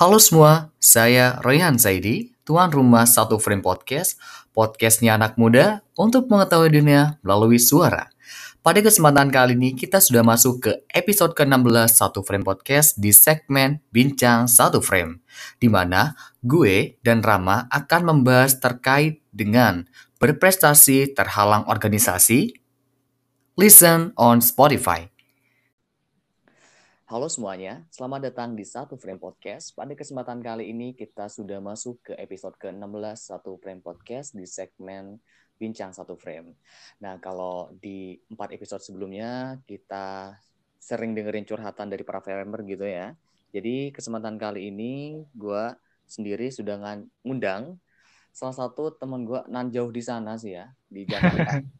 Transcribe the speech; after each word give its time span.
Halo 0.00 0.16
semua, 0.16 0.72
saya 0.80 1.36
Royhan 1.44 1.76
Saidi, 1.76 2.32
tuan 2.48 2.72
rumah 2.72 3.04
Satu 3.04 3.36
Frame 3.36 3.60
Podcast, 3.60 4.16
podcastnya 4.56 5.20
anak 5.20 5.36
muda 5.36 5.84
untuk 5.92 6.24
mengetahui 6.24 6.72
dunia 6.72 7.20
melalui 7.20 7.60
suara. 7.60 8.08
Pada 8.64 8.80
kesempatan 8.80 9.28
kali 9.28 9.60
ini 9.60 9.76
kita 9.76 10.00
sudah 10.00 10.24
masuk 10.24 10.64
ke 10.64 10.72
episode 10.96 11.36
ke-16 11.36 12.00
Satu 12.00 12.24
Frame 12.24 12.48
Podcast 12.48 12.96
di 12.96 13.12
segmen 13.12 13.84
Bincang 13.92 14.48
Satu 14.48 14.80
Frame, 14.80 15.20
di 15.60 15.68
mana 15.68 16.16
gue 16.40 16.96
dan 17.04 17.20
Rama 17.20 17.68
akan 17.68 18.00
membahas 18.08 18.56
terkait 18.56 19.20
dengan 19.36 19.84
berprestasi 20.16 21.12
terhalang 21.12 21.68
organisasi, 21.68 22.56
listen 23.60 24.16
on 24.16 24.40
Spotify. 24.40 25.09
Halo 27.10 27.26
semuanya, 27.26 27.82
selamat 27.90 28.30
datang 28.30 28.54
di 28.54 28.62
Satu 28.62 28.94
Frame 28.94 29.18
Podcast. 29.18 29.74
Pada 29.74 29.98
kesempatan 29.98 30.38
kali 30.38 30.70
ini 30.70 30.94
kita 30.94 31.26
sudah 31.26 31.58
masuk 31.58 31.98
ke 32.06 32.14
episode 32.14 32.54
ke-16 32.54 33.18
Satu 33.18 33.58
Frame 33.58 33.82
Podcast 33.82 34.30
di 34.30 34.46
segmen 34.46 35.18
Bincang 35.58 35.90
Satu 35.90 36.14
Frame. 36.14 36.54
Nah, 37.02 37.18
kalau 37.18 37.74
di 37.74 38.14
empat 38.30 38.54
episode 38.54 38.78
sebelumnya 38.86 39.58
kita 39.66 40.38
sering 40.78 41.10
dengerin 41.10 41.42
curhatan 41.42 41.90
dari 41.90 42.06
para 42.06 42.22
framer 42.22 42.62
gitu 42.62 42.86
ya. 42.86 43.18
Jadi 43.50 43.90
kesempatan 43.90 44.38
kali 44.38 44.70
ini 44.70 45.26
gue 45.34 45.64
sendiri 46.06 46.46
sudah 46.54 46.78
ngundang 47.26 47.74
salah 48.30 48.54
satu 48.54 48.94
teman 48.94 49.26
gue 49.26 49.42
nan 49.50 49.66
jauh 49.74 49.90
di 49.90 49.98
sana 49.98 50.38
sih 50.38 50.54
ya, 50.54 50.70
di 50.86 51.02
Jakarta. 51.10 51.58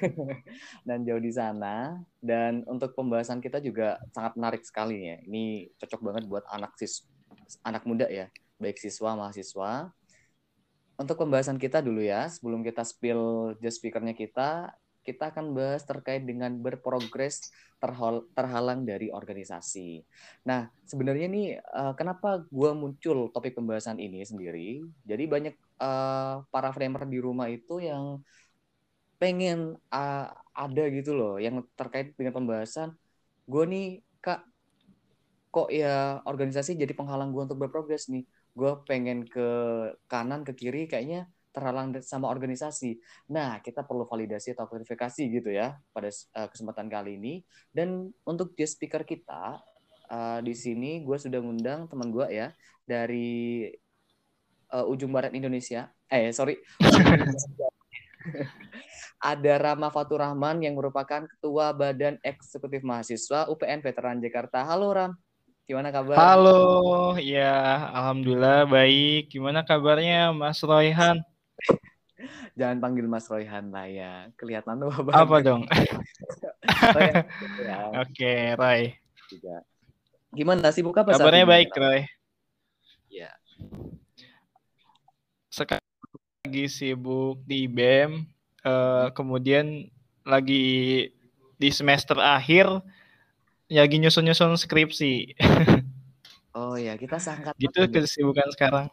dan 0.88 1.04
jauh 1.04 1.22
di 1.22 1.32
sana. 1.32 1.98
Dan 2.18 2.64
untuk 2.66 2.96
pembahasan 2.96 3.38
kita 3.38 3.60
juga 3.60 4.00
sangat 4.14 4.34
menarik 4.38 4.62
sekali 4.64 5.10
ya. 5.10 5.16
Ini 5.24 5.74
cocok 5.78 6.00
banget 6.00 6.24
buat 6.28 6.44
anak 6.50 6.76
sis 6.78 7.04
anak 7.60 7.84
muda 7.84 8.08
ya, 8.08 8.30
baik 8.56 8.80
siswa 8.80 9.18
mahasiswa. 9.18 9.92
Untuk 10.94 11.18
pembahasan 11.18 11.58
kita 11.58 11.82
dulu 11.82 12.00
ya, 12.00 12.30
sebelum 12.30 12.62
kita 12.62 12.86
spill 12.86 13.54
just 13.58 13.82
speakernya 13.82 14.14
kita, 14.14 14.70
kita 15.04 15.30
akan 15.30 15.52
bahas 15.52 15.84
terkait 15.84 16.24
dengan 16.24 16.56
berprogres 16.56 17.52
terhal 17.76 18.24
terhalang 18.32 18.88
dari 18.88 19.12
organisasi. 19.12 20.00
Nah, 20.48 20.72
sebenarnya 20.88 21.28
nih 21.28 21.60
uh, 21.60 21.92
kenapa 21.92 22.48
gue 22.48 22.72
muncul 22.72 23.28
topik 23.28 23.52
pembahasan 23.52 24.00
ini 24.00 24.24
sendiri? 24.24 24.80
Jadi 25.04 25.24
banyak 25.28 25.54
uh, 25.84 26.48
para 26.48 26.72
framer 26.72 27.04
di 27.04 27.20
rumah 27.20 27.52
itu 27.52 27.84
yang 27.84 28.24
pengen 29.24 29.80
uh, 29.88 30.28
ada 30.52 30.84
gitu 30.92 31.16
loh 31.16 31.40
yang 31.40 31.64
terkait 31.80 32.12
dengan 32.12 32.36
pembahasan. 32.36 32.92
Gue 33.48 33.64
nih 33.64 34.04
kak 34.20 34.44
kok 35.48 35.72
ya 35.72 36.20
organisasi 36.28 36.76
jadi 36.76 36.92
penghalang 36.92 37.32
gue 37.32 37.48
untuk 37.48 37.56
berprogres 37.56 38.12
nih. 38.12 38.28
Gue 38.52 38.76
pengen 38.84 39.24
ke 39.24 39.48
kanan 40.12 40.44
ke 40.44 40.52
kiri 40.52 40.84
kayaknya 40.84 41.32
terhalang 41.56 41.96
sama 42.04 42.28
organisasi. 42.28 43.00
Nah 43.32 43.64
kita 43.64 43.88
perlu 43.88 44.04
validasi 44.04 44.52
atau 44.52 44.68
verifikasi 44.68 45.24
gitu 45.24 45.48
ya 45.48 45.80
pada 45.96 46.12
uh, 46.12 46.48
kesempatan 46.52 46.92
kali 46.92 47.16
ini. 47.16 47.40
Dan 47.72 48.12
untuk 48.28 48.52
guest 48.52 48.76
speaker 48.76 49.08
kita 49.08 49.56
uh, 50.12 50.44
di 50.44 50.52
sini 50.52 51.00
gue 51.00 51.16
sudah 51.16 51.40
ngundang 51.40 51.88
teman 51.88 52.12
gue 52.12 52.28
ya 52.28 52.52
dari 52.84 53.72
uh, 54.68 54.84
ujung 54.84 55.16
barat 55.16 55.32
Indonesia. 55.32 55.88
Eh 56.12 56.28
sorry 56.36 56.60
ada 59.18 59.54
Rama 59.60 59.88
Fatur 59.88 60.20
Rahman 60.20 60.62
yang 60.62 60.74
merupakan 60.78 61.24
Ketua 61.26 61.74
Badan 61.74 62.18
Eksekutif 62.20 62.84
Mahasiswa 62.84 63.48
UPN 63.48 63.80
Veteran 63.80 64.18
Jakarta. 64.20 64.62
Halo 64.66 64.92
Ram, 64.92 65.12
gimana 65.64 65.94
kabar? 65.94 66.16
Halo, 66.18 67.14
ya 67.20 67.90
Alhamdulillah 67.92 68.68
baik. 68.68 69.32
Gimana 69.32 69.62
kabarnya 69.64 70.34
Mas 70.34 70.60
Royhan? 70.60 71.20
Jangan 72.58 72.78
panggil 72.78 73.06
Mas 73.10 73.26
Royhan 73.26 73.68
lah 73.74 73.90
ya, 73.90 74.12
kelihatan 74.38 74.78
tuh 74.78 74.92
apa? 74.94 75.10
Apa 75.10 75.36
dong? 75.42 75.62
ya. 77.66 77.90
Oke, 78.06 78.54
Roy. 78.54 78.94
Gimana 80.30 80.70
sih 80.70 80.82
buka 80.82 81.02
apa? 81.02 81.18
Kabarnya 81.18 81.46
baik, 81.46 81.74
Roy. 81.74 82.06
Ya. 83.10 83.30
Sekarang 85.50 85.86
lagi 86.42 86.66
sibuk 86.66 87.42
di 87.46 87.70
BEM, 87.70 88.26
uh, 88.64 89.12
kemudian 89.12 89.92
lagi 90.24 91.08
di 91.60 91.68
semester 91.70 92.18
akhir 92.18 92.82
lagi 93.68 93.96
nyusun-nyusun 94.00 94.56
skripsi. 94.60 95.36
oh 96.58 96.76
ya, 96.76 96.96
kita 97.00 97.16
sangkat. 97.16 97.56
Gitu 97.56 97.80
kesibukan 97.88 98.48
sekarang. 98.52 98.86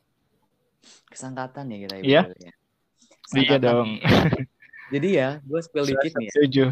Kesangkatan 1.11 1.67
ya 1.71 1.77
kita 1.87 1.95
Iya. 2.01 2.21
Ya. 2.39 2.53
Iya 3.31 3.57
dong. 3.59 3.99
Jadi 4.93 5.09
ya, 5.15 5.39
gue 5.43 5.59
spill 5.63 5.87
dikit 5.87 6.11
nih. 6.19 6.27
Ya. 6.27 6.31
Setuju. 6.35 6.65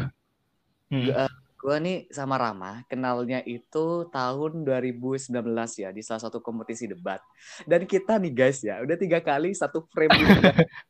Hmm. 0.92 1.04
Gue, 1.08 1.14
uh, 1.16 1.32
gue 1.60 1.76
nih 1.80 1.98
sama 2.12 2.36
Rama 2.40 2.84
kenalnya 2.88 3.40
itu 3.44 4.08
tahun 4.08 4.64
2019 4.64 5.32
ya 5.76 5.88
di 5.92 6.02
salah 6.04 6.20
satu 6.24 6.40
kompetisi 6.44 6.88
debat. 6.88 7.20
Dan 7.64 7.88
kita 7.88 8.20
nih 8.20 8.32
guys 8.32 8.60
ya, 8.60 8.80
udah 8.80 8.96
tiga 8.96 9.24
kali 9.24 9.56
satu 9.56 9.84
frame 9.88 10.12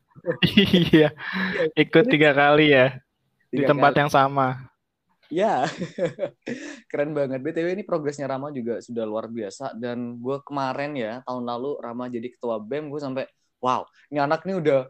iya, 0.93 1.09
ikut 1.75 2.05
tiga 2.09 2.31
kali 2.37 2.73
ya 2.73 2.99
tiga 3.51 3.55
di 3.55 3.63
tempat 3.67 3.93
kali. 3.93 4.01
yang 4.05 4.11
sama. 4.11 4.71
Ya, 5.31 5.63
keren 6.91 7.15
banget. 7.15 7.39
BTW 7.39 7.79
ini 7.79 7.87
progresnya 7.87 8.27
Rama 8.27 8.51
juga 8.51 8.83
sudah 8.83 9.07
luar 9.07 9.31
biasa. 9.31 9.79
Dan 9.79 10.19
gue 10.19 10.43
kemarin 10.43 10.99
ya, 10.99 11.23
tahun 11.23 11.47
lalu 11.47 11.79
Rama 11.79 12.11
jadi 12.11 12.35
ketua 12.35 12.59
BEM, 12.59 12.91
gue 12.91 12.99
sampai, 12.99 13.25
wow, 13.63 13.87
ini 14.11 14.19
anak 14.19 14.43
nih 14.43 14.59
udah, 14.59 14.81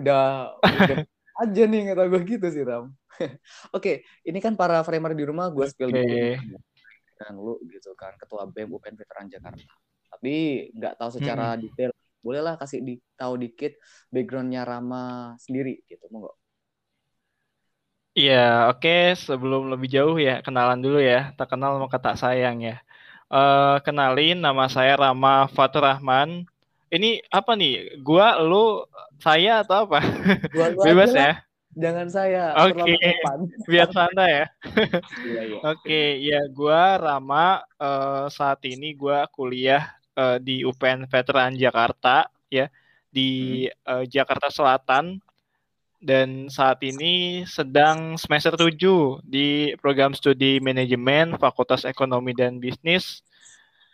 udah, 0.00 0.22
udah 0.56 0.98
aja 1.44 1.62
nih 1.68 1.92
kata 1.92 2.02
gue 2.08 2.20
gitu 2.24 2.46
sih 2.48 2.64
Ram. 2.64 2.88
Oke, 3.20 3.36
okay, 3.76 3.96
ini 4.24 4.40
kan 4.40 4.56
para 4.56 4.80
framer 4.80 5.12
di 5.12 5.28
rumah 5.28 5.52
gue 5.52 5.68
spill 5.68 5.92
okay. 5.92 6.40
dan 7.20 7.36
lu 7.36 7.60
gitu 7.68 7.92
kan, 7.92 8.16
ketua 8.16 8.48
BEM 8.48 8.72
UPN 8.72 8.96
Veteran 8.96 9.28
Jakarta. 9.28 9.68
Tapi 10.16 10.34
nggak 10.80 10.96
tahu 10.96 11.10
secara 11.20 11.54
hmm. 11.54 11.60
detail 11.60 11.92
bolehlah 12.20 12.56
kasih 12.60 12.84
di, 12.84 12.94
tahu 13.16 13.40
dikit 13.40 13.76
backgroundnya 14.12 14.62
Rama 14.64 15.34
sendiri 15.40 15.84
gitu 15.88 16.06
monggo 16.12 16.40
Iya, 18.10 18.74
oke. 18.74 18.82
Okay. 18.82 19.14
Sebelum 19.14 19.70
lebih 19.70 19.86
jauh 19.86 20.18
ya, 20.18 20.42
kenalan 20.42 20.82
dulu 20.82 20.98
ya. 20.98 21.30
Tak 21.38 21.54
kenal 21.54 21.78
maka 21.78 22.02
tak 22.02 22.18
sayang 22.18 22.58
ya. 22.58 22.82
Uh, 23.30 23.78
kenalin, 23.86 24.42
nama 24.42 24.66
saya 24.66 24.98
Rama 24.98 25.46
Fatur 25.54 25.86
Rahman. 25.86 26.42
Ini 26.90 27.22
apa 27.30 27.54
nih? 27.54 28.02
Gua, 28.02 28.34
lu, 28.42 28.82
saya 29.22 29.62
atau 29.62 29.86
apa? 29.86 30.02
Gua, 30.50 30.66
lu 30.74 30.82
Bebas 30.90 31.14
ya. 31.14 31.38
Jangan 31.78 32.10
saya. 32.10 32.50
Oke. 32.66 32.82
Okay. 32.82 33.14
Biar 33.70 33.88
santai 33.94 34.42
ya. 34.42 34.46
iya, 35.22 35.40
iya. 35.46 35.58
Oke, 35.62 35.78
okay, 35.86 36.06
ya 36.18 36.40
gua 36.50 36.98
Rama. 36.98 37.62
Uh, 37.78 38.26
saat 38.26 38.58
ini 38.66 38.90
gua 38.98 39.30
kuliah 39.30 39.86
uh, 40.20 40.36
di 40.36 40.60
UPN 40.60 41.08
Veteran 41.08 41.56
Jakarta 41.56 42.28
ya 42.52 42.68
di 43.08 43.64
hmm. 43.64 43.88
uh, 43.88 44.04
Jakarta 44.04 44.52
Selatan 44.52 45.16
dan 46.00 46.48
saat 46.48 46.80
ini 46.80 47.44
sedang 47.44 48.16
semester 48.16 48.56
7 48.56 49.20
di 49.24 49.76
program 49.80 50.16
studi 50.16 50.56
manajemen 50.60 51.36
Fakultas 51.36 51.84
Ekonomi 51.84 52.32
dan 52.32 52.56
Bisnis 52.56 53.20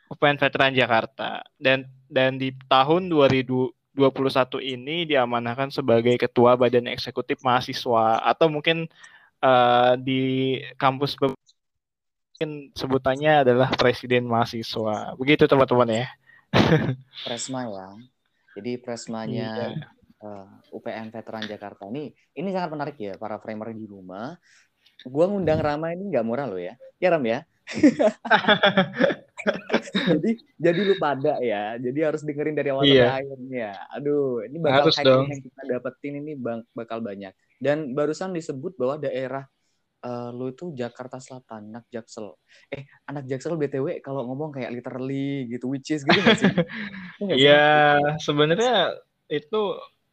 UPN 0.07 0.39
Veteran 0.39 0.71
Jakarta 0.71 1.43
dan 1.59 1.91
dan 2.07 2.39
di 2.39 2.55
tahun 2.71 3.11
2021 3.11 3.75
ini 4.63 5.03
diamanahkan 5.11 5.75
sebagai 5.75 6.15
ketua 6.15 6.55
Badan 6.55 6.87
Eksekutif 6.87 7.43
Mahasiswa 7.43 8.23
atau 8.23 8.47
mungkin 8.47 8.87
uh, 9.43 9.99
di 9.99 10.63
kampus 10.79 11.19
mungkin 12.37 12.69
sebutannya 12.77 13.49
adalah 13.49 13.73
presiden 13.81 14.29
mahasiswa. 14.29 15.17
Begitu 15.17 15.49
teman-teman 15.49 16.05
ya. 16.05 16.07
Presma 17.25 17.65
ya. 17.65 17.97
Jadi 18.61 18.77
Presmanya 18.77 19.73
iya. 19.73 19.89
uh, 20.21 20.45
eh, 20.45 20.77
UPN 20.77 21.09
Veteran 21.09 21.49
Jakarta 21.49 21.89
ini 21.89 22.13
ini 22.37 22.53
sangat 22.53 22.77
menarik 22.77 23.01
ya 23.01 23.17
para 23.17 23.41
framer 23.41 23.73
di 23.73 23.89
rumah. 23.89 24.37
Gua 25.09 25.33
ngundang 25.33 25.65
Rama 25.65 25.97
ini 25.97 26.13
nggak 26.13 26.29
murah 26.29 26.45
loh 26.45 26.61
ya. 26.61 26.77
Ya 27.01 27.09
Ram 27.09 27.25
ya. 27.25 27.41
jadi 30.13 30.31
jadi 30.61 30.81
lu 30.93 30.95
pada 31.01 31.41
ya. 31.41 31.81
Jadi 31.81 31.99
harus 32.05 32.21
dengerin 32.21 32.53
dari 32.53 32.69
awal 32.69 32.85
iya. 32.85 33.17
sampai 33.17 33.33
akhirnya. 33.33 33.71
Aduh, 33.97 34.45
ini 34.45 34.61
bakal 34.61 34.93
yang 34.93 35.41
kita 35.41 35.63
dapetin 35.73 36.21
ini 36.21 36.37
bang, 36.37 36.61
bakal 36.77 37.01
banyak. 37.01 37.33
Dan 37.57 37.97
barusan 37.97 38.37
disebut 38.37 38.77
bahwa 38.77 39.01
daerah 39.01 39.49
uh, 40.05 40.29
lu 40.35 40.53
itu 40.53 40.75
Jakarta 40.77 41.17
Selatan, 41.23 41.73
anak 41.73 41.89
Jaksel. 41.89 42.37
Eh, 42.69 42.85
anak 43.09 43.25
Jaksel 43.31 43.57
BTW 43.57 44.03
kalau 44.05 44.27
ngomong 44.29 44.53
kayak 44.53 44.75
literally 44.75 45.49
gitu, 45.49 45.71
which 45.73 45.95
is 45.95 46.05
gitu 46.05 46.21
gak 46.21 46.39
sih? 46.43 46.55
Iya, 47.23 48.01
sebenarnya 48.21 48.99
itu 49.31 49.61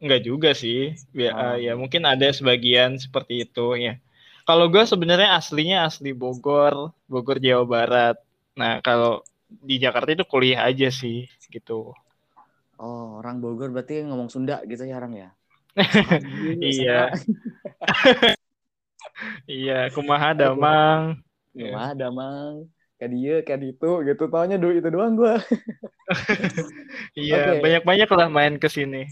enggak 0.00 0.22
juga 0.24 0.50
sih. 0.56 0.94
Ya, 1.12 1.32
oh. 1.34 1.56
ya 1.58 1.72
mungkin 1.76 2.08
ada 2.08 2.30
sebagian 2.32 2.96
seperti 2.96 3.44
itu 3.44 3.76
ya. 3.76 4.00
Kalau 4.44 4.68
gue 4.68 4.84
sebenarnya 4.84 5.40
aslinya 5.40 5.88
asli 5.88 6.12
Bogor, 6.12 6.92
Bogor 7.08 7.40
Jawa 7.40 7.64
Barat. 7.64 8.16
Nah 8.60 8.84
kalau 8.84 9.24
di 9.48 9.80
Jakarta 9.80 10.12
itu 10.12 10.24
kuliah 10.28 10.68
aja 10.68 10.92
sih 10.92 11.24
gitu. 11.48 11.96
Oh, 12.76 13.22
orang 13.22 13.40
Bogor 13.40 13.72
berarti 13.72 14.04
ngomong 14.04 14.28
Sunda 14.28 14.60
gitu 14.68 14.84
ya, 14.84 15.00
Ram 15.00 15.16
ya? 15.16 15.32
iya. 16.60 17.08
iya, 19.48 19.88
kumaha 19.92 20.32
damang. 20.32 21.18
Kumaha 21.52 21.92
damang. 21.94 22.68
Kayak 22.98 23.10
dia, 23.10 23.36
kayak 23.42 23.60
itu 23.76 23.90
gitu. 24.06 24.22
Taunya 24.30 24.56
dulu 24.56 24.72
itu 24.78 24.88
doang 24.88 25.14
gue. 25.18 25.34
iya, 27.26 27.58
okay. 27.58 27.60
banyak-banyak 27.60 28.08
lah 28.10 28.28
main 28.30 28.54
ke 28.56 28.68
sini. 28.70 29.08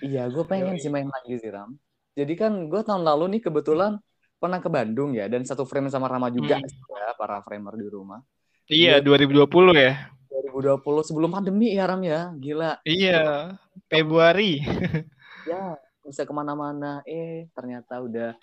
Iya, 0.00 0.28
gue 0.28 0.44
pengen 0.44 0.76
sih 0.80 0.92
main 0.92 1.08
lagi 1.08 1.38
sih, 1.40 1.50
Ram. 1.52 1.76
Jadi 2.16 2.32
kan 2.34 2.72
gue 2.72 2.80
tahun 2.80 3.04
lalu 3.04 3.36
nih 3.36 3.52
kebetulan 3.52 4.00
pernah 4.36 4.60
ke 4.60 4.68
Bandung 4.68 5.16
ya 5.16 5.28
dan 5.28 5.44
satu 5.44 5.64
frame 5.64 5.88
sama 5.88 6.08
Rama 6.08 6.28
juga 6.28 6.60
hmm. 6.60 6.68
ya 6.92 7.12
para 7.16 7.40
framer 7.44 7.76
di 7.76 7.88
rumah. 7.88 8.20
Iya, 8.66 8.98
2020 9.04 9.46
ya. 9.76 10.10
2020 10.52 11.08
sebelum 11.08 11.30
pandemi 11.30 11.76
ya 11.76 11.84
Ram 11.86 12.02
ya, 12.02 12.32
gila. 12.36 12.80
Iya, 12.82 13.54
Februari. 13.86 14.58
ya, 15.50 15.76
bisa 16.02 16.26
ke 16.26 16.32
mana-mana. 16.34 17.00
Eh, 17.06 17.46
ternyata 17.54 18.02
udah 18.02 18.34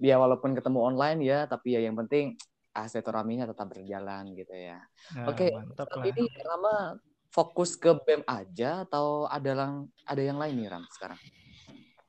ya 0.00 0.16
walaupun 0.20 0.56
ketemu 0.56 0.80
online 0.82 1.20
ya, 1.24 1.44
tapi 1.48 1.76
ya 1.76 1.80
yang 1.84 1.96
penting 1.96 2.36
aset 2.76 3.04
raminya 3.08 3.48
tetap 3.48 3.72
berjalan 3.72 4.36
gitu 4.36 4.52
ya. 4.52 4.84
Nah, 5.16 5.32
Oke, 5.32 5.48
tapi 5.72 6.12
ini 6.12 6.28
Rama 6.44 7.00
fokus 7.32 7.76
ke 7.76 7.96
BEM 8.04 8.22
aja 8.28 8.84
atau 8.84 9.24
ada 9.28 9.52
lang 9.56 9.72
ada 10.04 10.20
yang 10.20 10.36
lain 10.36 10.60
nih 10.60 10.68
Ram 10.72 10.84
sekarang? 10.92 11.20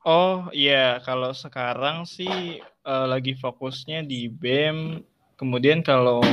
Oh 0.06 0.48
iya, 0.52 1.00
kalau 1.04 1.32
sekarang 1.32 2.08
sih 2.08 2.60
uh, 2.84 3.06
lagi 3.08 3.36
fokusnya 3.36 4.04
di 4.04 4.28
BEM. 4.28 5.04
Kemudian 5.38 5.84
kalau 5.84 6.24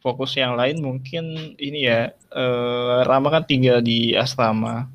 fokus 0.00 0.38
yang 0.38 0.54
lain 0.54 0.78
mungkin 0.78 1.54
ini 1.58 1.90
ya, 1.90 2.14
uh, 2.34 3.02
Rama 3.02 3.28
kan 3.34 3.44
tinggal 3.44 3.82
di 3.82 4.14
asrama, 4.14 4.86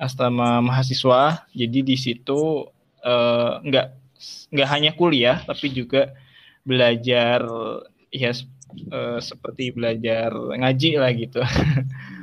asrama 0.00 0.64
mahasiswa. 0.64 1.44
Jadi 1.52 1.84
di 1.84 1.96
situ 1.98 2.64
uh, 3.04 3.52
nggak 3.60 4.07
nggak 4.50 4.68
hanya 4.68 4.90
kuliah, 4.94 5.40
tapi 5.46 5.70
juga 5.70 6.12
belajar 6.66 7.44
ya 8.12 8.32
uh, 8.92 9.18
seperti 9.22 9.72
belajar 9.72 10.34
ngaji 10.34 10.90
lah 10.98 11.10
gitu. 11.14 11.40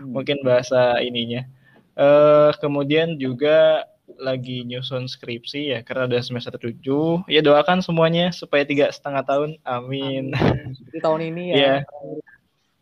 Hmm. 0.06 0.22
mungkin 0.22 0.38
bahasa 0.46 1.02
ininya. 1.02 1.50
Uh, 1.98 2.54
kemudian 2.62 3.18
juga 3.18 3.90
lagi 4.22 4.62
nyusun 4.64 5.10
skripsi 5.10 5.74
ya 5.74 5.80
karena 5.82 6.06
udah 6.06 6.22
semester 6.22 6.54
7 6.56 7.26
ya 7.26 7.42
doakan 7.42 7.82
semuanya 7.82 8.30
supaya 8.30 8.62
tiga 8.62 8.94
setengah 8.94 9.26
tahun 9.26 9.52
amin, 9.66 10.32
amin. 10.32 11.02
tahun 11.02 11.22
ini 11.34 11.44
ya 11.52 11.58
yeah. 11.58 11.80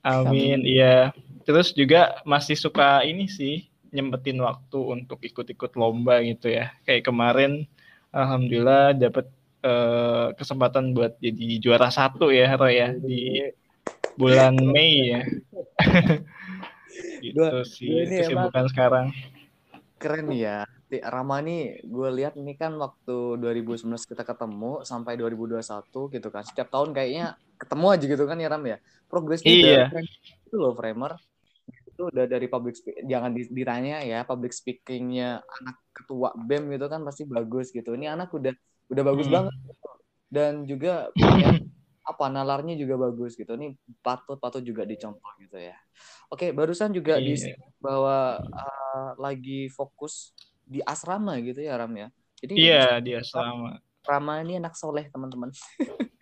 amin 0.03 0.67
iya 0.67 1.15
terus 1.47 1.71
juga 1.71 2.19
masih 2.27 2.59
suka 2.59 3.01
ini 3.07 3.31
sih 3.31 3.71
nyempetin 3.95 4.41
waktu 4.43 4.77
untuk 4.77 5.23
ikut-ikut 5.23 5.73
lomba 5.79 6.19
gitu 6.27 6.51
ya 6.51 6.75
kayak 6.83 7.07
kemarin 7.07 7.65
alhamdulillah 8.13 8.93
dapat 8.93 9.25
uh, 9.65 9.69
eh, 9.69 10.27
kesempatan 10.37 10.93
buat 10.93 11.17
jadi 11.17 11.59
juara 11.59 11.89
satu 11.89 12.29
ya 12.29 12.53
Roy 12.53 12.77
ya 12.77 12.89
di 12.93 13.49
bulan 14.13 14.53
Mei 14.61 15.17
ya 15.17 15.21
gitu 17.25 17.65
sih 17.65 18.05
kesibukan 18.05 18.69
sekarang 18.69 19.07
keren 19.97 20.29
ya 20.29 20.69
Rama 21.01 21.41
nih 21.41 21.81
gue 21.81 22.09
lihat 22.21 22.37
ini 22.37 22.53
kan 22.53 22.77
waktu 22.77 23.41
2019 23.41 23.97
kita 24.05 24.21
ketemu 24.21 24.85
sampai 24.85 25.17
2021 25.17 25.63
gitu 25.89 26.27
kan. 26.29 26.43
Setiap 26.45 26.69
tahun 26.69 26.93
kayaknya 26.93 27.39
ketemu 27.57 27.85
aja 27.89 28.05
gitu 28.05 28.23
kan 28.29 28.37
ya 28.37 28.47
Ram 28.51 28.63
ya. 28.67 28.77
Progresnya 29.09 29.49
iya. 29.49 29.89
itu 29.89 30.53
loh 30.53 30.77
framer. 30.77 31.17
Itu 31.89 32.13
udah 32.13 32.25
dari 32.29 32.45
public 32.45 32.77
speaking, 32.77 33.05
jangan 33.09 33.31
ditanya 33.33 34.05
ya 34.05 34.21
public 34.21 34.53
speakingnya 34.53 35.41
anak 35.41 35.77
ketua 35.93 36.33
BEM 36.35 36.73
gitu 36.73 36.85
kan 36.89 37.05
pasti 37.05 37.23
bagus 37.29 37.69
gitu. 37.69 37.93
Ini 37.93 38.17
anak 38.17 38.33
udah 38.33 38.53
udah 38.89 39.03
bagus 39.05 39.27
hmm. 39.29 39.35
banget 39.37 39.55
gitu. 39.63 39.89
Dan 40.33 40.53
juga 40.65 41.13
apa 42.11 42.25
nalarnya 42.27 42.75
juga 42.75 42.97
bagus 42.99 43.37
gitu. 43.37 43.53
Ini 43.53 43.77
patut-patut 44.01 44.65
juga 44.65 44.83
dicontoh 44.83 45.31
gitu 45.39 45.55
ya. 45.61 45.77
Oke, 46.33 46.51
barusan 46.51 46.91
juga 46.91 47.21
iya. 47.21 47.25
di 47.29 47.53
bahwa 47.77 48.41
uh, 48.41 49.09
lagi 49.21 49.69
fokus 49.69 50.33
di 50.65 50.81
asrama 50.83 51.37
gitu 51.39 51.61
ya 51.61 51.77
Ram 51.77 51.93
ya. 51.93 52.09
Jadi 52.43 52.53
Iya, 52.59 52.99
di 52.99 53.15
asrama. 53.15 53.79
Rama 54.03 54.43
ini 54.43 54.59
anak 54.59 54.75
soleh 54.75 55.07
teman-teman. 55.07 55.47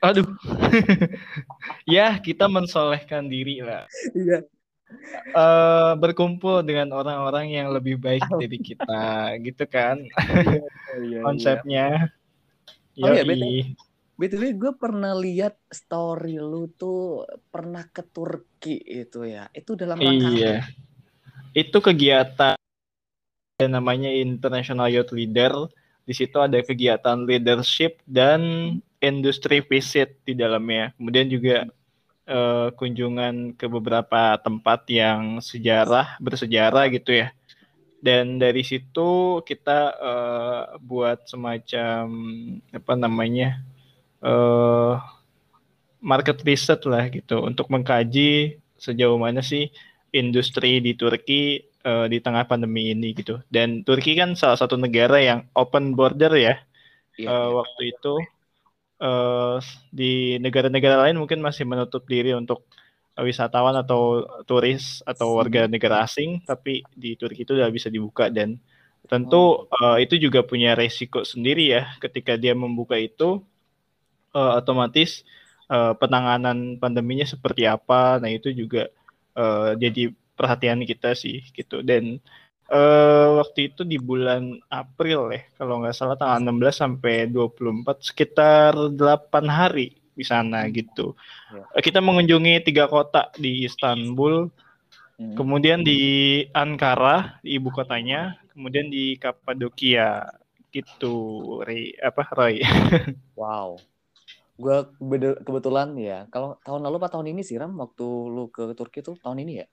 Aduh. 0.06 0.30
ya, 1.90 2.14
kita 2.22 2.46
mensolehkan 2.46 3.26
diri 3.26 3.66
lah. 3.66 3.90
Iya. 4.14 4.46
Uh, 5.32 5.96
berkumpul 5.96 6.64
dengan 6.64 6.92
orang-orang 6.92 7.52
yang 7.52 7.72
lebih 7.72 8.00
baik 8.00 8.24
dari 8.36 8.58
kita, 8.60 9.36
gitu 9.44 9.64
kan? 9.68 10.02
Iya, 10.92 11.08
iya, 11.08 11.20
Konsepnya. 11.24 11.88
Iya. 13.00 13.04
Oh 13.08 13.10
iya, 13.16 13.24
BTW, 13.24 13.76
BTW 14.20 14.44
gue 14.60 14.72
pernah 14.76 15.16
lihat 15.16 15.56
story 15.72 16.36
lu 16.36 16.68
tuh 16.76 17.24
pernah 17.48 17.88
ke 17.88 18.04
Turki 18.04 18.76
itu 18.78 19.24
ya. 19.24 19.48
Itu 19.56 19.80
dalam 19.80 19.98
rangka 19.98 20.30
Iya. 20.30 20.56
Itu 21.56 21.80
kegiatan 21.80 22.56
namanya 23.66 24.12
International 24.12 24.92
Youth 24.92 25.16
Leader. 25.16 25.72
Di 26.04 26.14
situ 26.14 26.38
ada 26.38 26.60
kegiatan 26.60 27.24
leadership 27.24 28.04
dan 28.04 28.42
industri 29.00 29.64
visit 29.64 30.20
di 30.28 30.36
dalamnya. 30.36 30.92
Kemudian 31.00 31.32
juga 31.32 31.66
uh, 32.32 32.72
kunjungan 32.80 33.60
ke 33.60 33.68
beberapa 33.68 34.40
tempat 34.40 34.88
yang 34.88 35.44
sejarah 35.44 36.16
bersejarah 36.24 36.88
gitu 36.88 37.20
ya. 37.20 37.36
Dan 38.02 38.42
dari 38.42 38.66
situ 38.66 39.44
kita 39.46 39.94
uh, 40.00 40.64
buat 40.82 41.28
semacam 41.30 42.02
apa 42.74 42.94
namanya 42.98 43.62
uh, 44.26 44.98
market 46.02 46.42
research 46.42 46.90
lah 46.90 47.06
gitu 47.14 47.46
untuk 47.46 47.70
mengkaji 47.70 48.58
sejauh 48.82 49.22
mana 49.22 49.46
sih 49.46 49.70
industri 50.10 50.82
di 50.82 50.98
Turki 50.98 51.62
uh, 51.86 52.10
di 52.10 52.18
tengah 52.18 52.50
pandemi 52.50 52.90
ini 52.90 53.14
gitu. 53.14 53.38
Dan 53.54 53.86
Turki 53.86 54.18
kan 54.18 54.34
salah 54.34 54.58
satu 54.58 54.82
negara 54.82 55.22
yang 55.22 55.46
open 55.54 55.94
border 55.94 56.34
ya. 56.34 56.56
Uh, 57.22 57.62
waktu 57.62 57.94
itu 57.94 58.18
uh, 59.02 59.58
di 59.90 60.38
negara-negara 60.38 61.10
lain 61.10 61.18
mungkin 61.18 61.42
masih 61.42 61.66
menutup 61.66 62.06
diri 62.06 62.38
untuk 62.38 62.64
wisatawan 63.20 63.76
atau 63.76 64.24
turis 64.48 65.04
atau 65.04 65.36
warga 65.36 65.68
hmm. 65.68 65.72
negara 65.74 66.06
asing, 66.08 66.40
tapi 66.48 66.86
di 66.96 67.20
Turki 67.20 67.44
itu 67.44 67.58
udah 67.58 67.68
bisa 67.68 67.92
dibuka 67.92 68.32
dan 68.32 68.56
tentu 69.10 69.68
uh, 69.68 69.98
itu 70.00 70.16
juga 70.16 70.46
punya 70.46 70.78
resiko 70.78 71.26
sendiri 71.26 71.74
ya 71.74 71.84
ketika 72.00 72.38
dia 72.38 72.56
membuka 72.56 72.96
itu 72.96 73.44
uh, 74.32 74.62
otomatis 74.62 75.26
uh, 75.68 75.92
penanganan 75.98 76.80
pandeminya 76.80 77.28
seperti 77.28 77.68
apa. 77.68 78.22
Nah 78.24 78.32
itu 78.32 78.54
juga 78.56 78.88
uh, 79.36 79.76
jadi 79.76 80.16
perhatian 80.40 80.82
kita 80.88 81.14
sih 81.14 81.44
gitu 81.52 81.84
dan 81.84 82.18
uh, 82.72 83.44
waktu 83.44 83.70
itu 83.72 83.84
di 83.84 84.00
bulan 84.00 84.58
April 84.72 85.36
ya 85.36 85.42
kalau 85.60 85.84
nggak 85.84 85.96
salah 85.96 86.16
tanggal 86.16 86.72
16 86.72 86.72
sampai 86.72 87.16
24 87.28 87.84
sekitar 88.00 88.72
8 88.96 88.98
hari 89.46 90.00
di 90.12 90.26
sana 90.28 90.68
gitu. 90.72 91.16
Ya. 91.52 91.82
Kita 91.84 92.00
mengunjungi 92.04 92.64
tiga 92.68 92.88
kota 92.92 93.32
di 93.40 93.64
Istanbul, 93.64 94.52
hmm. 95.20 95.36
kemudian 95.40 95.84
di 95.84 96.00
Ankara 96.52 97.40
di 97.40 97.56
ibu 97.56 97.72
kotanya, 97.72 98.36
kemudian 98.52 98.92
di 98.92 99.16
Kapadokia 99.16 100.28
gitu, 100.72 101.16
Ray, 101.64 101.96
apa 102.00 102.28
Roy? 102.32 102.64
wow. 103.40 103.80
Gue 104.62 104.78
kebetulan 105.42 105.96
ya, 105.98 106.30
kalau 106.30 106.60
tahun 106.62 106.86
lalu 106.86 106.96
apa 107.02 107.10
tahun 107.18 107.34
ini 107.34 107.42
sih 107.42 107.58
Ram 107.58 107.74
waktu 107.82 108.06
lu 108.06 108.52
ke 108.54 108.78
Turki 108.78 109.02
tuh 109.02 109.18
tahun 109.18 109.42
ini 109.42 109.54
ya? 109.64 109.68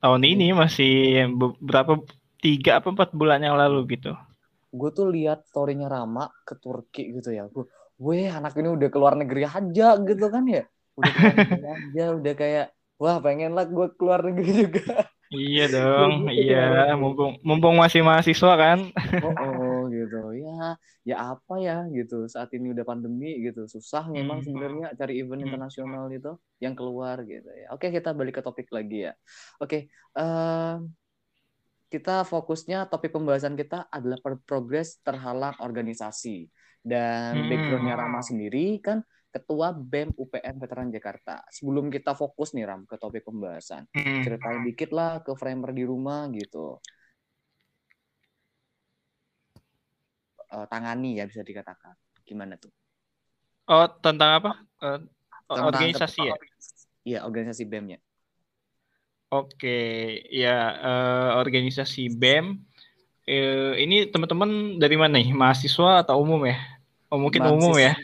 tahun 0.00 0.22
ini 0.24 0.56
masih 0.56 0.92
beberapa 1.36 2.00
tiga 2.40 2.80
apa 2.80 2.88
empat 2.90 3.12
bulan 3.12 3.44
yang 3.44 3.56
lalu 3.56 3.96
gitu. 3.96 4.16
Gue 4.72 4.90
tuh 4.90 5.12
lihat 5.12 5.44
storynya 5.46 5.86
Rama 5.86 6.32
ke 6.42 6.56
Turki 6.56 7.12
gitu 7.14 7.30
ya. 7.30 7.46
Gue, 7.46 7.68
weh 8.00 8.26
anak 8.26 8.56
ini 8.56 8.72
udah 8.72 8.88
keluar 8.88 9.14
negeri 9.14 9.44
aja 9.44 9.88
gitu 10.00 10.26
kan 10.32 10.44
ya. 10.48 10.64
Udah 10.96 11.12
keluar 11.12 11.36
negeri 11.44 11.66
aja, 11.68 12.04
udah 12.16 12.34
kayak 12.34 12.66
wah 13.00 13.16
pengen 13.20 13.52
lah 13.52 13.68
gue 13.68 13.86
keluar 13.96 14.24
negeri 14.24 14.50
juga. 14.66 15.08
Iya 15.30 15.70
dong, 15.70 16.26
gitu 16.26 16.50
iya. 16.50 16.90
Mumpung 16.98 17.38
mumpung 17.46 17.78
masih 17.78 18.02
mahasiswa 18.02 18.50
kan. 18.58 18.90
Oh, 19.22 19.30
oh 19.62 19.80
gitu. 19.86 20.34
Ya, 20.34 20.74
ya 21.06 21.16
apa 21.38 21.54
ya 21.62 21.86
gitu. 21.94 22.26
Saat 22.26 22.50
ini 22.58 22.74
udah 22.74 22.82
pandemi 22.82 23.38
gitu. 23.38 23.70
Susah 23.70 24.10
memang 24.10 24.42
hmm. 24.42 24.46
sebenarnya 24.50 24.86
cari 24.98 25.22
event 25.22 25.38
hmm. 25.38 25.46
internasional 25.54 26.10
itu 26.10 26.34
yang 26.58 26.74
keluar 26.74 27.22
gitu 27.22 27.46
ya. 27.46 27.70
Oke, 27.70 27.94
kita 27.94 28.10
balik 28.10 28.38
ke 28.38 28.42
topik 28.42 28.74
lagi 28.74 29.06
ya. 29.06 29.14
Oke, 29.62 29.86
uh, 30.18 30.82
kita 31.90 32.22
fokusnya 32.22 32.86
topik 32.86 33.10
pembahasan 33.10 33.58
kita 33.58 33.90
adalah 33.90 34.22
progres 34.46 35.02
terhalang 35.02 35.58
organisasi 35.58 36.46
dan 36.86 37.34
hmm. 37.34 37.48
backgroundnya 37.50 37.94
Rama 37.98 38.22
sendiri 38.22 38.78
kan 38.78 39.02
Ketua 39.30 39.70
BEM 39.70 40.10
UPN 40.18 40.58
Veteran 40.58 40.90
Jakarta. 40.90 41.46
Sebelum 41.54 41.86
kita 41.86 42.18
fokus 42.18 42.50
nih 42.50 42.66
Ram 42.66 42.82
ke 42.82 42.98
topik 42.98 43.22
pembahasan, 43.22 43.86
hmm. 43.94 44.26
ceritain 44.26 44.66
dikit 44.66 44.90
lah 44.90 45.22
ke 45.22 45.38
framer 45.38 45.70
di 45.70 45.86
rumah 45.86 46.26
gitu. 46.34 46.82
Uh, 50.50 50.66
tangani 50.66 51.22
ya 51.22 51.30
bisa 51.30 51.46
dikatakan. 51.46 51.94
Gimana 52.26 52.58
tuh? 52.58 52.74
Oh 53.70 53.86
tentang 54.02 54.42
apa? 54.42 54.52
Uh, 54.82 54.98
tentang 55.46 55.66
organisasi 55.70 56.20
ya? 56.26 56.34
Iya 57.06 57.18
organisasi 57.22 57.70
BEM-nya. 57.70 58.02
Oke, 59.30 59.78
ya 60.26 60.74
uh, 60.82 61.30
organisasi 61.38 62.10
BEM. 62.18 62.58
Uh, 63.30 63.78
ini 63.78 64.10
teman-teman 64.10 64.74
dari 64.74 64.98
mana 64.98 65.22
nih? 65.22 65.30
Mahasiswa 65.30 66.02
atau 66.02 66.18
umum 66.18 66.42
ya? 66.50 66.58
Oh 67.06 67.18
mungkin 67.22 67.46
mahasiswa, 67.46 67.58
umum 67.62 67.74
ya? 67.78 67.94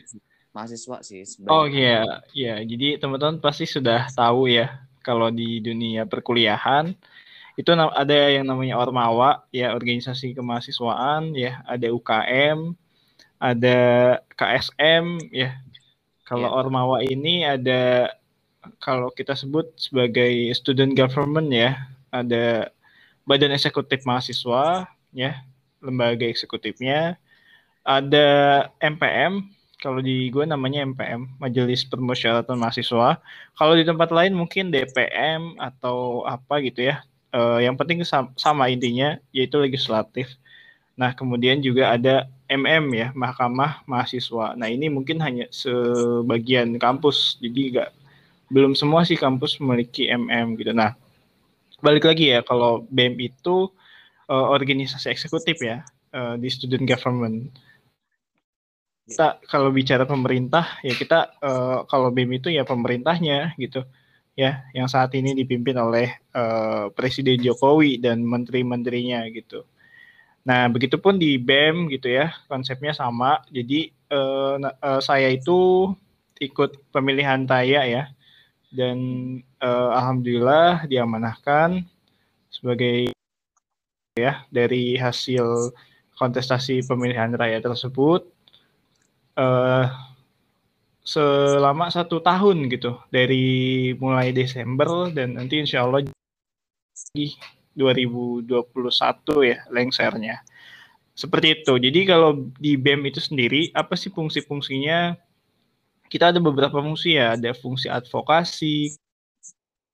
Mahasiswa 0.55 0.97
sih. 1.03 1.27
Sebenarnya. 1.27 1.51
Oh 1.51 1.67
iya, 1.67 2.23
ya. 2.31 2.55
Jadi 2.63 3.03
teman-teman 3.03 3.43
pasti 3.43 3.67
sudah 3.67 4.07
tahu 4.15 4.47
ya 4.47 4.87
kalau 5.03 5.27
di 5.35 5.59
dunia 5.59 6.07
perkuliahan 6.07 6.95
itu 7.59 7.75
ada 7.75 8.17
yang 8.31 8.47
namanya 8.47 8.79
Ormawa, 8.79 9.51
ya 9.51 9.75
organisasi 9.75 10.31
kemahasiswaan, 10.31 11.35
ya 11.35 11.59
ada 11.67 11.91
UKM, 11.91 12.71
ada 13.43 13.79
KSM, 14.31 15.27
ya. 15.35 15.59
Kalau 16.23 16.55
yeah. 16.55 16.59
Ormawa 16.59 17.03
ini 17.03 17.43
ada 17.43 18.15
kalau 18.83 19.13
kita 19.13 19.35
sebut 19.35 19.71
sebagai 19.79 20.51
student 20.55 20.93
government 20.97 21.51
ya, 21.53 21.77
ada 22.11 22.71
badan 23.27 23.53
eksekutif 23.53 24.07
mahasiswa 24.07 24.87
ya, 25.13 25.33
lembaga 25.83 26.25
eksekutifnya, 26.27 27.19
ada 27.87 28.27
MPM, 28.83 29.47
kalau 29.77 30.01
di 30.01 30.33
gue 30.33 30.43
namanya 30.49 30.83
MPM, 30.83 31.37
Majelis 31.37 31.85
Permusyawaratan 31.85 32.57
Mahasiswa. 32.57 33.21
Kalau 33.55 33.75
di 33.77 33.85
tempat 33.85 34.09
lain 34.09 34.33
mungkin 34.33 34.73
DPM 34.73 35.61
atau 35.61 36.25
apa 36.25 36.65
gitu 36.65 36.91
ya. 36.91 37.05
Uh, 37.37 37.61
yang 37.61 37.77
penting 37.77 38.01
sama, 38.01 38.33
sama 38.41 38.73
intinya 38.73 39.21
yaitu 39.37 39.61
legislatif. 39.61 40.33
Nah, 40.97 41.13
kemudian 41.13 41.61
juga 41.61 41.93
ada 41.93 42.25
MM 42.49 42.89
ya, 42.97 43.09
Mahkamah 43.13 43.85
Mahasiswa. 43.85 44.57
Nah, 44.57 44.67
ini 44.73 44.89
mungkin 44.89 45.21
hanya 45.21 45.45
sebagian 45.53 46.81
kampus, 46.81 47.37
jadi 47.45 47.61
nggak 47.77 47.91
belum 48.51 48.79
semua 48.79 49.03
sih 49.03 49.19
kampus 49.19 49.59
memiliki 49.59 50.07
MM 50.07 50.55
gitu. 50.61 50.71
Nah, 50.71 50.95
balik 51.83 52.07
lagi 52.07 52.33
ya 52.33 52.41
kalau 52.47 52.87
BEM 52.89 53.19
itu 53.19 53.71
uh, 54.31 54.47
organisasi 54.51 55.11
eksekutif 55.11 55.59
ya 55.61 55.83
uh, 56.15 56.39
di 56.39 56.49
student 56.51 56.87
government. 56.87 57.51
Kita 59.07 59.39
kalau 59.47 59.71
bicara 59.71 60.03
pemerintah 60.03 60.79
ya 60.83 60.95
kita 60.95 61.39
uh, 61.43 61.87
kalau 61.87 62.11
BEM 62.11 62.39
itu 62.39 62.49
ya 62.51 62.67
pemerintahnya 62.67 63.55
gitu 63.59 63.87
ya 64.37 64.67
yang 64.77 64.87
saat 64.87 65.15
ini 65.17 65.33
dipimpin 65.33 65.79
oleh 65.79 66.13
uh, 66.37 66.93
Presiden 66.93 67.41
Jokowi 67.41 67.99
dan 67.99 68.23
menteri-menterinya 68.23 69.27
gitu. 69.33 69.65
Nah, 70.47 70.71
begitupun 70.71 71.19
di 71.19 71.43
BEM 71.43 71.91
gitu 71.91 72.07
ya, 72.07 72.31
konsepnya 72.47 72.95
sama. 72.95 73.43
Jadi 73.51 73.91
uh, 74.15 74.63
uh, 74.63 75.03
saya 75.03 75.35
itu 75.35 75.91
ikut 76.39 76.95
pemilihan 76.95 77.43
Taya 77.51 77.83
ya 77.83 78.07
dan 78.77 78.99
uh, 79.65 79.97
alhamdulillah 79.97 80.85
diamanahkan 80.85 81.81
sebagai 82.53 83.17
ya 84.17 84.45
dari 84.53 85.01
hasil 85.01 85.73
kontestasi 86.21 86.85
pemilihan 86.85 87.33
raya 87.33 87.61
tersebut 87.65 88.29
uh, 89.41 89.89
selama 91.07 91.89
satu 91.89 92.21
tahun 92.21 92.69
gitu 92.69 92.99
dari 93.09 93.95
mulai 93.97 94.37
Desember 94.37 95.09
dan 95.09 95.41
nanti 95.41 95.63
insya 95.63 95.89
Allah 95.89 96.05
di 97.15 97.33
2021 97.77 98.53
ya 99.45 99.59
lengsernya. 99.69 100.41
Seperti 101.17 101.63
itu. 101.63 101.73
Jadi 101.81 102.01
kalau 102.05 102.53
di 102.61 102.77
BEM 102.77 103.09
itu 103.09 103.21
sendiri 103.25 103.73
apa 103.73 103.97
sih 103.97 104.13
fungsi-fungsinya 104.13 105.17
kita 106.07 106.31
ada 106.35 106.41
beberapa 106.43 106.79
fungsi 106.79 107.19
ya, 107.19 107.35
ada 107.35 107.51
fungsi 107.57 107.91
advokasi 107.91 108.95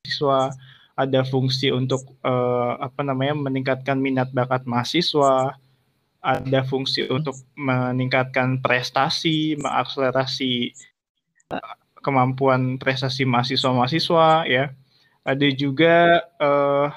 siswa, 0.03 0.51
ada 0.99 1.25
fungsi 1.25 1.73
untuk 1.73 2.05
uh, 2.27 2.77
apa 2.79 3.01
namanya 3.07 3.39
meningkatkan 3.39 3.97
minat 3.97 4.29
bakat 4.35 4.67
mahasiswa, 4.69 5.57
ada 6.23 6.61
fungsi 6.67 7.09
untuk 7.11 7.35
meningkatkan 7.59 8.63
prestasi, 8.63 9.59
mengakselerasi 9.59 10.75
kemampuan 12.03 12.77
prestasi 12.77 13.27
mahasiswa-mahasiswa 13.27 14.47
ya. 14.47 14.71
Ada 15.23 15.47
juga 15.55 16.19
uh, 16.43 16.91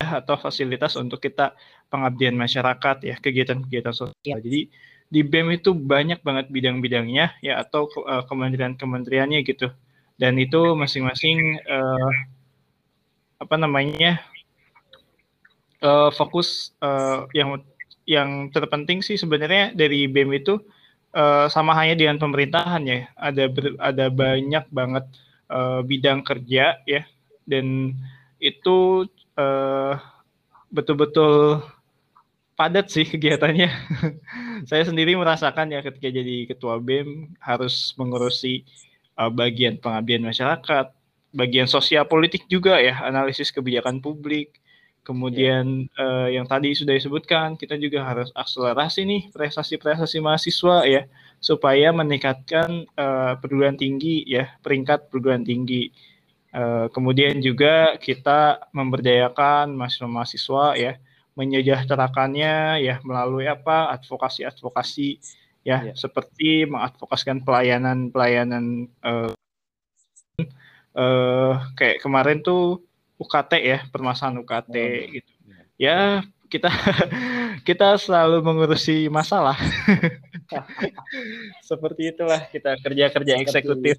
atau 0.00 0.36
fasilitas 0.36 0.96
untuk 0.96 1.20
kita 1.20 1.56
pengabdian 1.92 2.36
masyarakat 2.36 2.96
ya, 3.04 3.16
kegiatan-kegiatan 3.20 3.94
sosial. 3.94 4.40
Jadi 4.40 4.68
di 5.12 5.20
BEM 5.22 5.54
itu 5.56 5.70
banyak 5.72 6.20
banget 6.24 6.46
bidang-bidangnya 6.50 7.36
ya 7.44 7.60
atau 7.62 7.86
uh, 8.02 8.24
kementerian-kementeriannya 8.26 9.40
gitu. 9.46 9.70
Dan 10.14 10.38
itu 10.38 10.78
masing-masing 10.78 11.58
uh, 11.66 12.12
apa 13.42 13.56
namanya 13.58 14.22
uh, 15.82 16.10
fokus 16.14 16.72
uh, 16.80 17.26
yang 17.34 17.60
yang 18.04 18.48
terpenting 18.52 19.00
sih 19.00 19.16
sebenarnya 19.16 19.72
dari 19.72 20.06
BEM 20.08 20.30
itu 20.36 20.60
uh, 21.16 21.46
sama 21.48 21.72
hanya 21.78 21.94
dengan 21.96 22.16
pemerintahan 22.20 22.82
ya. 22.84 22.98
Ada 23.16 23.44
ber, 23.50 23.64
ada 23.80 24.06
banyak 24.10 24.64
banget 24.70 25.04
uh, 25.50 25.80
bidang 25.84 26.24
kerja 26.24 26.78
ya 26.84 27.02
dan 27.44 27.96
itu 28.40 29.08
uh, 29.36 29.94
betul-betul 30.72 31.62
padat 32.54 32.90
sih 32.90 33.06
kegiatannya. 33.06 33.70
saya 34.70 34.82
sendiri 34.86 35.18
merasakan 35.18 35.74
ya 35.74 35.82
ketika 35.82 36.08
jadi 36.10 36.46
ketua 36.48 36.78
BEM 36.78 37.34
harus 37.42 37.92
mengurusi 37.98 38.62
uh, 39.18 39.30
bagian 39.30 39.78
pengabdian 39.78 40.22
masyarakat, 40.22 40.90
bagian 41.34 41.66
sosial 41.66 42.06
politik 42.06 42.46
juga 42.46 42.78
ya, 42.78 43.02
analisis 43.02 43.50
kebijakan 43.50 43.98
publik. 43.98 44.62
Kemudian 45.04 45.84
yeah. 45.92 46.00
uh, 46.00 46.28
yang 46.32 46.48
tadi 46.48 46.72
sudah 46.72 46.96
disebutkan, 46.96 47.60
kita 47.60 47.76
juga 47.76 48.08
harus 48.08 48.32
akselerasi 48.32 49.04
nih 49.04 49.22
prestasi-prestasi 49.36 50.16
mahasiswa 50.24 50.88
ya, 50.88 51.04
supaya 51.44 51.92
meningkatkan 51.92 52.88
uh, 52.96 53.36
perguruan 53.36 53.76
tinggi 53.76 54.24
ya, 54.24 54.48
peringkat 54.64 55.12
perguruan 55.12 55.44
tinggi. 55.44 55.92
Uh, 56.54 56.86
kemudian 56.94 57.42
juga 57.42 57.98
kita 58.00 58.70
memberdayakan 58.72 59.76
mahasiswa-mahasiswa 59.76 60.66
ya, 60.80 60.96
menyejahterakannya 61.34 62.82
ya 62.82 63.02
melalui 63.02 63.50
apa 63.50 63.90
advokasi-advokasi 63.98 65.18
ya 65.66 65.90
yeah. 65.90 65.96
seperti 65.96 66.68
mengadvokasikan 66.68 67.42
pelayanan-pelayanan 67.42 68.86
uh, 69.02 69.34
uh, 70.94 71.54
kayak 71.74 71.98
kemarin 72.00 72.40
tuh 72.44 72.82
UKT 73.18 73.52
ya 73.62 73.78
permasalahan 73.90 74.42
UKT 74.42 74.74
oh, 74.74 74.78
iya. 74.78 75.06
gitu 75.10 75.32
ya 75.74 75.98
kita 76.46 76.70
kita 77.68 77.98
selalu 77.98 78.38
mengurusi 78.44 79.10
masalah 79.10 79.58
seperti 81.68 82.14
itulah 82.14 82.46
kita 82.52 82.78
kerja-kerja 82.78 83.42
eksekutif 83.42 83.98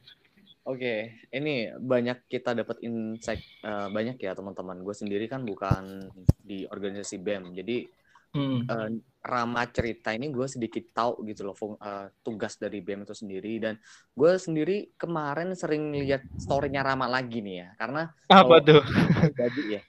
Oke, 0.66 1.14
ini 1.30 1.70
banyak 1.70 2.26
kita 2.26 2.58
dapat 2.58 2.82
insight 2.82 3.38
uh, 3.62 3.86
banyak 3.94 4.18
ya 4.18 4.34
teman-teman. 4.34 4.82
Gue 4.82 4.98
sendiri 4.98 5.30
kan 5.30 5.46
bukan 5.46 6.10
di 6.42 6.66
organisasi 6.66 7.22
BEM, 7.22 7.54
jadi 7.54 7.86
hmm. 8.34 8.60
uh, 8.66 8.90
Rama 9.22 9.62
cerita 9.70 10.10
ini 10.10 10.34
gue 10.34 10.50
sedikit 10.50 10.90
tahu 10.90 11.22
gitu 11.30 11.46
loh 11.46 11.54
uh, 11.78 12.10
tugas 12.26 12.58
dari 12.58 12.82
BEM 12.82 13.06
itu 13.06 13.14
sendiri 13.14 13.62
dan 13.62 13.78
gue 14.18 14.32
sendiri 14.42 14.98
kemarin 14.98 15.54
sering 15.54 15.94
lihat 16.02 16.26
storynya 16.42 16.82
Rama 16.82 17.14
lagi 17.14 17.46
nih 17.46 17.56
ya, 17.62 17.70
karena 17.78 18.10
apa 18.26 18.56
tuh? 18.66 18.82
Pribadi 19.22 19.78
ya. 19.78 19.82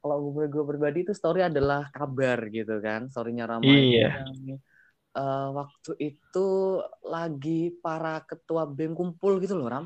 Kalau 0.00 0.32
gue 0.32 0.48
gue 0.48 0.64
pribadi 0.64 0.98
itu 1.04 1.12
story 1.12 1.44
adalah 1.44 1.92
kabar 1.92 2.40
gitu 2.48 2.80
kan, 2.80 3.12
storynya 3.12 3.44
Rama. 3.44 3.68
Iya. 3.68 4.24
Yang, 4.32 4.64
uh, 5.12 5.48
waktu 5.60 5.92
itu 6.00 6.48
lagi 7.04 7.68
para 7.84 8.24
ketua 8.24 8.64
BEM 8.64 8.96
kumpul 8.96 9.44
gitu 9.44 9.60
loh 9.60 9.68
Ram 9.68 9.84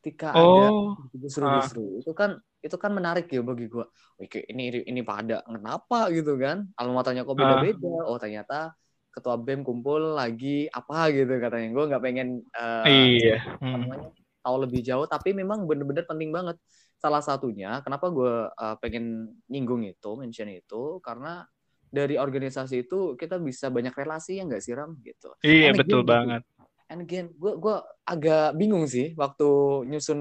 ketika 0.00 0.32
oh. 0.32 0.96
ada 1.12 1.28
seru-seru 1.28 1.84
ah. 1.84 2.00
itu 2.00 2.12
kan 2.16 2.30
itu 2.64 2.76
kan 2.80 2.92
menarik 2.92 3.28
ya 3.28 3.44
bagi 3.44 3.68
gue. 3.68 3.84
Oke, 4.20 4.44
ini 4.48 4.84
ini 4.84 5.00
pada 5.04 5.44
kenapa 5.44 6.08
gitu 6.08 6.40
kan? 6.40 6.68
Alamatnya 6.76 7.24
kok 7.24 7.36
beda-beda. 7.36 7.84
Ah. 8.04 8.08
Oh 8.08 8.16
ternyata 8.16 8.72
ketua 9.12 9.36
BEM 9.36 9.60
kumpul 9.60 10.16
lagi 10.16 10.68
apa 10.72 11.12
gitu 11.12 11.36
katanya. 11.36 11.68
Gue 11.72 11.84
nggak 11.88 12.02
pengen 12.04 12.28
uh, 12.56 12.84
iya. 12.88 13.44
Hmm. 13.60 14.12
tahu 14.40 14.56
lebih 14.64 14.80
jauh, 14.80 15.04
tapi 15.04 15.36
memang 15.36 15.68
bener-bener 15.68 16.08
penting 16.08 16.32
banget. 16.32 16.56
Salah 17.00 17.20
satunya 17.20 17.80
kenapa 17.84 18.08
gue 18.12 18.48
uh, 18.48 18.76
pengen 18.80 19.36
nyinggung 19.48 19.84
itu, 19.84 20.16
mention 20.16 20.48
itu 20.52 21.00
karena 21.04 21.44
dari 21.90 22.16
organisasi 22.16 22.86
itu 22.88 23.18
kita 23.18 23.36
bisa 23.42 23.68
banyak 23.68 23.92
relasi 23.92 24.38
ya 24.40 24.48
nggak 24.48 24.62
sih 24.64 24.72
Ram 24.72 24.96
gitu. 25.00 25.32
Iya 25.44 25.76
betul 25.76 26.04
gitu. 26.04 26.08
banget 26.08 26.44
and 26.90 27.06
again 27.06 27.30
gue 27.38 27.54
gue 27.56 27.76
agak 28.02 28.58
bingung 28.58 28.84
sih 28.90 29.14
waktu 29.14 29.46
nyusun 29.86 30.20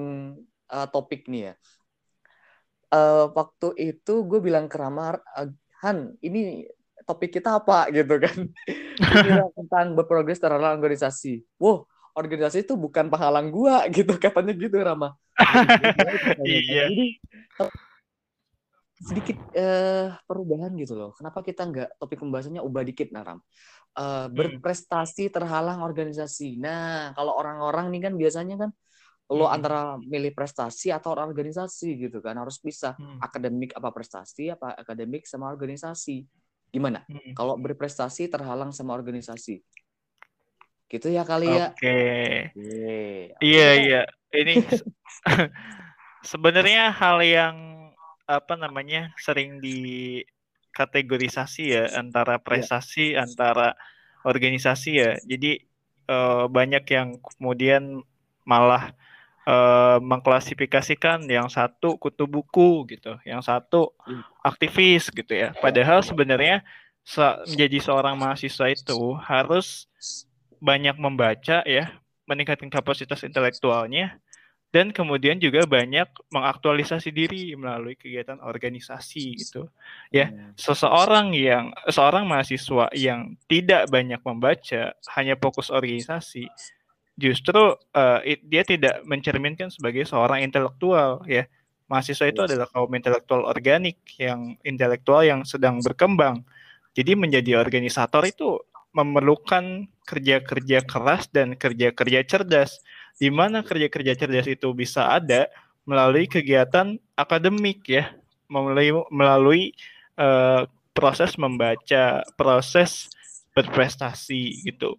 uh, 0.69 0.87
topik 0.93 1.25
nih 1.25 1.51
ya. 1.51 1.53
Uh, 2.89 3.29
waktu 3.33 3.93
itu 3.93 4.25
gue 4.25 4.39
bilang 4.41 4.65
ke 4.65 4.77
Ramar 4.77 5.21
uh, 5.37 5.49
Han 5.81 6.13
ini 6.21 6.69
topik 7.09 7.33
kita 7.33 7.59
apa? 7.59 7.89
Gitu 7.95 8.15
kan. 8.21 8.37
Tentang 9.57 9.97
berprogres 9.97 10.37
terhadap 10.37 10.77
organisasi. 10.77 11.41
Wow 11.57 11.89
organisasi 12.19 12.67
itu 12.67 12.75
bukan 12.75 13.07
penghalang 13.07 13.47
gue 13.53 13.75
gitu 14.03 14.13
katanya 14.19 14.53
gitu 14.55 14.75
Rama 14.83 15.15
iya 16.43 16.91
sedikit 18.99 19.39
uh, 19.55 20.11
perubahan 20.27 20.75
gitu 20.75 20.93
loh. 20.99 21.11
Kenapa 21.15 21.39
kita 21.39 21.63
nggak 21.63 21.89
topik 21.95 22.19
pembahasannya 22.19 22.59
ubah 22.59 22.83
dikit 22.83 23.15
Naram 23.15 23.39
uh, 23.95 24.27
berprestasi 24.29 25.31
terhalang 25.33 25.81
organisasi. 25.81 26.59
Nah, 26.59 27.15
kalau 27.15 27.33
orang-orang 27.39 27.89
nih 27.95 28.01
kan 28.11 28.13
biasanya 28.19 28.55
kan 28.67 28.71
lo 29.29 29.45
hmm. 29.45 29.55
antara 29.55 29.81
milih 30.01 30.33
prestasi 30.33 30.89
atau 30.89 31.13
organisasi 31.13 32.01
gitu 32.01 32.17
kan 32.17 32.33
harus 32.33 32.57
bisa 32.57 32.97
hmm. 32.97 33.21
akademik 33.21 33.77
apa 33.77 33.93
prestasi 33.93 34.49
apa 34.49 34.73
akademik 34.77 35.25
sama 35.25 35.49
organisasi. 35.53 36.25
Gimana? 36.69 37.01
Hmm. 37.09 37.33
kalau 37.33 37.57
berprestasi 37.57 38.29
terhalang 38.29 38.69
sama 38.69 38.93
organisasi. 38.93 39.57
Gitu 40.89 41.07
ya 41.09 41.21
kali 41.25 41.49
ya. 41.49 41.73
Oke. 41.73 41.97
Iya 43.41 43.69
iya. 43.77 44.01
Ini 44.29 44.61
sebenarnya 46.31 46.93
hal 46.93 47.21
yang 47.25 47.78
apa 48.29 48.53
namanya 48.53 49.09
sering 49.17 49.57
di 49.57 50.21
kategorisasi 50.69 51.73
ya 51.73 51.83
antara 51.97 52.37
iya. 52.37 52.43
prestasi 52.45 53.17
ya. 53.17 53.25
antara 53.25 53.73
organisasi 54.21 54.91
ya. 55.01 55.11
Jadi 55.25 55.65
uh, 56.05 56.45
banyak 56.45 56.85
yang 56.93 57.17
kemudian 57.17 58.05
malah 58.45 58.93
uh, 59.49 59.97
mengklasifikasikan 59.97 61.25
yang 61.25 61.49
satu 61.49 61.97
kutu 61.97 62.29
buku 62.29 62.85
gitu, 62.93 63.17
yang 63.25 63.41
satu 63.41 63.97
iya. 64.05 64.21
aktivis 64.45 65.09
gitu 65.09 65.33
ya. 65.33 65.57
Padahal 65.57 66.05
sebenarnya 66.05 66.61
menjadi 67.49 67.81
seorang 67.81 68.13
mahasiswa 68.13 68.69
itu 68.69 69.17
harus 69.25 69.89
banyak 70.61 70.93
membaca 71.01 71.65
ya, 71.65 71.97
meningkatkan 72.29 72.69
kapasitas 72.69 73.25
intelektualnya 73.25 74.21
dan 74.69 74.93
kemudian 74.93 75.41
juga 75.41 75.65
banyak 75.65 76.05
mengaktualisasi 76.29 77.09
diri 77.09 77.57
melalui 77.57 77.97
kegiatan 77.97 78.37
organisasi 78.37 79.33
gitu. 79.41 79.65
Ya 80.13 80.29
hmm. 80.29 80.53
seseorang 80.53 81.33
yang 81.33 81.73
seorang 81.89 82.29
mahasiswa 82.29 82.93
yang 82.93 83.33
tidak 83.49 83.89
banyak 83.89 84.21
membaca 84.21 84.93
hanya 85.17 85.33
fokus 85.41 85.73
organisasi 85.73 86.45
justru 87.19 87.75
uh, 87.75 88.19
it, 88.23 88.39
dia 88.47 88.63
tidak 88.63 89.03
mencerminkan 89.03 89.67
sebagai 89.73 90.07
seorang 90.07 90.45
intelektual 90.45 91.25
ya. 91.27 91.49
Mahasiswa 91.89 92.29
itu 92.29 92.45
adalah 92.45 92.69
kaum 92.69 92.93
intelektual 92.93 93.49
organik 93.49 93.97
yang 94.21 94.53
intelektual 94.61 95.25
yang 95.25 95.41
sedang 95.41 95.81
berkembang. 95.81 96.45
Jadi 96.93 97.17
menjadi 97.17 97.57
organisator 97.57 98.29
itu 98.29 98.61
memerlukan 98.93 99.89
kerja-kerja 100.05 100.85
keras 100.85 101.29
dan 101.33 101.57
kerja-kerja 101.57 102.25
cerdas 102.29 102.81
di 103.19 103.27
mana 103.29 103.61
kerja-kerja 103.61 104.15
cerdas 104.15 104.47
itu 104.47 104.71
bisa 104.71 105.11
ada 105.11 105.51
melalui 105.83 106.25
kegiatan 106.25 106.95
akademik 107.19 107.83
ya, 107.85 108.15
melalui 108.47 108.95
melalui 109.11 109.61
uh, 110.15 110.63
proses 110.95 111.35
membaca, 111.35 112.23
proses 112.39 113.11
berprestasi 113.51 114.63
gitu. 114.63 114.95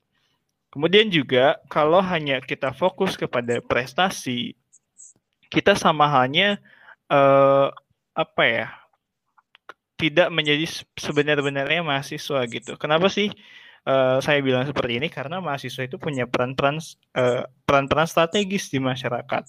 Kemudian 0.70 1.10
juga 1.10 1.58
kalau 1.66 1.98
hanya 1.98 2.38
kita 2.38 2.70
fokus 2.76 3.18
kepada 3.18 3.58
prestasi, 3.64 4.54
kita 5.50 5.74
sama 5.74 6.06
halnya 6.06 6.62
uh, 7.10 7.72
apa 8.14 8.44
ya? 8.46 8.68
tidak 10.00 10.32
menjadi 10.32 10.64
sebenar-benarnya 10.96 11.84
mahasiswa 11.84 12.40
gitu. 12.48 12.72
Kenapa 12.80 13.12
sih 13.12 13.28
uh, 13.86 14.18
saya 14.20 14.40
bilang 14.44 14.66
seperti 14.66 15.00
ini 15.00 15.08
karena 15.08 15.38
mahasiswa 15.38 15.86
itu 15.86 15.96
punya 15.96 16.28
peran-peran 16.28 16.80
peran-peran 17.64 18.08
strategis 18.08 18.68
di 18.68 18.82
masyarakat. 18.82 19.44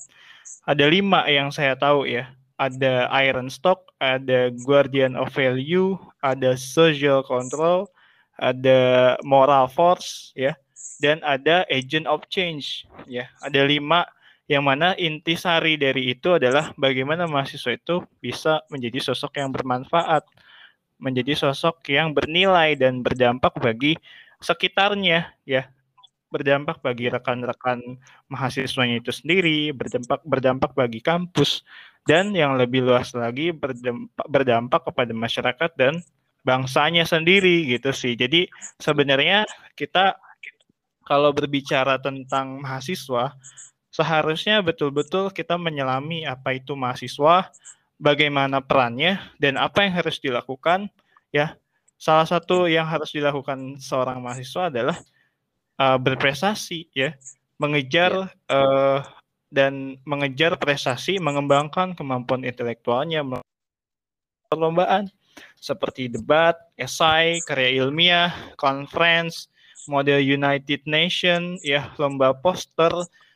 Ada 0.67 0.86
lima 0.88 1.26
yang 1.28 1.50
saya 1.50 1.76
tahu 1.76 2.08
ya. 2.08 2.32
Ada 2.62 3.10
Iron 3.26 3.50
Stock, 3.50 3.89
ada 3.98 4.54
Guardian 4.54 5.17
of 5.17 5.34
Value, 5.34 5.98
ada 6.22 6.54
Social 6.54 7.26
Control, 7.26 7.89
ada 8.38 9.17
Moral 9.26 9.65
Force, 9.65 10.30
ya, 10.38 10.54
dan 11.02 11.26
ada 11.26 11.65
Agent 11.74 12.06
of 12.06 12.22
Change, 12.30 12.86
ya. 13.10 13.26
Ada 13.41 13.65
lima 13.65 14.06
yang 14.46 14.62
mana 14.62 14.94
intisari 14.94 15.74
dari 15.74 16.13
itu 16.13 16.38
adalah 16.38 16.70
bagaimana 16.78 17.26
mahasiswa 17.26 17.74
itu 17.74 18.06
bisa 18.22 18.62
menjadi 18.70 19.10
sosok 19.10 19.41
yang 19.41 19.50
bermanfaat 19.50 20.22
menjadi 21.02 21.34
sosok 21.34 21.82
yang 21.89 22.13
bernilai 22.13 22.78
dan 22.78 23.02
berdampak 23.02 23.58
bagi 23.58 23.98
sekitarnya 24.41 25.32
ya 25.45 25.69
berdampak 26.32 26.80
bagi 26.80 27.12
rekan-rekan 27.12 27.99
mahasiswanya 28.32 29.04
itu 29.04 29.12
sendiri, 29.12 29.75
berdampak 29.75 30.23
berdampak 30.23 30.71
bagi 30.73 31.04
kampus 31.04 31.62
dan 32.08 32.32
yang 32.34 32.56
lebih 32.58 32.82
luas 32.82 33.12
lagi 33.13 33.51
berdampak, 33.54 34.25
berdampak 34.25 34.82
kepada 34.88 35.12
masyarakat 35.13 35.71
dan 35.77 35.93
bangsanya 36.41 37.06
sendiri 37.06 37.69
gitu 37.69 37.93
sih. 37.93 38.17
Jadi 38.17 38.49
sebenarnya 38.82 39.45
kita 39.77 40.17
kalau 41.06 41.36
berbicara 41.36 41.99
tentang 41.99 42.63
mahasiswa 42.63 43.36
seharusnya 43.91 44.63
betul-betul 44.63 45.30
kita 45.36 45.60
menyelami 45.60 46.23
apa 46.23 46.56
itu 46.56 46.73
mahasiswa, 46.80 47.51
bagaimana 48.01 48.63
perannya 48.63 49.19
dan 49.38 49.60
apa 49.60 49.86
yang 49.86 49.93
harus 49.99 50.17
dilakukan 50.17 50.89
ya 51.30 51.60
salah 52.02 52.26
satu 52.26 52.66
yang 52.66 52.90
harus 52.90 53.14
dilakukan 53.14 53.78
seorang 53.78 54.26
mahasiswa 54.26 54.74
adalah 54.74 54.98
uh, 55.78 56.02
berprestasi 56.02 56.90
ya 56.98 57.14
mengejar 57.62 58.34
ya. 58.34 58.50
uh, 58.50 59.00
dan 59.54 60.02
mengejar 60.02 60.58
prestasi 60.58 61.22
mengembangkan 61.22 61.94
kemampuan 61.94 62.42
intelektualnya 62.42 63.22
perlombaan 64.50 65.14
seperti 65.62 66.10
debat, 66.10 66.58
esai, 66.76 67.38
karya 67.46 67.86
ilmiah, 67.86 68.34
conference, 68.58 69.48
model 69.86 70.18
United 70.18 70.82
Nation, 70.90 71.62
ya 71.62 71.94
lomba 72.02 72.34
poster 72.34 72.90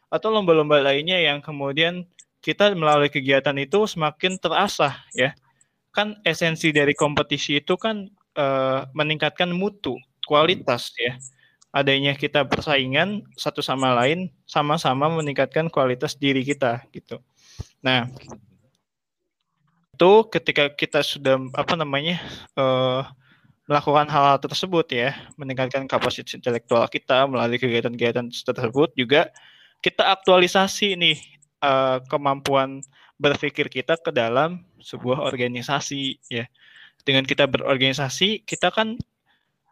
atau 0.09 0.29
lomba-lomba 0.33 0.81
lainnya 0.81 1.21
yang 1.21 1.39
kemudian 1.39 2.09
kita 2.41 2.73
melalui 2.73 3.13
kegiatan 3.13 3.55
itu 3.61 3.85
semakin 3.85 4.41
terasah 4.41 4.97
ya. 5.13 5.37
Kan 5.95 6.19
esensi 6.27 6.75
dari 6.75 6.91
kompetisi 6.97 7.61
itu 7.63 7.77
kan 7.79 8.09
uh, 8.37 8.87
meningkatkan 8.91 9.49
mutu, 9.51 9.97
kualitas 10.27 10.91
ya. 10.95 11.17
Adanya 11.75 12.15
kita 12.15 12.47
persaingan 12.47 13.27
satu 13.35 13.59
sama 13.59 13.91
lain 13.91 14.31
sama-sama 14.47 15.11
meningkatkan 15.11 15.67
kualitas 15.67 16.15
diri 16.15 16.39
kita 16.39 16.79
gitu. 16.95 17.19
Nah, 17.83 18.07
itu 19.95 20.11
ketika 20.31 20.71
kita 20.71 21.03
sudah 21.03 21.35
apa 21.51 21.75
namanya 21.75 22.19
uh, 22.55 23.03
melakukan 23.67 24.07
hal, 24.07 24.35
hal 24.35 24.39
tersebut 24.39 24.87
ya, 24.91 25.15
meningkatkan 25.35 25.83
kapasitas 25.83 26.37
intelektual 26.37 26.87
kita 26.87 27.27
melalui 27.27 27.59
kegiatan-kegiatan 27.59 28.31
tersebut 28.31 28.95
juga 28.95 29.31
kita 29.83 30.15
aktualisasi 30.15 30.95
nih 30.95 31.17
uh, 31.61 31.99
kemampuan 32.07 32.81
berpikir 33.15 33.71
kita 33.71 33.95
ke 33.99 34.11
dalam 34.11 34.63
sebuah 34.83 35.23
organisasi 35.23 36.19
ya. 36.27 36.45
Dengan 37.05 37.23
kita 37.23 37.45
berorganisasi, 37.45 38.43
kita 38.43 38.73
kan 38.73 38.97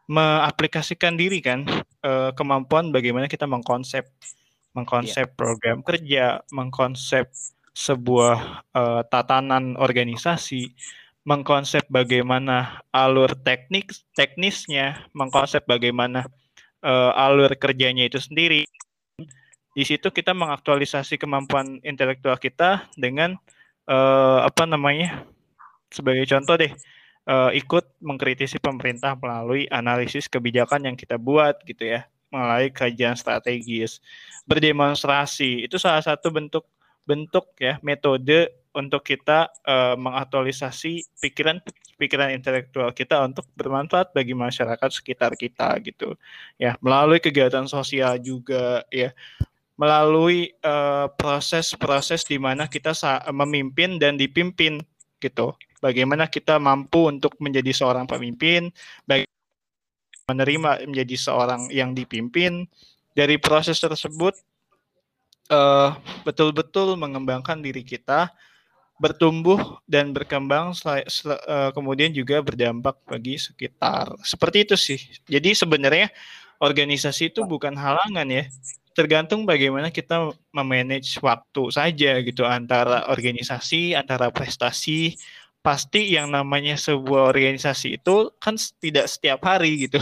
mengaplikasikan 0.06 1.18
diri 1.18 1.40
kan 1.42 1.66
uh, 2.04 2.30
kemampuan 2.36 2.92
bagaimana 2.92 3.26
kita 3.26 3.48
mengkonsep 3.48 4.04
mengkonsep 4.74 5.32
yeah. 5.32 5.38
program 5.38 5.78
kerja, 5.86 6.24
mengkonsep 6.50 7.30
sebuah 7.74 8.66
uh, 8.74 9.02
tatanan 9.06 9.78
organisasi, 9.78 10.74
mengkonsep 11.26 11.86
bagaimana 11.90 12.82
alur 12.90 13.30
teknik 13.42 13.90
teknisnya, 14.18 15.06
mengkonsep 15.14 15.62
bagaimana 15.66 16.26
uh, 16.82 17.14
alur 17.14 17.54
kerjanya 17.54 18.06
itu 18.06 18.18
sendiri 18.18 18.66
di 19.74 19.82
situ 19.82 20.06
kita 20.14 20.30
mengaktualisasi 20.32 21.18
kemampuan 21.18 21.82
intelektual 21.82 22.38
kita 22.38 22.86
dengan 22.94 23.34
uh, 23.90 24.46
apa 24.46 24.70
namanya 24.70 25.26
sebagai 25.90 26.22
contoh 26.30 26.54
deh 26.54 26.70
uh, 27.28 27.50
ikut 27.52 27.84
mengkritisi 28.00 28.60
pemerintah 28.60 29.16
melalui 29.16 29.68
analisis 29.72 30.28
kebijakan 30.28 30.88
yang 30.88 30.96
kita 30.96 31.16
buat 31.16 31.60
gitu 31.64 31.84
ya. 31.96 32.06
Melalui 32.32 32.74
kajian 32.74 33.14
strategis. 33.14 34.02
Berdemonstrasi. 34.48 35.64
Itu 35.64 35.78
salah 35.78 36.02
satu 36.02 36.34
bentuk 36.34 36.66
bentuk 37.04 37.52
ya 37.60 37.76
metode 37.84 38.48
untuk 38.74 39.04
kita 39.04 39.52
uh, 39.68 39.94
mengaktualisasi 39.94 41.04
pikiran 41.20 41.60
pikiran 42.00 42.32
intelektual 42.34 42.90
kita 42.90 43.22
untuk 43.22 43.46
bermanfaat 43.54 44.10
bagi 44.10 44.34
masyarakat 44.34 44.90
sekitar 44.90 45.38
kita 45.38 45.78
gitu 45.84 46.18
ya. 46.58 46.74
Melalui 46.82 47.22
kegiatan 47.22 47.70
sosial 47.70 48.18
juga 48.18 48.82
ya. 48.90 49.14
Melalui 49.74 50.54
proses-proses 51.18 52.22
uh, 52.22 52.28
di 52.30 52.38
mana 52.38 52.70
kita 52.70 52.94
memimpin 53.34 53.98
dan 53.98 54.14
dipimpin 54.14 54.78
gitu 55.18 55.58
bagaimana 55.84 56.24
kita 56.32 56.56
mampu 56.56 57.12
untuk 57.12 57.36
menjadi 57.36 57.76
seorang 57.76 58.08
pemimpin 58.08 58.72
menerima 60.24 60.88
menjadi 60.88 61.16
seorang 61.20 61.68
yang 61.68 61.92
dipimpin 61.92 62.64
dari 63.12 63.36
proses 63.36 63.76
tersebut 63.76 64.32
betul 65.44 65.92
betul-betul 66.24 66.96
mengembangkan 66.96 67.60
diri 67.60 67.84
kita 67.84 68.32
bertumbuh 68.94 69.82
dan 69.90 70.14
berkembang 70.14 70.70
uh, 70.70 71.70
kemudian 71.74 72.14
juga 72.14 72.38
berdampak 72.40 72.94
bagi 73.04 73.36
sekitar. 73.36 74.14
Seperti 74.22 74.58
itu 74.62 74.76
sih. 74.78 75.00
Jadi 75.26 75.50
sebenarnya 75.52 76.14
organisasi 76.62 77.34
itu 77.34 77.42
bukan 77.42 77.74
halangan 77.74 78.26
ya. 78.30 78.46
Tergantung 78.94 79.42
bagaimana 79.42 79.90
kita 79.90 80.30
memanage 80.54 81.18
waktu 81.18 81.62
saja 81.74 82.22
gitu 82.22 82.46
antara 82.46 83.10
organisasi, 83.10 83.98
antara 83.98 84.30
prestasi. 84.30 85.18
Pasti 85.64 86.12
yang 86.12 86.28
namanya 86.28 86.76
sebuah 86.76 87.32
organisasi 87.32 87.96
itu 87.96 88.28
kan 88.36 88.60
tidak 88.84 89.08
setiap 89.08 89.40
hari 89.48 89.88
gitu. 89.88 89.96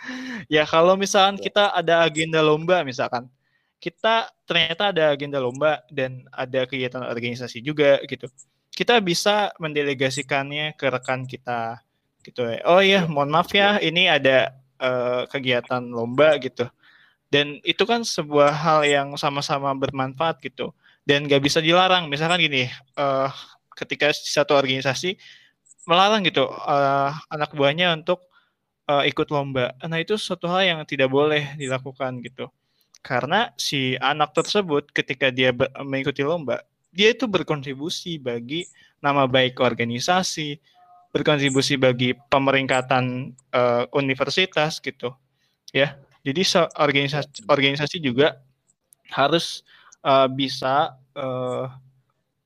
ya 0.54 0.64
kalau 0.64 0.96
misalkan 0.96 1.36
kita 1.36 1.68
ada 1.76 2.08
agenda 2.08 2.40
lomba 2.40 2.80
misalkan 2.80 3.28
kita 3.82 4.30
ternyata 4.46 4.94
ada 4.94 5.10
agenda 5.10 5.42
lomba 5.42 5.82
dan 5.90 6.22
ada 6.30 6.64
kegiatan 6.64 7.02
organisasi 7.02 7.58
juga 7.60 7.98
gitu. 8.06 8.30
Kita 8.72 8.96
bisa 9.04 9.52
mendelegasikannya 9.60 10.78
ke 10.80 10.86
rekan 10.88 11.28
kita 11.28 11.82
gitu 12.22 12.46
ya. 12.46 12.62
Oh 12.64 12.78
iya, 12.78 13.04
mohon 13.10 13.34
maaf 13.34 13.50
ya, 13.50 13.82
ini 13.82 14.06
ada 14.06 14.54
uh, 14.78 15.26
kegiatan 15.26 15.82
lomba 15.82 16.38
gitu. 16.38 16.70
Dan 17.26 17.58
itu 17.66 17.82
kan 17.82 18.06
sebuah 18.06 18.54
hal 18.54 18.80
yang 18.86 19.08
sama-sama 19.18 19.74
bermanfaat 19.74 20.38
gitu. 20.46 20.70
Dan 21.02 21.26
gak 21.26 21.42
bisa 21.42 21.58
dilarang. 21.58 22.06
Misalkan 22.06 22.38
gini, 22.38 22.70
uh, 22.94 23.28
ketika 23.78 24.12
satu 24.12 24.54
organisasi 24.56 25.16
melarang 25.88 26.22
gitu 26.22 26.46
uh, 26.46 27.10
anak 27.32 27.52
buahnya 27.56 27.92
untuk 27.96 28.22
uh, 28.86 29.02
ikut 29.02 29.28
lomba. 29.34 29.74
Nah 29.82 29.98
itu 29.98 30.14
suatu 30.14 30.46
hal 30.46 30.62
yang 30.66 30.80
tidak 30.86 31.10
boleh 31.10 31.54
dilakukan 31.58 32.22
gitu 32.22 32.50
karena 33.02 33.50
si 33.58 33.98
anak 33.98 34.30
tersebut 34.30 34.94
ketika 34.94 35.34
dia 35.34 35.50
mengikuti 35.82 36.22
lomba, 36.22 36.62
dia 36.94 37.10
itu 37.10 37.26
berkontribusi 37.26 38.22
bagi 38.22 38.62
nama 39.02 39.26
baik 39.26 39.58
organisasi, 39.58 40.62
berkontribusi 41.10 41.74
bagi 41.74 42.14
pemeringkatan 42.30 43.34
uh, 43.50 43.90
universitas 43.98 44.78
gitu. 44.78 45.10
Ya. 45.74 45.98
Jadi 46.22 46.46
organisasi 46.78 47.42
organisasi 47.50 47.98
juga 47.98 48.38
harus 49.10 49.66
uh, 50.06 50.30
bisa 50.30 50.94
uh, 51.18 51.66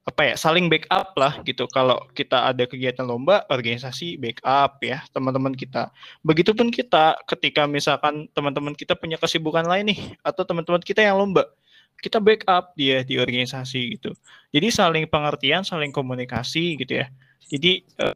apa 0.07 0.23
ya 0.23 0.35
saling 0.39 0.71
backup 0.71 1.19
lah 1.19 1.43
gitu. 1.43 1.67
Kalau 1.67 1.99
kita 2.15 2.47
ada 2.55 2.63
kegiatan 2.63 3.03
lomba 3.03 3.43
organisasi 3.51 4.15
backup 4.23 4.79
ya 4.81 5.03
teman-teman 5.11 5.51
kita. 5.51 5.91
Begitupun 6.23 6.71
kita 6.71 7.19
ketika 7.27 7.67
misalkan 7.67 8.31
teman-teman 8.31 8.73
kita 8.79 8.95
punya 8.95 9.19
kesibukan 9.19 9.67
lain 9.67 9.91
nih 9.91 10.01
atau 10.23 10.47
teman-teman 10.47 10.81
kita 10.81 11.03
yang 11.03 11.19
lomba 11.19 11.51
kita 12.01 12.21
backup 12.21 12.77
dia 12.77 13.03
di 13.03 13.17
organisasi 13.17 13.99
gitu. 13.99 14.13
Jadi 14.53 14.69
saling 14.69 15.05
pengertian 15.09 15.65
saling 15.67 15.91
komunikasi 15.91 16.77
gitu 16.79 17.03
ya. 17.03 17.11
Jadi 17.51 17.83
uh, 17.99 18.15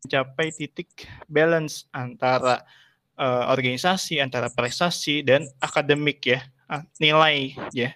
mencapai 0.00 0.48
titik 0.56 1.06
balance 1.28 1.84
antara 1.92 2.64
uh, 3.20 3.52
organisasi 3.52 4.18
antara 4.18 4.48
prestasi 4.48 5.20
dan 5.20 5.44
akademik 5.60 6.24
ya 6.24 6.40
nilai 6.98 7.52
ya. 7.76 7.92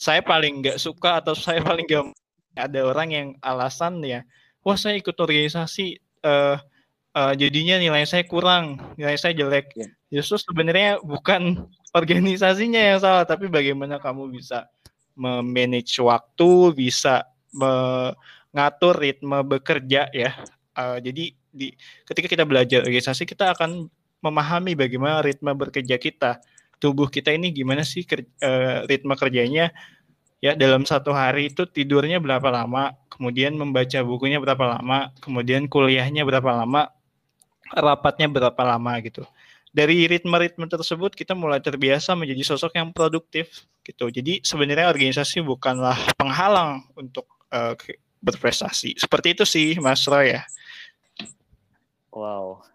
Saya 0.00 0.24
paling 0.24 0.64
nggak 0.64 0.80
suka 0.80 1.20
atau 1.20 1.36
saya 1.36 1.60
paling 1.60 1.84
nggak 1.84 2.19
ada 2.58 2.80
orang 2.82 3.08
yang 3.10 3.28
alasan 3.44 4.02
ya, 4.02 4.26
wah 4.64 4.76
saya 4.76 4.98
ikut 4.98 5.14
organisasi 5.16 6.00
uh, 6.26 6.58
uh, 7.14 7.32
jadinya 7.34 7.78
nilai 7.80 8.04
saya 8.06 8.26
kurang, 8.26 8.78
nilai 8.94 9.16
saya 9.18 9.34
jelek. 9.34 9.72
Yeah. 9.74 9.90
Justru 10.20 10.50
sebenarnya 10.50 11.02
bukan 11.02 11.66
organisasinya 11.98 12.80
yang 12.80 12.98
salah, 13.02 13.24
tapi 13.26 13.50
bagaimana 13.50 13.98
kamu 13.98 14.30
bisa 14.30 14.66
memanage 15.18 15.98
waktu, 16.00 16.72
bisa 16.74 17.26
mengatur 17.50 18.94
ritme 18.98 19.42
bekerja 19.42 20.08
ya. 20.10 20.30
Uh, 20.74 21.02
jadi 21.02 21.34
di 21.50 21.74
ketika 22.06 22.30
kita 22.30 22.44
belajar 22.46 22.86
organisasi 22.86 23.26
kita 23.26 23.50
akan 23.58 23.90
memahami 24.22 24.78
bagaimana 24.78 25.24
ritme 25.24 25.50
bekerja 25.56 25.98
kita. 25.98 26.38
Tubuh 26.80 27.12
kita 27.12 27.36
ini 27.36 27.52
gimana 27.52 27.84
sih 27.84 28.06
uh, 28.40 28.88
ritme 28.88 29.12
kerjanya 29.12 29.68
ya 30.40 30.56
dalam 30.56 30.88
satu 30.88 31.12
hari 31.12 31.52
itu 31.52 31.68
tidurnya 31.68 32.16
berapa 32.18 32.48
lama, 32.48 32.96
kemudian 33.12 33.54
membaca 33.54 34.00
bukunya 34.00 34.40
berapa 34.40 34.80
lama, 34.80 35.12
kemudian 35.20 35.68
kuliahnya 35.68 36.24
berapa 36.24 36.64
lama, 36.64 36.88
rapatnya 37.76 38.26
berapa 38.26 38.62
lama 38.64 38.92
gitu. 39.04 39.22
Dari 39.70 40.10
ritme-ritme 40.10 40.66
tersebut 40.66 41.14
kita 41.14 41.36
mulai 41.38 41.62
terbiasa 41.62 42.18
menjadi 42.18 42.42
sosok 42.42 42.74
yang 42.74 42.90
produktif 42.90 43.70
gitu. 43.86 44.10
Jadi 44.10 44.42
sebenarnya 44.42 44.90
organisasi 44.90 45.46
bukanlah 45.46 45.94
penghalang 46.18 46.82
untuk 46.98 47.30
uh, 47.54 47.78
berprestasi. 48.18 48.98
Seperti 48.98 49.38
itu 49.38 49.44
sih 49.46 49.78
Mas 49.78 50.02
Roy 50.10 50.34
ya. 50.34 50.42
Wow. 52.10 52.66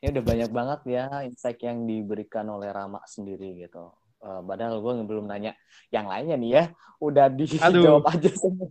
Ini 0.00 0.14
udah 0.14 0.24
banyak 0.24 0.50
banget 0.54 0.80
ya 0.88 1.06
insight 1.26 1.60
yang 1.60 1.84
diberikan 1.84 2.46
oleh 2.48 2.70
Rama 2.72 3.02
sendiri 3.04 3.66
gitu. 3.66 3.92
Uh, 4.18 4.42
padahal 4.42 4.82
gue 4.82 4.92
belum 5.06 5.30
nanya 5.30 5.54
yang 5.94 6.10
lainnya 6.10 6.34
nih 6.34 6.50
ya, 6.50 6.64
udah 6.98 7.26
dijawab 7.30 8.02
aja 8.12 8.30
semua. 8.34 8.66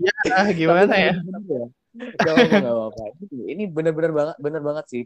Ya, 0.00 0.12
gimana 0.56 0.94
ya? 0.96 1.14
Gak 1.90 2.62
apa-apa, 2.62 3.18
Ini 3.34 3.66
bener-bener 3.66 4.14
banget, 4.14 4.36
bener 4.38 4.62
banget 4.62 4.84
sih. 4.86 5.02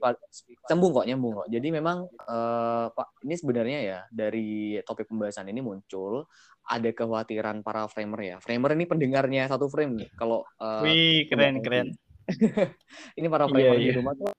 Cembung 0.68 0.92
kok, 0.92 1.08
nyambung 1.08 1.42
kok. 1.42 1.48
Jadi 1.48 1.72
memang 1.72 2.06
uh, 2.06 2.86
Pak, 2.92 3.24
ini 3.24 3.34
sebenarnya 3.34 3.78
ya 3.80 3.98
dari 4.12 4.78
topik 4.84 5.08
pembahasan 5.08 5.48
ini 5.48 5.64
muncul 5.64 6.28
ada 6.68 6.88
kekhawatiran 6.92 7.64
para 7.64 7.88
framer 7.88 8.20
ya. 8.20 8.36
Framer 8.38 8.76
ini 8.76 8.84
pendengarnya 8.84 9.48
satu 9.48 9.66
frame 9.72 10.04
nih. 10.04 10.08
Kalau 10.14 10.44
uh, 10.60 10.84
Wih, 10.84 11.24
keren 11.26 11.64
keren. 11.64 11.88
ini 13.18 13.26
para 13.32 13.48
iya, 13.48 13.52
framer 13.52 13.74
yeah, 13.74 13.80
di 13.80 13.88
yeah. 13.88 13.96
rumah 14.00 14.14
tuh 14.16 14.32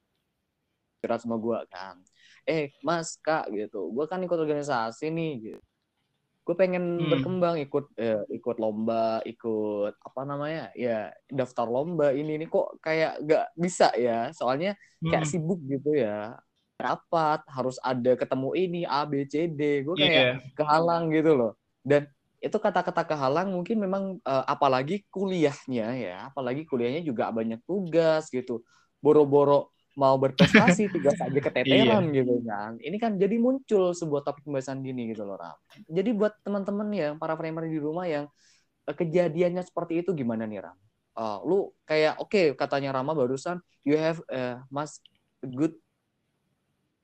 berat 1.06 1.22
sama 1.22 1.38
gue 1.38 1.60
kan 1.70 2.02
eh 2.46 2.72
mas 2.86 3.18
kak 3.20 3.50
gitu. 3.52 3.90
Gue 3.92 4.06
kan 4.06 4.22
ikut 4.22 4.38
organisasi 4.38 5.10
nih 5.10 5.34
gitu. 5.42 5.62
Gue 6.46 6.54
pengen 6.54 7.02
hmm. 7.02 7.10
berkembang 7.10 7.58
ikut 7.58 7.90
eh, 7.98 8.22
ikut 8.30 8.62
lomba 8.62 9.18
ikut 9.26 9.98
apa 9.98 10.22
namanya 10.30 10.70
ya 10.78 11.10
daftar 11.26 11.66
lomba 11.66 12.14
ini 12.14 12.38
ini 12.38 12.46
kok 12.46 12.78
kayak 12.86 13.18
gak 13.26 13.46
bisa 13.58 13.90
ya. 13.98 14.30
Soalnya 14.30 14.78
kayak 15.02 15.26
hmm. 15.26 15.32
sibuk 15.34 15.58
gitu 15.66 15.98
ya. 15.98 16.38
Rapat 16.78 17.42
harus 17.50 17.82
ada 17.82 18.14
ketemu 18.14 18.50
ini 18.54 18.82
A 18.86 19.10
B 19.10 19.26
C 19.26 19.50
D. 19.50 19.82
Gue 19.82 19.98
kayak 19.98 20.14
yeah. 20.14 20.38
kehalang 20.54 21.10
gitu 21.10 21.34
loh. 21.34 21.58
Dan 21.82 22.06
itu 22.38 22.62
kata-kata 22.62 23.10
kehalang 23.10 23.50
mungkin 23.50 23.82
memang 23.82 24.04
uh, 24.22 24.46
apalagi 24.46 25.02
kuliahnya 25.10 25.88
ya 25.98 26.30
apalagi 26.30 26.62
kuliahnya 26.70 27.02
juga 27.02 27.34
banyak 27.34 27.58
tugas 27.66 28.30
gitu. 28.30 28.62
Boro-boro 29.02 29.74
mau 29.96 30.20
berprestasi 30.20 30.88
tiga 30.96 31.12
saja 31.16 31.40
keteteran 31.40 32.12
iya. 32.12 32.22
gitu 32.22 32.44
kan. 32.44 32.76
Ini 32.78 32.98
kan 33.00 33.16
jadi 33.16 33.36
muncul 33.40 33.96
sebuah 33.96 34.28
topik 34.28 34.44
pembahasan 34.44 34.84
gini 34.84 35.16
gitu 35.16 35.24
loh 35.24 35.40
Ram. 35.40 35.56
Jadi 35.88 36.12
buat 36.12 36.36
teman-teman 36.44 36.88
yang 36.92 37.14
para 37.16 37.34
framer 37.40 37.66
di 37.66 37.80
rumah 37.80 38.06
yang 38.06 38.28
uh, 38.86 38.96
kejadiannya 38.96 39.64
seperti 39.64 40.04
itu 40.04 40.12
gimana 40.12 40.44
nih 40.44 40.68
Ram? 40.68 40.78
Uh, 41.16 41.40
lu 41.48 41.60
kayak 41.88 42.20
oke 42.20 42.28
okay, 42.28 42.46
katanya 42.60 42.92
Rama 42.92 43.16
barusan 43.16 43.64
you 43.88 43.96
have 43.96 44.20
uh, 44.28 44.60
must 44.68 45.00
good 45.42 45.74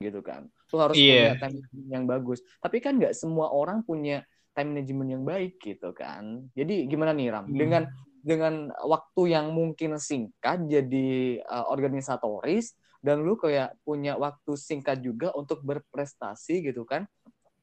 gitu 0.04 0.20
kan. 0.20 0.52
Lu 0.68 0.76
harus 0.76 0.96
yeah. 1.00 1.32
punya 1.32 1.48
time 1.48 1.56
yang 1.88 2.04
bagus. 2.04 2.44
Tapi 2.60 2.84
kan 2.84 3.00
nggak 3.00 3.16
semua 3.16 3.48
orang 3.48 3.80
punya 3.80 4.20
time 4.52 4.76
management 4.76 5.10
yang 5.16 5.24
baik 5.24 5.56
gitu 5.64 5.96
kan. 5.96 6.44
Jadi 6.52 6.84
gimana 6.92 7.16
nih 7.16 7.32
Ram? 7.32 7.48
Hmm. 7.48 7.56
Dengan 7.56 7.82
dengan 8.22 8.70
waktu 8.86 9.34
yang 9.34 9.50
mungkin 9.50 9.98
singkat 9.98 10.70
jadi 10.70 11.42
uh, 11.42 11.66
organisatoris 11.74 12.78
dan 13.02 13.20
lu 13.26 13.34
kayak 13.34 13.74
punya 13.82 14.14
waktu 14.14 14.54
singkat 14.54 15.02
juga 15.02 15.34
untuk 15.34 15.60
berprestasi 15.66 16.62
gitu 16.62 16.86
kan 16.86 17.04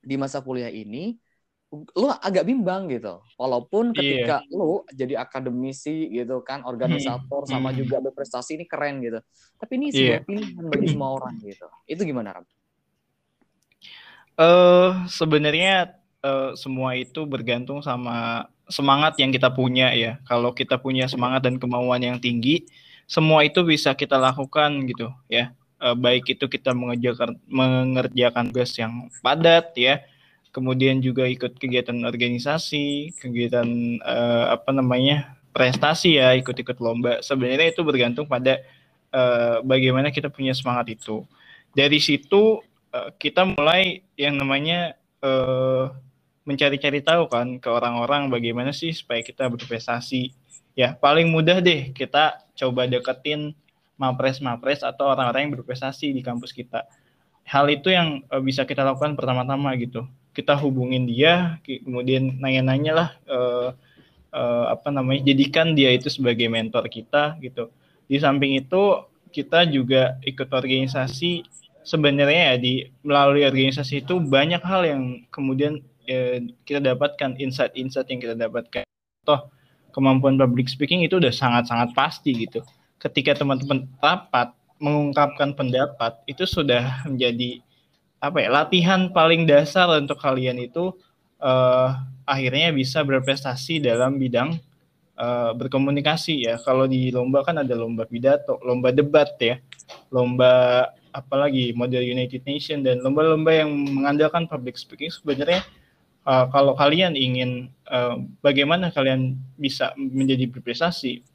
di 0.04 0.20
masa 0.20 0.44
kuliah 0.44 0.70
ini 0.70 1.16
lu 1.70 2.10
agak 2.10 2.50
bimbang 2.50 2.90
gitu 2.90 3.22
walaupun 3.38 3.94
iya. 3.94 3.98
ketika 3.98 4.38
yeah. 4.42 4.58
lu 4.58 4.82
jadi 4.90 5.14
akademisi 5.22 6.10
gitu 6.12 6.42
kan 6.44 6.66
organisator 6.66 7.46
hmm. 7.46 7.52
sama 7.56 7.70
hmm. 7.72 7.78
juga 7.78 7.98
berprestasi 8.04 8.58
ini 8.60 8.66
keren 8.66 9.00
gitu 9.00 9.22
tapi 9.62 9.78
ini 9.80 9.94
sebuah 9.94 10.20
yeah. 10.20 10.26
pilihan 10.26 10.66
bagi 10.66 10.88
semua 10.92 11.10
orang 11.16 11.36
gitu 11.40 11.68
itu 11.86 12.02
gimana 12.04 12.42
Ram? 12.42 12.46
Uh, 14.40 15.04
sebenarnya 15.12 16.00
uh, 16.24 16.56
semua 16.56 16.96
itu 16.96 17.28
bergantung 17.28 17.84
sama 17.84 18.48
semangat 18.70 19.18
yang 19.20 19.34
kita 19.34 19.52
punya 19.52 19.92
ya. 19.92 20.22
Kalau 20.24 20.54
kita 20.54 20.80
punya 20.80 21.10
semangat 21.10 21.44
dan 21.44 21.58
kemauan 21.60 22.00
yang 22.00 22.18
tinggi, 22.22 22.64
semua 23.10 23.42
itu 23.42 23.66
bisa 23.66 23.98
kita 23.98 24.22
lakukan 24.22 24.86
gitu 24.86 25.10
ya. 25.26 25.50
E, 25.82 25.98
baik 25.98 26.38
itu 26.38 26.46
kita 26.46 26.78
mengerjakan 26.78 27.42
mengerjakan 27.50 28.54
tugas 28.54 28.72
yang 28.78 29.10
padat 29.26 29.74
ya, 29.74 30.06
kemudian 30.54 31.02
juga 31.02 31.26
ikut 31.26 31.58
kegiatan 31.58 31.98
organisasi, 32.06 33.18
kegiatan 33.18 33.98
e, 33.98 34.16
apa 34.54 34.70
namanya 34.70 35.34
prestasi 35.50 36.22
ya, 36.22 36.38
ikut-ikut 36.38 36.78
lomba. 36.78 37.26
Sebenarnya 37.26 37.74
itu 37.74 37.82
bergantung 37.82 38.30
pada 38.30 38.62
e, 39.10 39.22
bagaimana 39.66 40.14
kita 40.14 40.30
punya 40.30 40.54
semangat 40.54 40.94
itu. 40.94 41.26
Dari 41.74 41.98
situ 41.98 42.62
e, 42.94 43.00
kita 43.18 43.42
mulai 43.50 44.06
yang 44.14 44.38
namanya 44.38 44.94
e, 45.18 45.32
mencari-cari 46.46 47.02
tahu 47.06 47.30
kan 47.30 47.58
ke 47.62 47.70
orang-orang 47.70 48.30
bagaimana 48.30 48.70
sih 48.70 48.94
supaya 48.94 49.22
kita 49.26 49.50
berprestasi. 49.50 50.34
Ya, 50.80 50.96
paling 50.96 51.28
mudah 51.28 51.60
deh 51.60 51.92
kita 51.92 52.40
coba 52.56 52.88
deketin 52.88 53.52
mapres-mapres 54.00 54.80
atau 54.80 55.12
orang-orang 55.12 55.52
yang 55.52 55.54
berprestasi 55.60 56.16
di 56.16 56.24
kampus 56.24 56.56
kita. 56.56 56.88
Hal 57.44 57.68
itu 57.68 57.92
yang 57.92 58.24
uh, 58.32 58.40
bisa 58.40 58.64
kita 58.64 58.88
lakukan 58.88 59.20
pertama-tama 59.20 59.76
gitu. 59.76 60.08
Kita 60.32 60.56
hubungin 60.56 61.04
dia, 61.04 61.60
kemudian 61.68 62.40
nanya-nanya 62.40 62.94
lah 62.96 63.10
uh, 63.28 63.70
uh, 64.32 64.66
apa 64.72 64.88
namanya, 64.88 65.28
jadikan 65.28 65.76
dia 65.76 65.92
itu 65.92 66.08
sebagai 66.08 66.48
mentor 66.48 66.88
kita 66.88 67.36
gitu. 67.44 67.68
Di 68.08 68.16
samping 68.16 68.56
itu 68.56 69.04
kita 69.36 69.68
juga 69.68 70.16
ikut 70.24 70.48
organisasi 70.48 71.44
sebenarnya 71.84 72.44
ya 72.46 72.56
di 72.56 72.88
melalui 73.04 73.44
organisasi 73.44 74.08
itu 74.08 74.24
banyak 74.24 74.64
hal 74.64 74.88
yang 74.88 75.28
kemudian 75.28 75.84
ya, 76.08 76.40
kita 76.64 76.80
dapatkan 76.96 77.36
insight-insight 77.36 78.08
yang 78.08 78.24
kita 78.24 78.40
dapatkan. 78.40 78.88
Toh 79.28 79.59
kemampuan 80.00 80.40
public 80.40 80.72
speaking 80.72 81.04
itu 81.04 81.20
udah 81.20 81.30
sangat-sangat 81.36 81.92
pasti 81.92 82.48
gitu. 82.48 82.64
Ketika 82.96 83.36
teman-teman 83.36 83.84
rapat 84.00 84.56
mengungkapkan 84.80 85.52
pendapat 85.54 86.24
itu 86.24 86.48
sudah 86.48 87.04
menjadi 87.04 87.60
apa 88.20 88.40
ya 88.40 88.50
latihan 88.52 89.12
paling 89.12 89.44
dasar 89.48 89.88
untuk 89.96 90.20
kalian 90.20 90.60
itu 90.60 90.92
uh, 91.44 92.00
akhirnya 92.28 92.72
bisa 92.76 93.04
berprestasi 93.04 93.80
dalam 93.80 94.20
bidang 94.20 94.60
uh, 95.20 95.52
berkomunikasi 95.56 96.48
ya. 96.48 96.56
Kalau 96.64 96.88
di 96.88 97.12
lomba 97.12 97.44
kan 97.44 97.60
ada 97.60 97.76
lomba 97.76 98.08
pidato, 98.08 98.60
lomba 98.64 98.92
debat 98.96 99.36
ya, 99.40 99.60
lomba 100.12 100.84
apalagi 101.12 101.74
model 101.74 102.06
United 102.06 102.46
Nation 102.46 102.86
dan 102.86 103.02
lomba-lomba 103.02 103.50
yang 103.50 103.72
mengandalkan 103.74 104.46
public 104.46 104.78
speaking 104.78 105.10
sebenarnya 105.10 105.66
uh, 106.30 106.46
kalau 106.54 106.78
kalian 106.78 107.18
ingin 107.18 107.74
uh, 107.90 108.22
bagaimana 108.46 108.94
kalian 108.94 109.42
bisa 109.58 109.98
menjadi 109.98 110.46
berprestasi? 110.46 111.26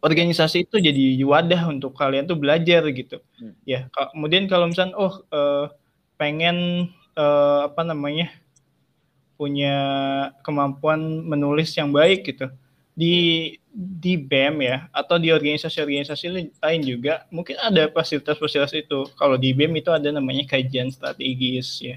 Organisasi 0.00 0.68
itu 0.68 0.76
jadi 0.80 1.16
wadah 1.24 1.68
untuk 1.68 1.96
kalian 1.96 2.28
tuh 2.28 2.36
belajar 2.36 2.84
gitu. 2.92 3.20
Hmm. 3.40 3.56
ya 3.64 3.88
kemudian 3.92 4.48
kalau 4.48 4.68
misalnya 4.68 4.96
oh 4.96 5.20
uh, 5.32 5.68
pengen 6.16 6.88
uh, 7.16 7.68
apa 7.68 7.82
namanya 7.84 8.32
punya 9.34 9.76
kemampuan 10.44 11.24
menulis 11.24 11.72
yang 11.76 11.92
baik 11.92 12.24
gitu. 12.24 12.48
Di 12.94 13.14
di 13.74 14.14
BEM 14.14 14.62
ya 14.62 14.86
atau 14.94 15.18
di 15.18 15.34
organisasi-organisasi 15.34 16.30
lain 16.62 16.80
juga 16.86 17.26
mungkin 17.32 17.58
ada 17.58 17.88
fasilitas-fasilitas 17.90 18.76
itu. 18.76 19.08
Kalau 19.16 19.40
di 19.40 19.56
BEM 19.56 19.72
itu 19.80 19.88
ada 19.88 20.12
namanya 20.12 20.44
kajian 20.44 20.92
strategis 20.92 21.80
ya. 21.80 21.96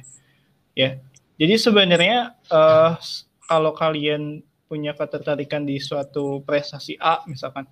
Ya 0.74 0.90
jadi 1.38 1.56
sebenarnya 1.58 2.34
uh, 2.50 2.98
kalau 3.46 3.72
kalian 3.78 4.44
punya 4.68 4.92
ketertarikan 4.92 5.64
di 5.64 5.80
suatu 5.80 6.44
prestasi 6.44 7.00
A 7.00 7.24
misalkan 7.30 7.70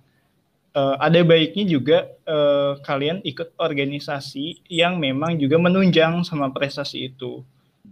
uh, 0.76 0.96
ada 1.00 1.20
baiknya 1.24 1.64
juga 1.64 1.98
uh, 2.28 2.76
kalian 2.84 3.24
ikut 3.24 3.56
organisasi 3.56 4.68
yang 4.68 5.00
memang 5.00 5.40
juga 5.40 5.56
menunjang 5.56 6.20
sama 6.22 6.52
prestasi 6.52 7.12
itu. 7.12 7.40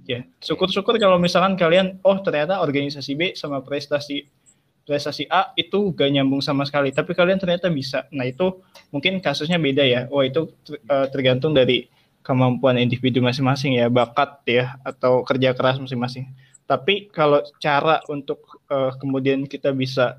Ya, 0.04 0.26
syukur-syukur 0.42 1.00
kalau 1.00 1.16
misalkan 1.16 1.56
kalian 1.56 2.02
oh 2.04 2.18
ternyata 2.20 2.60
organisasi 2.60 3.12
B 3.16 3.20
sama 3.32 3.64
prestasi 3.64 4.28
prestasi 4.84 5.24
A 5.32 5.56
itu 5.56 5.96
gak 5.96 6.12
nyambung 6.12 6.44
sama 6.44 6.68
sekali, 6.68 6.92
tapi 6.92 7.16
kalian 7.16 7.40
ternyata 7.40 7.72
bisa. 7.72 8.04
Nah, 8.12 8.28
itu 8.28 8.60
mungkin 8.92 9.16
kasusnya 9.16 9.56
beda 9.56 9.80
ya. 9.80 10.04
Oh, 10.12 10.20
itu 10.20 10.52
tergantung 11.08 11.56
dari 11.56 11.88
kemampuan 12.24 12.80
individu 12.80 13.20
masing-masing 13.20 13.76
ya, 13.76 13.92
bakat 13.92 14.40
ya 14.48 14.74
atau 14.80 15.20
kerja 15.22 15.52
keras 15.52 15.76
masing-masing. 15.76 16.32
Tapi 16.64 17.12
kalau 17.12 17.44
cara 17.60 18.00
untuk 18.08 18.40
uh, 18.72 18.96
kemudian 18.96 19.44
kita 19.44 19.76
bisa 19.76 20.16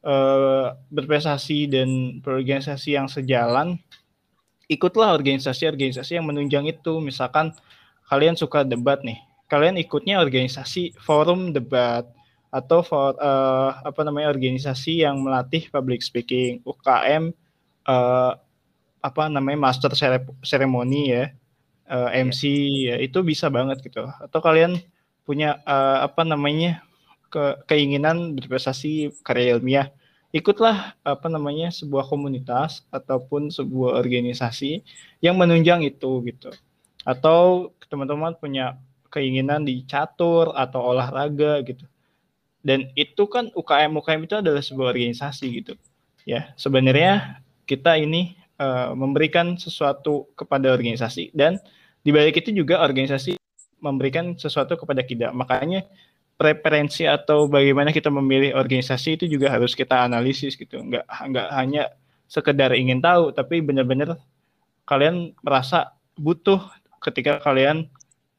uh, 0.00 0.72
berprestasi 0.88 1.68
dan 1.68 2.20
berorganisasi 2.24 2.96
yang 2.96 3.04
sejalan, 3.06 3.76
ikutlah 4.72 5.12
organisasi-organisasi 5.12 6.16
yang 6.16 6.24
menunjang 6.24 6.64
itu. 6.64 7.04
Misalkan 7.04 7.52
kalian 8.08 8.40
suka 8.40 8.64
debat 8.64 9.04
nih, 9.04 9.20
kalian 9.52 9.76
ikutnya 9.76 10.24
organisasi 10.24 10.96
forum 10.96 11.52
debat 11.52 12.08
atau 12.50 12.82
for, 12.82 13.14
uh, 13.20 13.76
apa 13.84 14.00
namanya 14.02 14.32
organisasi 14.32 15.04
yang 15.04 15.20
melatih 15.20 15.68
public 15.68 16.00
speaking, 16.00 16.64
UKM 16.64 17.30
uh, 17.86 18.34
apa 19.00 19.32
namanya 19.32 19.72
master 19.72 19.92
seremoni 20.44 21.12
ya 21.12 21.32
uh, 21.90 22.08
eh, 22.14 22.22
MC 22.24 22.42
ya 22.86 22.96
itu 23.02 23.20
bisa 23.26 23.50
banget 23.50 23.82
gitu. 23.82 24.06
Atau 24.22 24.38
kalian 24.40 24.78
punya 25.26 25.58
uh, 25.66 26.06
apa 26.06 26.22
namanya 26.22 26.84
ke 27.30 27.62
keinginan 27.70 28.34
berprestasi 28.34 29.14
karya 29.22 29.54
ilmiah 29.58 29.88
ikutlah 30.30 30.94
apa 31.02 31.26
namanya 31.26 31.74
sebuah 31.74 32.06
komunitas 32.06 32.86
ataupun 32.94 33.50
sebuah 33.50 33.98
organisasi 33.98 34.82
yang 35.22 35.34
menunjang 35.38 35.82
itu 35.82 36.22
gitu. 36.26 36.50
Atau 37.02 37.70
teman-teman 37.90 38.38
punya 38.38 38.78
keinginan 39.10 39.66
di 39.66 39.82
catur 39.84 40.54
atau 40.54 40.94
olahraga 40.94 41.58
gitu. 41.66 41.82
Dan 42.62 42.92
itu 42.94 43.26
kan 43.26 43.50
UKM 43.56 43.90
UKM 43.98 44.22
itu 44.28 44.36
adalah 44.38 44.62
sebuah 44.62 44.94
organisasi 44.94 45.46
gitu. 45.62 45.74
Ya 46.28 46.54
sebenarnya 46.54 47.42
kita 47.66 47.98
ini 47.98 48.39
uh, 48.60 48.92
memberikan 48.92 49.56
sesuatu 49.56 50.28
kepada 50.36 50.68
organisasi 50.70 51.32
dan 51.32 51.56
di 52.04 52.12
balik 52.12 52.44
itu 52.44 52.52
juga 52.52 52.84
organisasi 52.84 53.40
memberikan 53.80 54.36
sesuatu 54.36 54.76
kepada 54.76 55.00
kita. 55.00 55.32
Makanya 55.32 55.88
preferensi 56.36 57.04
atau 57.04 57.48
bagaimana 57.48 57.92
kita 57.92 58.12
memilih 58.12 58.56
organisasi 58.56 59.20
itu 59.20 59.24
juga 59.28 59.52
harus 59.52 59.72
kita 59.72 60.04
analisis 60.04 60.56
gitu. 60.56 60.80
Enggak 60.80 61.04
enggak 61.08 61.48
hanya 61.52 61.82
sekedar 62.28 62.72
ingin 62.76 63.00
tahu, 63.00 63.32
tapi 63.32 63.64
benar-benar 63.64 64.20
kalian 64.84 65.32
merasa 65.44 65.96
butuh 66.16 66.60
ketika 67.00 67.40
kalian 67.40 67.88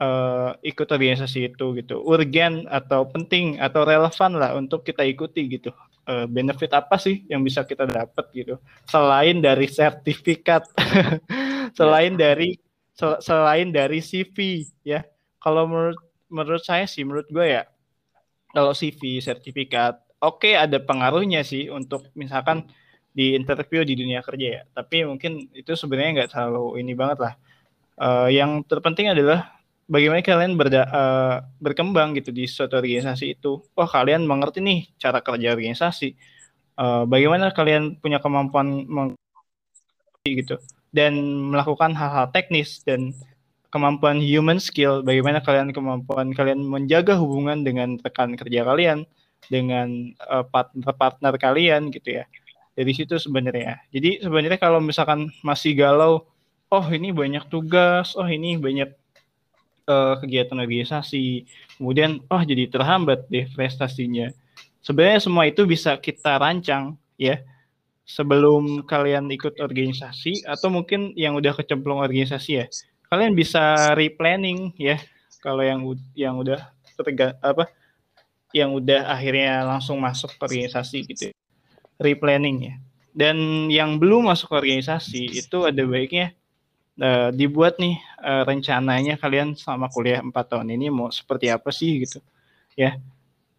uh, 0.01 0.57
ikut 0.61 0.85
organisasi 0.89 1.53
itu 1.53 1.65
gitu. 1.77 2.01
Urgen 2.01 2.65
atau 2.69 3.05
penting 3.09 3.61
atau 3.61 3.85
relevan 3.85 4.31
lah 4.37 4.57
untuk 4.57 4.85
kita 4.85 5.05
ikuti 5.05 5.45
gitu 5.49 5.73
uh, 6.07 6.25
benefit 6.29 6.71
apa 6.73 6.95
sih 6.97 7.25
yang 7.27 7.41
bisa 7.41 7.65
kita 7.65 7.85
dapat 7.85 8.25
gitu? 8.33 8.55
Selain 8.87 9.37
dari 9.41 9.67
sertifikat. 9.69 10.65
Selain 11.77 12.19
dari 12.19 12.59
sel, 12.91 13.17
selain 13.23 13.71
dari 13.71 14.03
CV 14.03 14.67
ya. 14.83 15.07
Kalau 15.39 15.65
menurut 15.65 15.99
menurut 16.27 16.63
saya 16.63 16.83
sih 16.83 17.07
menurut 17.07 17.27
gue 17.31 17.43
ya 17.43 17.63
kalau 18.51 18.75
CV 18.75 19.23
sertifikat 19.23 19.99
oke 20.19 20.43
okay, 20.47 20.53
ada 20.59 20.79
pengaruhnya 20.79 21.43
sih 21.43 21.67
untuk 21.67 22.07
misalkan 22.15 22.67
di 23.11 23.35
interview 23.35 23.83
di 23.83 23.95
dunia 23.99 24.23
kerja 24.23 24.47
ya. 24.47 24.61
Tapi 24.71 25.03
mungkin 25.03 25.51
itu 25.51 25.75
sebenarnya 25.75 26.23
nggak 26.23 26.31
terlalu 26.31 26.79
ini 26.79 26.93
banget 26.95 27.19
lah. 27.19 27.33
Uh, 27.99 28.27
yang 28.31 28.63
terpenting 28.63 29.11
adalah 29.11 29.51
bagaimana 29.87 30.21
kalian 30.21 30.53
berda, 30.59 30.83
uh, 30.89 31.35
berkembang 31.61 32.17
gitu 32.17 32.33
di 32.33 32.45
suatu 32.45 32.77
organisasi 32.77 33.37
itu. 33.39 33.61
Wah 33.77 33.89
kalian 33.89 34.25
mengerti 34.25 34.59
nih 34.59 34.89
cara 35.01 35.21
kerja 35.21 35.53
organisasi. 35.53 36.13
Uh, 36.77 37.03
bagaimana 37.05 37.53
kalian 37.53 37.99
punya 38.01 38.17
kemampuan 38.17 38.85
gitu 40.25 40.57
dan 40.93 41.17
melakukan 41.49 41.95
hal-hal 41.97 42.29
teknis 42.29 42.83
dan 42.85 43.15
kemampuan 43.71 44.19
human 44.19 44.59
skill. 44.59 45.01
Bagaimana 45.01 45.39
kalian 45.39 45.71
kemampuan 45.71 46.35
kalian 46.35 46.61
menjaga 46.61 47.15
hubungan 47.17 47.63
dengan 47.63 47.97
rekan 48.03 48.35
kerja 48.35 48.67
kalian, 48.67 49.07
dengan 49.47 50.13
uh, 50.27 50.45
partner-partner 50.45 51.33
kalian 51.39 51.89
gitu 51.89 52.21
ya. 52.21 52.25
Dari 52.71 52.91
situ 52.95 53.17
sebenarnya. 53.17 53.83
Jadi 53.91 54.23
sebenarnya 54.23 54.59
kalau 54.59 54.79
misalkan 54.79 55.31
masih 55.43 55.75
galau, 55.75 56.27
oh 56.71 56.85
ini 56.91 57.11
banyak 57.11 57.47
tugas, 57.51 58.15
oh 58.15 58.27
ini 58.27 58.55
banyak 58.55 59.00
uh, 59.87 60.17
kegiatan 60.19 60.57
organisasi, 60.57 61.45
kemudian 61.77 62.21
oh 62.29 62.41
jadi 62.41 62.67
terhambat 62.67 63.25
deh 63.31 63.47
prestasinya. 63.53 64.29
Sebenarnya 64.81 65.21
semua 65.21 65.45
itu 65.45 65.63
bisa 65.69 65.93
kita 66.01 66.41
rancang 66.41 66.97
ya 67.17 67.41
sebelum 68.03 68.83
kalian 68.89 69.29
ikut 69.29 69.61
organisasi 69.61 70.43
atau 70.43 70.73
mungkin 70.73 71.13
yang 71.13 71.37
udah 71.37 71.53
kecemplung 71.53 72.01
organisasi 72.01 72.51
ya. 72.61 72.65
Kalian 73.11 73.37
bisa 73.37 73.93
replanning 73.93 74.73
ya 74.75 74.97
kalau 75.41 75.61
yang 75.61 75.81
yang 76.17 76.35
udah 76.41 76.71
terga, 76.97 77.37
apa 77.41 77.69
yang 78.51 78.75
udah 78.75 79.07
akhirnya 79.07 79.63
langsung 79.63 79.99
masuk 79.99 80.35
organisasi 80.39 81.07
gitu 81.07 81.23
ya. 81.31 81.33
replanning 81.99 82.57
ya 82.71 82.75
dan 83.11 83.67
yang 83.67 83.99
belum 83.99 84.31
masuk 84.31 84.55
organisasi 84.55 85.31
itu 85.31 85.57
ada 85.67 85.83
baiknya 85.83 86.31
uh, 86.99 87.29
dibuat 87.31 87.79
nih 87.79 87.95
uh, 88.19 88.43
rencananya 88.43 89.15
kalian 89.15 89.55
sama 89.55 89.87
kuliah 89.87 90.19
empat 90.19 90.51
tahun 90.51 90.73
ini 90.75 90.91
mau 90.91 91.07
seperti 91.07 91.47
apa 91.47 91.69
sih 91.71 92.03
gitu. 92.03 92.19
Ya. 92.75 92.99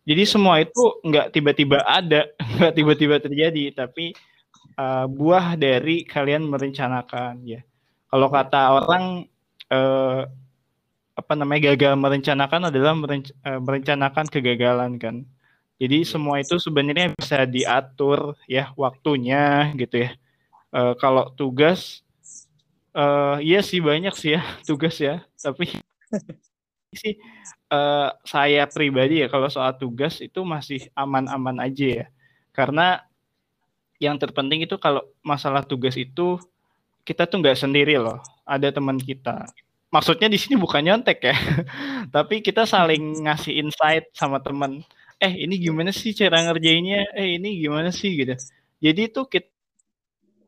Jadi 0.03 0.27
semua 0.27 0.59
itu 0.59 0.99
nggak 1.07 1.31
tiba-tiba 1.31 1.81
ada 1.87 2.27
nggak 2.59 2.75
tiba-tiba 2.75 3.16
terjadi 3.23 3.73
tapi 3.73 4.12
uh, 4.77 5.07
buah 5.07 5.55
dari 5.57 6.05
kalian 6.05 6.45
merencanakan 6.51 7.40
ya. 7.47 7.61
Kalau 8.12 8.29
kata 8.29 8.61
orang 8.83 9.25
uh, 9.73 10.29
apa 11.12 11.33
namanya 11.37 11.73
gagal 11.73 11.95
merencanakan 11.97 12.73
adalah 12.73 12.92
merenc 12.97 13.33
uh, 13.45 13.61
merencanakan 13.61 14.27
kegagalan 14.29 14.97
kan. 15.01 15.16
Jadi 15.81 16.07
semua 16.07 16.38
itu 16.38 16.62
sebenarnya 16.62 17.11
bisa 17.18 17.42
diatur 17.42 18.38
ya 18.47 18.71
waktunya 18.79 19.73
gitu 19.75 20.07
ya. 20.07 20.11
Uh, 20.73 20.97
kalau 20.97 21.29
tugas 21.37 22.01
uh, 22.96 23.37
iya 23.42 23.61
sih 23.64 23.81
banyak 23.83 24.14
sih 24.16 24.37
ya 24.37 24.42
tugas 24.68 24.96
ya, 25.00 25.24
tapi 25.40 25.68
sih 27.02 27.16
uh, 27.72 28.12
saya 28.26 28.68
pribadi 28.68 29.24
ya 29.24 29.28
kalau 29.33 29.48
soal 29.48 29.72
tugas 29.81 30.20
itu 30.20 30.40
masih 30.44 30.88
aman-aman 30.96 31.59
aja 31.64 31.87
ya. 32.05 32.07
Karena 32.52 33.00
yang 34.02 34.18
terpenting 34.18 34.66
itu 34.66 34.76
kalau 34.76 35.02
masalah 35.24 35.62
tugas 35.64 35.94
itu 35.96 36.37
kita 37.07 37.26
tuh 37.31 37.42
nggak 37.42 37.59
sendiri 37.59 37.98
loh, 37.98 38.18
ada 38.46 38.68
teman 38.70 38.98
kita 39.00 39.46
maksudnya 39.92 40.26
di 40.33 40.40
sini 40.40 40.57
bukan 40.57 40.83
nyontek 40.88 41.20
ya, 41.20 41.37
tapi 42.16 42.40
kita 42.40 42.64
saling 42.64 43.28
ngasih 43.28 43.61
insight 43.61 44.09
sama 44.16 44.40
teman. 44.40 44.81
Eh 45.22 45.44
ini 45.46 45.61
gimana 45.61 45.92
sih 45.94 46.16
cara 46.16 46.42
ngerjainnya? 46.48 47.14
Eh 47.14 47.38
ini 47.38 47.61
gimana 47.62 47.92
sih 47.94 48.11
gitu. 48.18 48.35
Jadi 48.83 49.00
itu 49.12 49.20
kita 49.28 49.48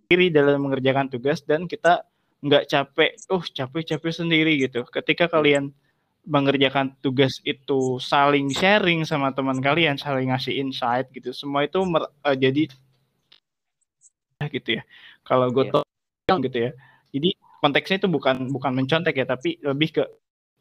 kiri 0.08 0.28
dalam 0.32 0.60
mengerjakan 0.64 1.08
tugas 1.12 1.44
dan 1.44 1.64
kita 1.68 2.04
nggak 2.44 2.68
capek, 2.68 3.10
oh 3.32 3.40
capek-capek 3.40 4.12
sendiri 4.12 4.60
gitu. 4.60 4.84
Ketika 4.84 5.32
kalian 5.32 5.72
mengerjakan 6.24 6.92
tugas 7.00 7.40
itu 7.44 8.00
saling 8.00 8.52
sharing 8.52 9.04
sama 9.08 9.32
teman 9.32 9.60
kalian, 9.64 9.96
saling 9.96 10.28
ngasih 10.28 10.60
insight 10.60 11.08
gitu. 11.16 11.32
Semua 11.32 11.64
itu 11.64 11.80
uh, 11.80 12.36
jadi 12.36 12.68
gitu 14.52 14.70
ya. 14.76 14.82
Kalau 15.24 15.48
gue 15.48 15.72
yeah. 15.72 16.36
gitu 16.40 16.58
ya. 16.68 16.70
Jadi 17.16 17.30
konteksnya 17.64 17.96
itu 18.04 18.08
bukan 18.12 18.52
bukan 18.52 18.72
mencontek 18.76 19.16
ya 19.16 19.24
tapi 19.24 19.56
lebih 19.64 19.96
ke 19.96 20.04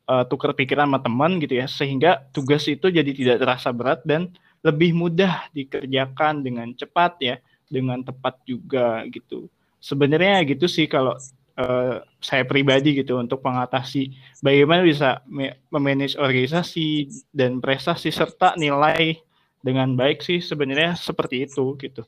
uh, 0.08 0.24
tukar 0.24 0.56
pikiran 0.56 0.88
sama 0.88 1.04
teman 1.04 1.36
gitu 1.44 1.60
ya 1.60 1.68
sehingga 1.68 2.24
tugas 2.32 2.64
itu 2.72 2.88
jadi 2.88 3.12
tidak 3.12 3.44
terasa 3.44 3.76
berat 3.76 4.00
dan 4.08 4.32
lebih 4.64 4.96
mudah 4.96 5.52
dikerjakan 5.52 6.40
dengan 6.48 6.72
cepat 6.72 7.20
ya 7.20 7.36
dengan 7.68 8.00
tepat 8.00 8.40
juga 8.48 9.04
gitu 9.12 9.52
sebenarnya 9.84 10.48
gitu 10.48 10.64
sih 10.72 10.88
kalau 10.88 11.20
uh, 11.58 12.02
saya 12.24 12.44
pribadi 12.46 12.98
gitu 12.98 13.20
untuk 13.20 13.42
mengatasi 13.44 14.14
bagaimana 14.40 14.82
bisa 14.86 15.22
memanage 15.70 16.18
organisasi 16.18 17.10
dan 17.34 17.60
prestasi 17.60 18.10
serta 18.10 18.56
nilai 18.56 19.20
dengan 19.64 19.96
baik 19.96 20.20
sih 20.20 20.44
sebenarnya 20.44 20.98
seperti 21.00 21.48
itu 21.48 21.76
gitu 21.80 22.04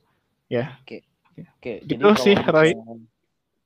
ya. 0.46 0.76
Oke. 0.82 1.02
Oke 1.36 1.84
gitu 1.84 2.08
sih 2.16 2.32
Roy. 2.32 2.72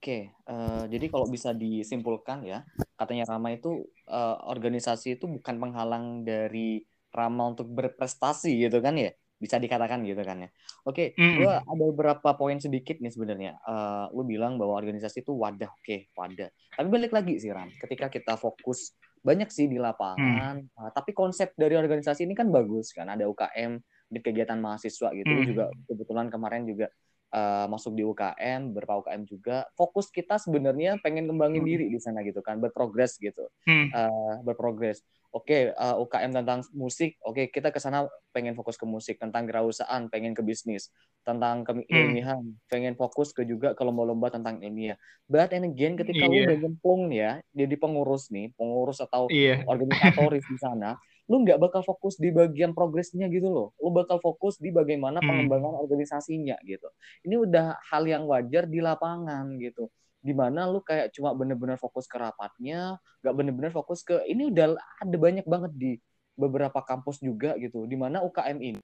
Oke, 0.01 0.33
uh, 0.49 0.89
jadi 0.89 1.13
kalau 1.13 1.29
bisa 1.29 1.53
disimpulkan 1.53 2.41
ya, 2.41 2.65
katanya 2.97 3.37
Rama 3.37 3.53
itu 3.53 3.85
uh, 4.09 4.49
organisasi 4.49 5.21
itu 5.21 5.29
bukan 5.29 5.61
penghalang 5.61 6.25
dari 6.25 6.89
Rama 7.13 7.53
untuk 7.53 7.69
berprestasi 7.69 8.65
gitu 8.65 8.81
kan 8.81 8.97
ya? 8.97 9.13
Bisa 9.41 9.57
dikatakan 9.57 10.05
gitu 10.05 10.21
kan 10.21 10.45
ya. 10.45 10.49
Oke, 10.85 11.17
mm. 11.17 11.37
gue 11.41 11.53
ada 11.65 11.85
beberapa 11.89 12.37
poin 12.37 12.61
sedikit 12.61 13.01
nih 13.01 13.09
sebenarnya. 13.09 13.57
Uh, 13.65 14.13
lu 14.13 14.29
bilang 14.29 14.61
bahwa 14.61 14.77
organisasi 14.77 15.25
itu 15.25 15.33
wadah, 15.33 15.73
oke, 15.73 16.13
wadah. 16.13 16.53
Tapi 16.77 16.89
balik 16.93 17.17
lagi 17.17 17.41
sih 17.41 17.49
Ram, 17.49 17.73
ketika 17.81 18.13
kita 18.13 18.37
fokus 18.37 18.93
banyak 19.25 19.49
sih 19.49 19.65
di 19.65 19.81
lapangan, 19.81 20.61
mm. 20.61 20.77
uh, 20.77 20.91
tapi 20.93 21.17
konsep 21.17 21.57
dari 21.57 21.73
organisasi 21.73 22.29
ini 22.29 22.37
kan 22.37 22.53
bagus 22.53 22.93
kan, 22.93 23.09
ada 23.09 23.25
UKM 23.25 23.81
di 24.13 24.21
kegiatan 24.21 24.61
mahasiswa 24.61 25.09
gitu, 25.17 25.33
mm. 25.33 25.45
juga 25.49 25.65
kebetulan 25.89 26.29
kemarin 26.29 26.69
juga 26.69 26.93
uh, 27.31 27.67
masuk 27.71 27.95
di 27.95 28.03
UKM, 28.03 28.75
berapa 28.75 29.01
UKM 29.03 29.23
juga. 29.27 29.67
Fokus 29.79 30.11
kita 30.11 30.37
sebenarnya 30.37 30.99
pengen 31.01 31.31
kembangin 31.31 31.63
hmm. 31.63 31.71
diri 31.71 31.87
di 31.91 31.99
sana 32.03 32.23
gitu 32.27 32.43
kan, 32.43 32.59
berprogres 32.59 33.17
gitu, 33.19 33.47
hmm. 33.67 33.91
uh, 33.95 34.35
berprogres. 34.43 35.03
Oke, 35.31 35.71
okay, 35.71 35.79
uh, 35.79 35.95
eh, 35.95 35.97
UKM 36.03 36.43
tentang 36.43 36.61
musik, 36.75 37.15
oke 37.23 37.39
okay, 37.39 37.47
kita 37.55 37.71
ke 37.71 37.79
sana 37.79 38.11
pengen 38.35 38.59
fokus 38.59 38.75
ke 38.75 38.83
musik, 38.83 39.23
tentang 39.23 39.47
kewirausahaan 39.47 40.11
pengen 40.11 40.35
ke 40.35 40.43
bisnis, 40.43 40.91
tentang 41.23 41.63
keilmihan, 41.63 42.43
hmm. 42.43 42.67
pengen 42.67 42.99
fokus 42.99 43.31
ke 43.31 43.47
juga 43.47 43.79
ke 43.79 43.83
lomba-lomba 43.87 44.35
tentang 44.35 44.59
ilmiah. 44.59 44.99
But 45.31 45.55
and 45.55 45.71
again, 45.71 45.95
ketika 45.95 46.27
yeah. 46.27 46.35
lu 46.35 46.47
udah 46.51 46.59
nyemplung 46.67 47.03
ya, 47.15 47.39
jadi 47.55 47.75
pengurus 47.79 48.35
nih, 48.35 48.51
pengurus 48.59 48.99
atau 48.99 49.31
yeah. 49.31 49.63
organisatoris 49.71 50.43
di 50.51 50.59
sana, 50.59 50.99
lu 51.31 51.47
nggak 51.47 51.63
bakal 51.63 51.87
fokus 51.87 52.19
di 52.19 52.35
bagian 52.35 52.75
progresnya 52.75 53.31
gitu 53.31 53.47
loh. 53.47 53.71
Lu 53.79 53.95
bakal 53.95 54.19
fokus 54.19 54.59
di 54.59 54.75
bagaimana 54.75 55.23
hmm. 55.23 55.29
pengembangan 55.31 55.73
hmm. 55.79 55.83
organisasinya 55.87 56.59
gitu. 56.67 56.91
Ini 57.23 57.39
udah 57.39 57.79
hal 57.87 58.03
yang 58.11 58.27
wajar 58.27 58.67
di 58.67 58.83
lapangan 58.83 59.47
gitu. 59.63 59.87
Di 60.19 60.35
mana 60.35 60.67
lu 60.67 60.83
kayak 60.83 61.15
cuma 61.15 61.31
bener-bener 61.39 61.79
fokus 61.79 62.11
ke 62.11 62.19
rapatnya, 62.19 62.99
nggak 63.23 63.35
bener-bener 63.39 63.71
fokus 63.71 64.03
ke 64.03 64.19
ini 64.27 64.51
udah 64.51 64.75
ada 64.75 65.17
banyak 65.17 65.47
banget 65.47 65.73
di 65.79 65.93
beberapa 66.35 66.83
kampus 66.83 67.23
juga 67.23 67.55
gitu. 67.63 67.87
Di 67.87 67.95
mana 67.95 68.27
UKM 68.27 68.59
ini 68.59 68.83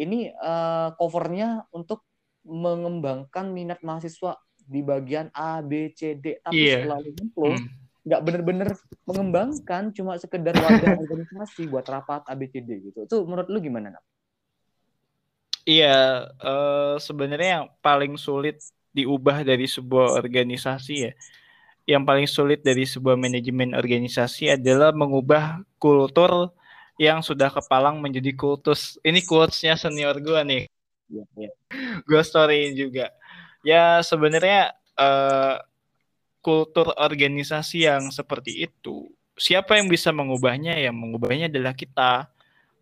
ini 0.00 0.32
uh, 0.32 0.96
covernya 0.96 1.68
untuk 1.68 2.00
mengembangkan 2.48 3.52
minat 3.52 3.84
mahasiswa 3.84 4.40
di 4.56 4.80
bagian 4.80 5.28
A, 5.36 5.60
B, 5.60 5.92
C, 5.92 6.16
D, 6.16 6.40
tapi 6.40 6.64
yeah. 6.64 6.88
selalu 6.88 7.12
nyemplung 7.12 7.60
hmm 7.60 7.81
nggak 8.02 8.20
bener-bener 8.26 8.68
mengembangkan 9.06 9.94
cuma 9.94 10.18
sekedar 10.18 10.58
wadah 10.58 10.98
organisasi 11.06 11.70
buat 11.70 11.86
rapat 11.86 12.26
ABCD 12.26 12.68
gitu 12.90 12.98
itu 13.06 13.16
menurut 13.22 13.46
lu 13.46 13.58
gimana 13.62 13.94
nak? 13.98 14.04
Iya 15.62 16.26
uh, 16.42 16.98
sebenarnya 16.98 17.62
yang 17.62 17.66
paling 17.78 18.18
sulit 18.18 18.58
diubah 18.90 19.46
dari 19.46 19.70
sebuah 19.70 20.18
organisasi 20.18 20.94
ya 20.98 21.12
yang 21.86 22.06
paling 22.06 22.30
sulit 22.30 22.62
dari 22.62 22.86
sebuah 22.86 23.18
manajemen 23.18 23.74
organisasi 23.74 24.54
adalah 24.54 24.94
mengubah 24.94 25.66
kultur 25.82 26.54
yang 27.00 27.18
sudah 27.24 27.50
kepalang 27.50 27.98
menjadi 27.98 28.30
kultus. 28.38 29.02
Ini 29.02 29.26
quotesnya 29.26 29.74
senior 29.74 30.14
gue 30.22 30.40
nih. 30.46 30.64
Ya, 31.10 31.24
ya. 31.34 31.50
gue 32.06 32.22
storyin 32.22 32.78
juga. 32.78 33.10
Ya 33.66 33.98
sebenarnya 34.06 34.74
uh, 34.94 35.58
kultur 36.42 36.90
organisasi 36.98 37.86
yang 37.86 38.10
seperti 38.10 38.66
itu, 38.66 39.08
siapa 39.38 39.78
yang 39.78 39.88
bisa 39.88 40.10
mengubahnya? 40.10 40.76
Yang 40.76 40.96
mengubahnya 40.98 41.46
adalah 41.48 41.72
kita. 41.72 42.28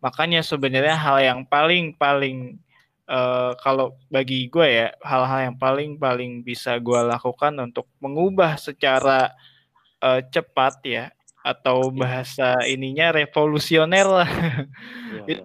Makanya 0.01 0.41
sebenarnya 0.41 0.97
hal 0.97 1.21
yang 1.21 1.41
paling 1.45 1.93
paling 1.95 2.57
uh, 3.05 3.53
kalau 3.61 4.01
bagi 4.09 4.49
gue 4.49 4.65
ya 4.65 4.89
hal-hal 5.05 5.53
yang 5.53 5.57
paling 5.61 6.01
paling 6.01 6.41
bisa 6.41 6.81
gue 6.81 7.01
lakukan 7.05 7.53
untuk 7.61 7.85
mengubah 8.01 8.57
secara 8.57 9.37
uh, 10.01 10.25
cepat 10.25 10.81
ya 10.87 11.05
atau 11.41 11.89
iya. 11.93 11.97
bahasa 11.97 12.49
ininya 12.69 13.13
revolusioner 13.17 14.07
lah 14.09 14.31
ya, 15.29 15.45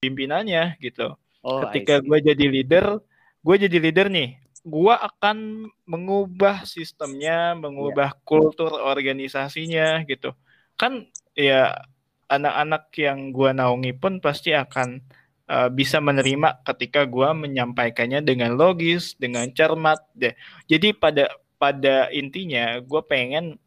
pimpinannya 0.00 0.80
gitu. 0.80 1.16
Oh, 1.40 1.64
Ketika 1.68 2.04
gue 2.04 2.18
jadi 2.20 2.46
leader, 2.52 3.00
gue 3.40 3.56
jadi 3.56 3.76
leader 3.80 4.12
nih 4.12 4.36
gua 4.64 5.00
akan 5.00 5.68
mengubah 5.88 6.68
sistemnya, 6.68 7.56
mengubah 7.56 8.12
yeah. 8.14 8.22
kultur 8.26 8.70
organisasinya 8.70 10.04
gitu. 10.04 10.36
Kan 10.76 11.08
ya 11.36 11.80
anak-anak 12.28 12.92
yang 12.96 13.32
gua 13.32 13.56
naungi 13.56 13.96
pun 13.96 14.20
pasti 14.20 14.52
akan 14.52 15.00
uh, 15.48 15.68
bisa 15.72 15.98
menerima 15.98 16.60
ketika 16.64 17.08
gua 17.08 17.32
menyampaikannya 17.32 18.20
dengan 18.20 18.54
logis, 18.54 19.16
dengan 19.16 19.48
cermat 19.50 20.00
deh. 20.12 20.36
Jadi 20.68 20.92
pada 20.92 21.32
pada 21.60 22.08
intinya 22.08 22.80
gue 22.80 23.02
pengen 23.04 23.60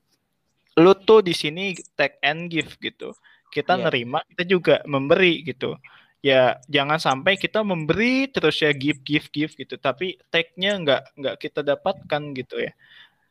lu 0.73 0.97
tuh 0.97 1.21
di 1.21 1.37
sini 1.37 1.77
take 1.93 2.17
and 2.25 2.49
give 2.49 2.73
gitu. 2.81 3.13
Kita 3.53 3.77
yeah. 3.77 3.85
nerima, 3.85 4.25
kita 4.33 4.43
juga 4.49 4.75
memberi 4.89 5.45
gitu 5.45 5.77
ya 6.23 6.55
jangan 6.71 6.97
sampai 6.97 7.35
kita 7.35 7.59
memberi 7.61 8.31
terus 8.31 8.55
ya 8.63 8.71
give 8.71 9.03
give 9.03 9.27
give 9.29 9.53
gitu. 9.59 9.75
Tapi 9.75 10.17
take-nya 10.31 10.79
nggak 10.79 11.01
nggak 11.19 11.35
kita 11.37 11.59
dapatkan 11.61 12.21
gitu 12.39 12.63
ya. 12.63 12.71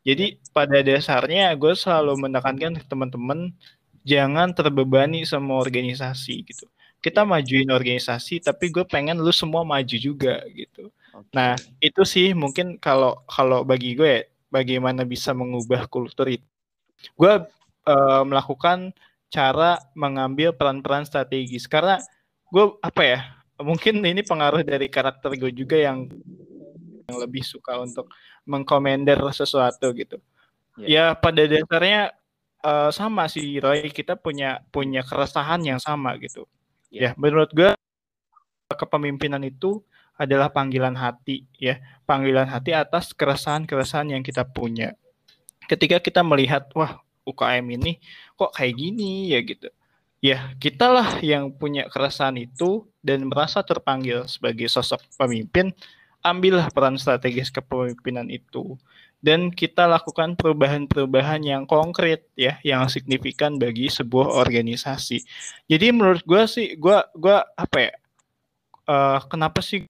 Jadi 0.05 0.36
pada 0.53 0.78
dasarnya 0.84 1.57
gue 1.57 1.72
selalu 1.72 2.28
menekankan 2.28 2.76
teman-teman 2.84 3.55
jangan 4.05 4.53
terbebani 4.53 5.24
sama 5.24 5.57
organisasi 5.57 6.45
gitu. 6.45 6.66
Kita 7.03 7.24
majuin 7.26 7.72
organisasi 7.72 8.45
tapi 8.45 8.70
gue 8.70 8.84
pengen 8.86 9.18
lu 9.18 9.32
semua 9.32 9.64
maju 9.64 9.97
juga 9.97 10.45
gitu. 10.53 10.93
Okay. 11.12 11.32
nah 11.36 11.53
itu 11.84 12.03
sih 12.09 12.28
mungkin 12.32 12.80
kalau 12.80 13.20
kalau 13.28 13.68
bagi 13.68 13.93
gue 13.93 14.09
ya, 14.09 14.22
bagaimana 14.53 15.05
bisa 15.09 15.32
mengubah 15.32 15.88
kultur 15.88 16.28
itu. 16.28 16.47
Gue 17.16 17.40
uh, 17.88 18.22
melakukan 18.26 18.93
cara 19.32 19.80
mengambil 19.97 20.53
peran-peran 20.53 21.09
strategis. 21.09 21.64
Karena 21.64 21.99
gue 22.53 22.64
apa 22.84 23.03
ya 23.03 23.18
mungkin 23.64 24.05
ini 24.05 24.20
pengaruh 24.20 24.61
dari 24.61 24.92
karakter 24.92 25.32
gue 25.40 25.48
juga 25.57 25.80
yang 25.80 26.05
yang 27.09 27.16
lebih 27.16 27.40
suka 27.40 27.80
untuk 27.80 28.12
mengkomander 28.44 29.16
sesuatu 29.32 29.96
gitu 29.96 30.20
yeah. 30.76 31.16
ya 31.16 31.16
pada 31.16 31.48
dasarnya 31.48 32.12
uh, 32.61 32.92
sama 32.92 33.24
sih 33.32 33.57
Roy 33.57 33.88
kita 33.88 34.20
punya 34.20 34.61
punya 34.68 35.00
keresahan 35.00 35.64
yang 35.64 35.80
sama 35.80 36.12
gitu 36.20 36.44
yeah. 36.92 37.16
ya 37.16 37.18
menurut 37.18 37.48
gue 37.57 37.72
kepemimpinan 38.68 39.40
itu 39.48 39.80
adalah 40.20 40.53
panggilan 40.53 40.92
hati 40.92 41.48
ya 41.57 41.80
panggilan 42.05 42.44
hati 42.44 42.76
atas 42.76 43.16
keresahan-keresahan 43.16 44.12
yang 44.12 44.20
kita 44.20 44.44
punya 44.44 44.92
ketika 45.72 46.05
kita 46.05 46.20
melihat 46.20 46.68
wah 46.76 47.00
UKM 47.22 47.64
ini 47.78 48.03
kok 48.34 48.53
kayak 48.55 48.74
gini 48.74 49.30
ya 49.30 49.40
gitu. 49.42 49.70
Ya, 50.22 50.54
kitalah 50.62 51.18
yang 51.18 51.50
punya 51.50 51.90
keresahan 51.90 52.38
itu 52.38 52.86
dan 53.02 53.26
merasa 53.26 53.58
terpanggil 53.66 54.22
sebagai 54.30 54.70
sosok 54.70 55.02
pemimpin, 55.18 55.74
ambillah 56.22 56.70
peran 56.70 56.94
strategis 56.94 57.50
kepemimpinan 57.50 58.30
itu 58.30 58.78
dan 59.22 59.54
kita 59.54 59.86
lakukan 59.86 60.34
perubahan-perubahan 60.34 61.42
yang 61.46 61.62
konkret 61.66 62.26
ya, 62.34 62.58
yang 62.66 62.90
signifikan 62.90 63.54
bagi 63.58 63.86
sebuah 63.86 64.30
organisasi. 64.46 65.22
Jadi 65.70 65.86
menurut 65.94 66.26
gue 66.26 66.42
sih, 66.50 66.74
gue 66.74 66.98
gua 67.14 67.46
apa 67.54 67.78
ya? 67.78 67.92
Uh, 68.82 69.22
kenapa 69.30 69.62
sih 69.62 69.86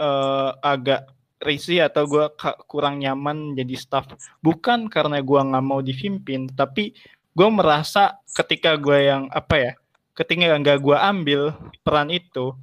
uh, 0.00 0.50
agak 0.64 1.04
risih 1.36 1.84
atau 1.84 2.08
gue 2.08 2.24
kurang 2.64 3.04
nyaman 3.04 3.52
jadi 3.52 3.76
staff 3.76 4.08
bukan 4.40 4.88
karena 4.88 5.20
gue 5.20 5.36
nggak 5.36 5.64
mau 5.68 5.84
dipimpin 5.84 6.48
tapi 6.48 6.96
gue 7.36 7.48
merasa 7.52 8.16
ketika 8.32 8.80
gue 8.80 9.12
yang 9.12 9.28
apa 9.28 9.54
ya 9.60 9.72
ketika 10.16 10.56
nggak 10.56 10.80
gue 10.80 10.96
ambil 10.96 11.52
peran 11.84 12.08
itu 12.08 12.56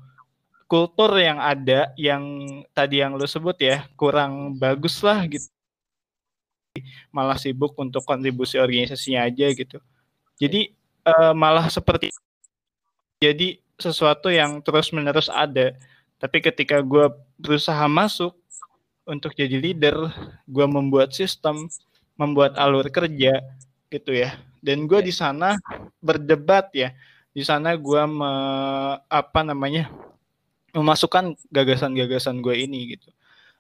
kultur 0.66 1.14
yang 1.22 1.38
ada 1.38 1.94
yang 1.94 2.26
tadi 2.74 3.06
yang 3.06 3.14
lu 3.14 3.30
sebut 3.30 3.54
ya 3.62 3.86
kurang 3.94 4.58
bagus 4.58 4.98
lah 5.06 5.22
gitu. 5.30 5.46
Malah 7.14 7.38
sibuk 7.38 7.78
untuk 7.78 8.02
kontribusi 8.02 8.58
organisasinya 8.58 9.30
aja 9.30 9.54
gitu. 9.54 9.78
Jadi 10.42 10.74
uh, 11.06 11.38
malah 11.38 11.70
seperti 11.70 12.10
jadi 13.22 13.62
sesuatu 13.78 14.34
yang 14.34 14.58
terus 14.66 14.90
menerus 14.90 15.30
ada. 15.30 15.78
Tapi 16.18 16.42
ketika 16.42 16.82
gue 16.82 17.14
berusaha 17.38 17.86
masuk 17.86 18.34
untuk 19.06 19.38
jadi 19.38 19.62
leader, 19.62 20.10
gue 20.50 20.66
membuat 20.66 21.14
sistem, 21.14 21.70
membuat 22.18 22.58
alur 22.58 22.90
kerja 22.90 23.38
gitu 23.94 24.12
ya. 24.18 24.34
Dan 24.58 24.90
gue 24.90 25.00
ya. 25.00 25.06
di 25.06 25.14
sana 25.14 25.50
berdebat 26.02 26.74
ya. 26.74 26.98
Di 27.34 27.46
sana 27.46 27.78
gue 27.78 28.04
me, 28.10 28.34
apa 29.06 29.42
namanya 29.46 29.94
memasukkan 30.74 31.38
gagasan-gagasan 31.54 32.42
gue 32.42 32.56
ini 32.58 32.98
gitu. 32.98 33.10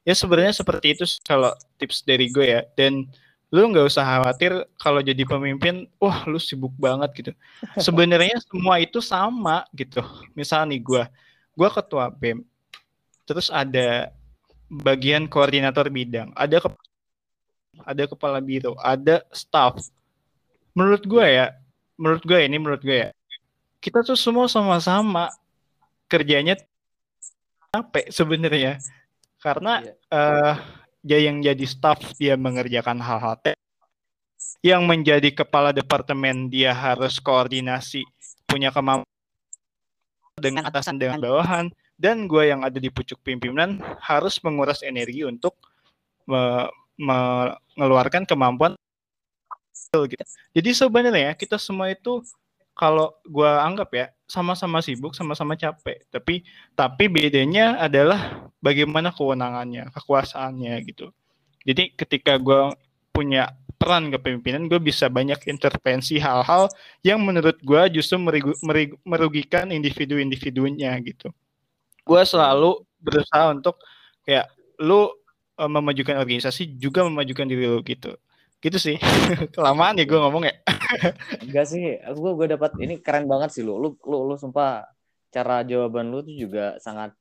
Ya 0.03 0.17
sebenarnya 0.17 0.57
seperti 0.57 0.97
itu 0.97 1.05
kalau 1.21 1.53
tips 1.77 2.01
dari 2.01 2.33
gue 2.33 2.45
ya. 2.57 2.61
Dan 2.73 3.05
lu 3.53 3.69
nggak 3.69 3.85
usah 3.85 4.01
khawatir 4.01 4.65
kalau 4.81 4.97
jadi 5.05 5.21
pemimpin, 5.29 5.85
wah 6.01 6.25
lu 6.25 6.41
sibuk 6.41 6.73
banget 6.73 7.09
gitu. 7.21 7.31
Sebenarnya 7.85 8.41
semua 8.41 8.81
itu 8.81 8.97
sama 8.97 9.61
gitu. 9.77 10.01
Misalnya 10.33 10.73
nih 10.73 10.81
gue, 10.81 11.03
gue 11.53 11.69
ketua 11.69 12.09
BEM, 12.09 12.41
terus 13.29 13.53
ada 13.53 14.09
bagian 14.73 15.29
koordinator 15.29 15.85
bidang, 15.93 16.33
ada 16.33 16.57
ke 16.57 16.69
ada 17.85 18.03
kepala 18.09 18.41
biro, 18.41 18.73
ada 18.81 19.21
staff. 19.29 19.77
Menurut 20.73 21.03
gue 21.05 21.25
ya, 21.25 21.53
menurut 21.97 22.23
gue 22.25 22.39
ini 22.41 22.57
menurut 22.57 22.81
gue 22.81 22.97
ya, 23.07 23.09
kita 23.77 24.01
tuh 24.01 24.17
semua 24.17 24.49
sama-sama 24.49 25.29
kerjanya 26.09 26.57
capek 27.73 28.09
sebenarnya. 28.09 28.81
Karena 29.37 29.83
yeah. 29.83 30.55
uh, 30.55 30.55
yang 31.03 31.43
jadi 31.43 31.65
staff 31.67 32.15
dia 32.15 32.39
mengerjakan 32.39 32.97
hal-hal 32.97 33.35
yang 34.63 34.87
menjadi 34.87 35.43
kepala 35.43 35.75
departemen 35.75 36.47
dia 36.47 36.71
harus 36.71 37.19
koordinasi 37.19 38.07
punya 38.47 38.71
kemampuan 38.71 39.07
dengan 40.39 40.63
atasan 40.71 40.95
dengan 40.95 41.19
bawahan 41.19 41.67
dan 41.99 42.25
gue 42.31 42.47
yang 42.47 42.63
ada 42.63 42.79
di 42.79 42.87
pucuk 42.87 43.19
pimpinan 43.21 43.83
harus 43.99 44.39
menguras 44.39 44.79
energi 44.81 45.27
untuk 45.27 45.53
me 46.23 46.71
mengeluarkan 46.93 48.23
kemampuan 48.23 48.77
gitu. 50.07 50.23
Jadi 50.53 50.69
sebenarnya 50.73 51.33
kita 51.37 51.57
semua 51.57 51.91
itu 51.91 52.21
kalau 52.73 53.13
gue 53.25 53.45
anggap 53.45 53.89
ya 53.93 54.05
sama-sama 54.25 54.81
sibuk, 54.81 55.13
sama-sama 55.13 55.53
capek. 55.53 56.05
Tapi 56.09 56.45
tapi 56.73 57.03
bedanya 57.09 57.77
adalah 57.77 58.49
bagaimana 58.61 59.13
kewenangannya, 59.13 59.93
kekuasaannya 59.93 60.73
gitu. 60.89 61.13
Jadi 61.63 61.93
ketika 61.93 62.37
gue 62.41 62.73
punya 63.13 63.53
peran 63.77 64.09
kepemimpinan, 64.09 64.65
gue 64.71 64.79
bisa 64.79 65.11
banyak 65.11 65.37
intervensi 65.45 66.17
hal-hal 66.17 66.71
yang 67.05 67.21
menurut 67.21 67.59
gue 67.61 67.81
justru 67.99 68.17
merugikan 69.03 69.69
individu-individunya 69.69 70.97
gitu 71.03 71.29
gue 72.03 72.21
selalu 72.27 72.83
berusaha 72.99 73.51
untuk 73.51 73.79
kayak 74.27 74.51
lu 74.79 75.07
uh, 75.59 75.71
memajukan 75.71 76.19
organisasi 76.19 76.75
juga 76.79 77.07
memajukan 77.07 77.47
diri 77.47 77.67
lu 77.67 77.79
gitu 77.83 78.15
gitu 78.63 78.77
sih. 78.79 78.95
Kelamaan 79.55 79.99
ya 79.99 80.07
gue 80.07 80.19
ngomong 80.19 80.43
ya. 80.47 80.55
Enggak 81.43 81.67
sih 81.67 81.99
gue 81.99 82.31
gue 82.39 82.47
dapat 82.47 82.71
ini 82.79 83.03
keren 83.03 83.27
banget 83.27 83.51
sih 83.51 83.61
lu. 83.61 83.75
Lu 83.75 83.99
lu 84.07 84.31
lu 84.31 84.35
sumpah 84.39 84.87
cara 85.33 85.67
jawaban 85.67 86.13
lu 86.13 86.23
tuh 86.23 86.35
juga 86.37 86.79
sangat 86.79 87.11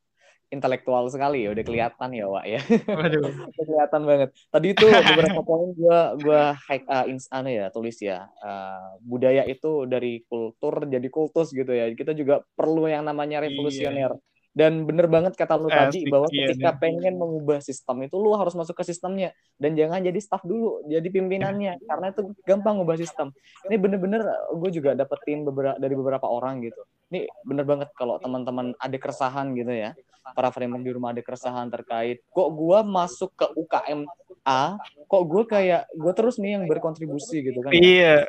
intelektual 0.53 1.09
sekali 1.09 1.49
ya 1.49 1.57
udah 1.57 1.64
kelihatan 1.64 2.11
ya 2.12 2.26
Wak 2.28 2.45
ya. 2.47 2.61
Waduh. 2.86 3.24
kelihatan 3.59 4.03
banget. 4.05 4.28
Tadi 4.53 4.66
itu 4.70 4.86
beberapa 4.86 5.40
poin 5.49 5.72
gue 5.74 5.99
gue 6.22 6.43
hack 6.55 6.82
uh, 6.86 7.07
instan 7.11 7.49
ya 7.51 7.72
tulis 7.74 7.97
ya. 7.99 8.28
Uh, 8.38 9.01
budaya 9.03 9.43
itu 9.49 9.88
dari 9.90 10.22
kultur 10.28 10.86
jadi 10.86 11.09
kultus 11.11 11.51
gitu 11.51 11.72
ya. 11.72 11.90
Kita 11.97 12.14
juga 12.14 12.45
perlu 12.55 12.86
yang 12.86 13.03
namanya 13.03 13.43
iya. 13.43 13.51
revolusioner. 13.51 14.12
iya 14.14 14.30
dan 14.53 14.84
bener 14.84 15.09
banget 15.09 15.32
kata 15.32 15.57
lu 15.57 15.72
tadi 15.72 16.05
bahwa 16.12 16.28
ketika 16.28 16.76
iya. 16.76 16.76
pengen 16.76 17.16
mengubah 17.16 17.64
sistem 17.64 18.05
itu 18.05 18.20
lu 18.20 18.36
harus 18.36 18.53
masuk 18.53 18.76
ke 18.76 18.84
sistemnya. 18.84 19.32
Dan 19.57 19.72
jangan 19.80 20.05
jadi 20.05 20.20
staff 20.20 20.44
dulu 20.44 20.84
jadi 20.84 21.09
pimpinannya. 21.09 21.80
Karena 21.88 22.12
itu 22.12 22.36
gampang 22.44 22.76
ngubah 22.76 23.00
sistem. 23.00 23.32
Ini 23.64 23.80
bener-bener 23.80 24.20
gue 24.53 24.70
juga 24.70 24.92
dapetin 24.92 25.48
beberapa 25.48 25.80
dari 25.80 25.94
beberapa 25.96 26.28
orang 26.28 26.61
gitu. 26.68 26.84
Ini 27.09 27.24
bener 27.48 27.64
banget 27.64 27.88
kalau 27.96 28.20
teman-teman 28.20 28.76
ada 28.76 28.96
keresahan 29.00 29.57
gitu 29.57 29.72
ya. 29.72 29.96
Para 30.36 30.53
framer 30.53 30.84
di 30.84 30.92
rumah 30.92 31.16
ada 31.16 31.24
keresahan 31.24 31.72
terkait. 31.72 32.20
Kok 32.28 32.48
gue 32.53 32.78
masuk 32.84 33.32
ke 33.32 33.46
UKM 33.57 34.05
A? 34.44 34.76
Kok 35.09 35.22
gue 35.32 35.42
kayak 35.48 35.88
gue 35.96 36.12
terus 36.12 36.36
nih 36.36 36.61
yang 36.61 36.64
berkontribusi 36.68 37.40
gitu 37.40 37.64
kan 37.64 37.72
iya 37.72 38.28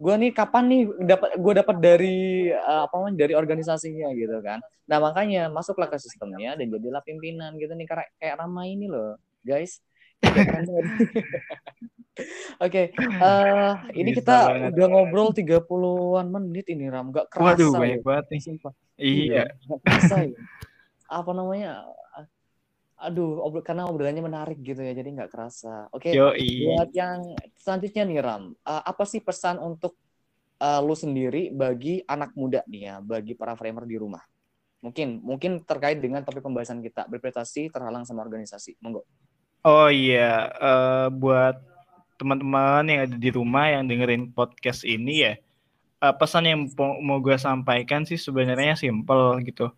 gue 0.00 0.14
nih 0.16 0.30
kapan 0.32 0.64
nih 0.64 0.82
dapat 1.04 1.30
gue 1.36 1.52
dapat 1.60 1.76
dari 1.76 2.48
uh, 2.48 2.88
apa 2.88 2.94
namanya 2.96 3.16
dari 3.20 3.32
organisasinya 3.36 4.08
gitu 4.16 4.40
kan 4.40 4.64
nah 4.88 4.96
makanya 4.96 5.52
masuklah 5.52 5.92
ke 5.92 6.00
sistemnya 6.00 6.56
dan 6.56 6.72
jadilah 6.72 7.04
pimpinan 7.04 7.60
gitu 7.60 7.76
nih 7.76 7.84
kayak 7.84 8.08
kayak 8.16 8.40
Rama 8.40 8.64
ini 8.64 8.88
loh 8.88 9.20
guys 9.44 9.84
Oke, 12.60 12.92
okay, 12.92 13.16
uh, 13.16 13.80
eh, 13.88 14.04
ini 14.04 14.12
kita 14.12 14.68
udah 14.76 14.86
ngobrol 14.92 15.32
30-an 15.32 16.28
menit 16.28 16.68
ini 16.68 16.92
Ram, 16.92 17.08
gak 17.08 17.32
kerasa. 17.32 17.56
Waduh, 17.56 17.72
banyak 17.80 18.04
banget 18.04 18.26
nih. 18.28 18.40
Sumpah. 18.44 18.72
Iya. 19.00 19.48
Gak 19.48 19.80
kerasa 19.80 20.28
ya. 20.28 20.36
Apa 21.08 21.32
namanya? 21.32 21.88
Aduh 23.00 23.40
obro 23.40 23.64
karena 23.64 23.88
obrolannya 23.88 24.20
menarik 24.20 24.60
gitu 24.60 24.84
ya 24.84 24.92
jadi 24.92 25.08
nggak 25.08 25.30
kerasa. 25.32 25.88
Oke 25.90 26.12
okay, 26.12 26.64
buat 26.68 26.92
yang 26.92 27.32
selanjutnya 27.56 28.02
nih 28.04 28.18
Ram 28.20 28.42
uh, 28.52 28.82
apa 28.84 29.08
sih 29.08 29.24
pesan 29.24 29.56
untuk 29.56 29.96
uh, 30.60 30.80
lu 30.84 30.92
sendiri 30.92 31.48
bagi 31.48 32.04
anak 32.04 32.36
muda 32.36 32.60
nih 32.68 32.82
ya 32.92 32.94
bagi 33.00 33.32
para 33.32 33.56
framer 33.56 33.88
di 33.88 33.96
rumah? 33.96 34.20
Mungkin 34.84 35.24
mungkin 35.24 35.64
terkait 35.64 36.00
dengan 36.00 36.20
topik 36.20 36.44
pembahasan 36.44 36.84
kita 36.84 37.08
berprestasi 37.08 37.72
terhalang 37.72 38.04
sama 38.04 38.20
organisasi. 38.20 38.76
Monggo. 38.84 39.08
Oh 39.64 39.88
iya 39.88 40.52
uh, 40.60 41.08
buat 41.08 41.56
teman-teman 42.20 42.84
yang 42.84 43.00
ada 43.08 43.16
di 43.16 43.30
rumah 43.32 43.72
yang 43.72 43.88
dengerin 43.88 44.28
podcast 44.28 44.84
ini 44.84 45.24
ya 45.24 45.34
uh, 46.00 46.14
pesan 46.16 46.48
yang 46.48 46.60
mau 47.04 47.20
gue 47.20 47.36
sampaikan 47.36 48.08
sih 48.08 48.16
sebenarnya 48.16 48.74
simple 48.74 49.40
gitu. 49.44 49.70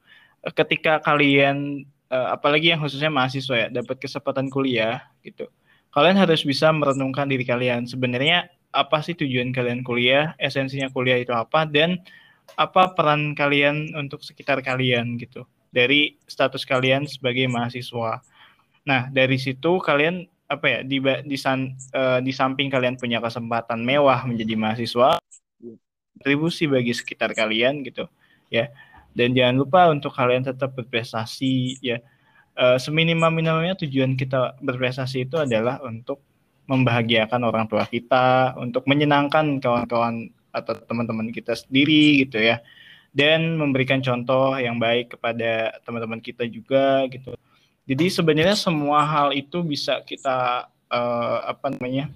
Ketika 0.42 0.98
kalian 1.02 1.86
uh, 2.12 2.28
apalagi 2.36 2.70
yang 2.70 2.80
khususnya 2.84 3.08
mahasiswa 3.08 3.56
ya 3.56 3.68
dapat 3.72 3.96
kesempatan 3.96 4.52
kuliah 4.52 5.08
gitu. 5.24 5.48
Kalian 5.92 6.20
harus 6.20 6.44
bisa 6.44 6.68
merenungkan 6.72 7.28
diri 7.28 7.44
kalian 7.44 7.88
sebenarnya 7.88 8.52
apa 8.72 9.00
sih 9.04 9.16
tujuan 9.16 9.52
kalian 9.52 9.84
kuliah 9.84 10.36
esensinya 10.40 10.88
kuliah 10.88 11.20
itu 11.20 11.32
apa 11.32 11.64
dan 11.68 12.00
apa 12.56 12.92
peran 12.92 13.32
kalian 13.32 13.96
untuk 13.96 14.20
sekitar 14.20 14.60
kalian 14.60 15.16
gitu. 15.16 15.48
Dari 15.72 16.20
status 16.28 16.68
kalian 16.68 17.08
sebagai 17.08 17.48
mahasiswa. 17.48 18.20
Nah 18.84 19.08
dari 19.08 19.40
situ 19.40 19.80
kalian 19.80 20.28
apa 20.52 20.68
ya 20.68 20.78
di 20.84 21.00
di, 21.00 21.36
san, 21.40 21.72
uh, 21.96 22.20
di 22.20 22.28
samping 22.28 22.68
kalian 22.68 23.00
punya 23.00 23.24
kesempatan 23.24 23.80
mewah 23.80 24.28
menjadi 24.28 24.52
mahasiswa 24.52 25.16
berkontribusi 26.22 26.70
bagi 26.70 26.94
sekitar 26.94 27.34
kalian 27.34 27.82
gitu 27.82 28.06
ya 28.46 28.70
dan 29.12 29.36
jangan 29.36 29.56
lupa 29.60 29.88
untuk 29.92 30.12
kalian 30.12 30.44
tetap 30.44 30.72
berprestasi 30.76 31.80
ya. 31.84 32.00
Uh, 32.52 32.76
seminimal-minimalnya 32.76 33.72
tujuan 33.80 34.12
kita 34.12 34.60
berprestasi 34.60 35.24
itu 35.24 35.40
adalah 35.40 35.80
untuk 35.80 36.20
membahagiakan 36.68 37.48
orang 37.48 37.64
tua 37.64 37.88
kita 37.88 38.52
untuk 38.60 38.84
menyenangkan 38.84 39.56
kawan-kawan 39.58 40.28
atau 40.52 40.76
teman-teman 40.84 41.32
kita 41.32 41.56
sendiri 41.56 42.24
gitu 42.24 42.38
ya. 42.38 42.60
Dan 43.12 43.60
memberikan 43.60 44.00
contoh 44.00 44.56
yang 44.56 44.80
baik 44.80 45.16
kepada 45.16 45.76
teman-teman 45.84 46.20
kita 46.20 46.48
juga 46.48 47.04
gitu. 47.12 47.36
Jadi 47.84 48.08
sebenarnya 48.08 48.56
semua 48.56 49.04
hal 49.04 49.36
itu 49.36 49.60
bisa 49.60 50.00
kita 50.00 50.68
uh, 50.88 51.38
apa 51.44 51.72
namanya 51.76 52.08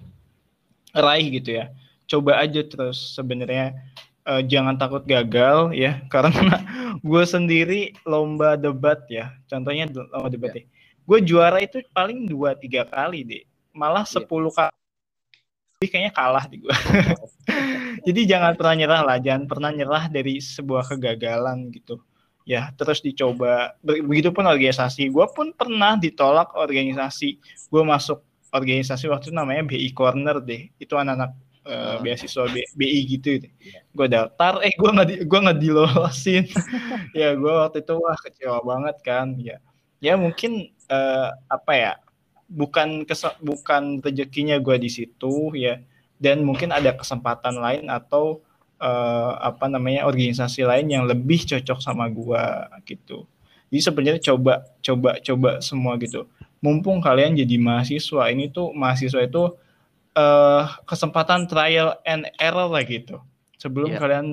raih 0.95 1.27
gitu 1.37 1.61
ya. 1.61 1.69
Coba 2.07 2.39
aja 2.41 2.63
terus 2.63 3.13
sebenarnya 3.13 3.77
uh, 4.25 4.41
jangan 4.41 4.79
takut 4.79 5.03
gagal 5.03 5.75
ya. 5.75 6.01
Karena 6.13 6.63
gue 7.01 7.23
sendiri 7.25 7.93
lomba 8.05 8.57
debat 8.57 9.01
ya. 9.09 9.33
Contohnya 9.49 9.89
lomba 9.89 10.29
debat 10.29 10.53
ya. 10.55 10.65
gue 11.07 11.19
juara 11.23 11.63
itu 11.63 11.79
paling 11.95 12.27
dua 12.27 12.51
tiga 12.59 12.83
kali 12.83 13.23
deh 13.23 13.43
malah 13.71 14.03
iya. 14.03 14.19
sepuluh 14.19 14.51
kali 14.51 15.87
kayaknya 15.87 16.11
kalah 16.11 16.43
di 16.51 16.59
gue 16.59 16.75
jadi 18.07 18.21
jangan 18.37 18.53
pernah 18.55 18.75
nyerah 18.75 19.01
lah. 19.03 19.17
Jangan 19.19 19.43
pernah 19.49 19.69
nyerah 19.73 20.03
dari 20.11 20.39
sebuah 20.39 20.95
kegagalan 20.95 21.71
gitu. 21.73 21.99
Ya 22.47 22.71
terus 22.75 23.03
dicoba. 23.03 23.75
Begitupun 23.83 24.47
organisasi. 24.47 25.11
Gue 25.11 25.27
pun 25.31 25.51
pernah 25.51 25.99
ditolak 25.99 26.55
organisasi. 26.55 27.39
Gue 27.67 27.83
masuk 27.83 28.23
organisasi 28.55 29.11
waktu 29.11 29.31
itu 29.31 29.35
namanya 29.35 29.63
BI 29.67 29.91
Corner 29.91 30.39
deh 30.39 30.71
itu 30.79 30.93
anak-anak 30.95 31.35
uh, 31.67 31.99
beasiswa 31.99 32.47
B, 32.47 32.63
BI 32.73 32.99
gitu. 33.05 33.43
Yeah. 33.59 33.83
gue 33.91 34.07
daftar 34.07 34.63
eh 34.63 34.73
gue 34.73 34.89
nggak 34.89 35.07
di, 35.07 35.15
gue 35.27 35.39
nggak 35.43 35.59
dilolosin 35.59 36.43
ya 37.19 37.35
gue 37.35 37.53
waktu 37.53 37.83
itu 37.83 37.93
wah 37.99 38.17
kecewa 38.17 38.59
banget 38.63 38.95
kan 39.03 39.35
ya 39.37 39.59
ya 39.99 40.15
mungkin 40.15 40.71
uh, 40.87 41.29
apa 41.51 41.73
ya 41.75 41.93
bukan 42.47 43.03
kes 43.03 43.27
bukan 43.43 43.99
rezekinya 43.99 44.55
gue 44.57 44.79
di 44.79 44.87
situ 44.87 45.51
ya 45.53 45.83
dan 46.17 46.41
mungkin 46.41 46.73
ada 46.73 46.95
kesempatan 46.97 47.61
lain 47.61 47.85
atau 47.93 48.41
uh, 48.81 49.33
apa 49.41 49.69
namanya 49.69 50.05
organisasi 50.05 50.65
lain 50.65 50.89
yang 50.89 51.03
lebih 51.05 51.45
cocok 51.45 51.79
sama 51.81 52.09
gua 52.09 52.69
gitu. 52.85 53.25
Jadi 53.69 53.81
sebenarnya 53.83 54.21
coba 54.33 54.63
coba 54.81 55.19
coba 55.21 55.49
semua 55.59 55.93
gitu. 55.99 56.25
Mumpung 56.57 56.97
kalian 57.03 57.37
jadi 57.37 57.61
mahasiswa, 57.61 58.33
ini 58.33 58.49
tuh 58.49 58.73
mahasiswa 58.73 59.21
itu 59.21 59.53
uh, 60.17 60.65
kesempatan 60.89 61.45
trial 61.45 61.93
and 62.01 62.25
error 62.41 62.65
lah 62.65 62.81
gitu. 62.81 63.21
Sebelum 63.61 63.93
yeah. 63.93 64.01
kalian 64.01 64.27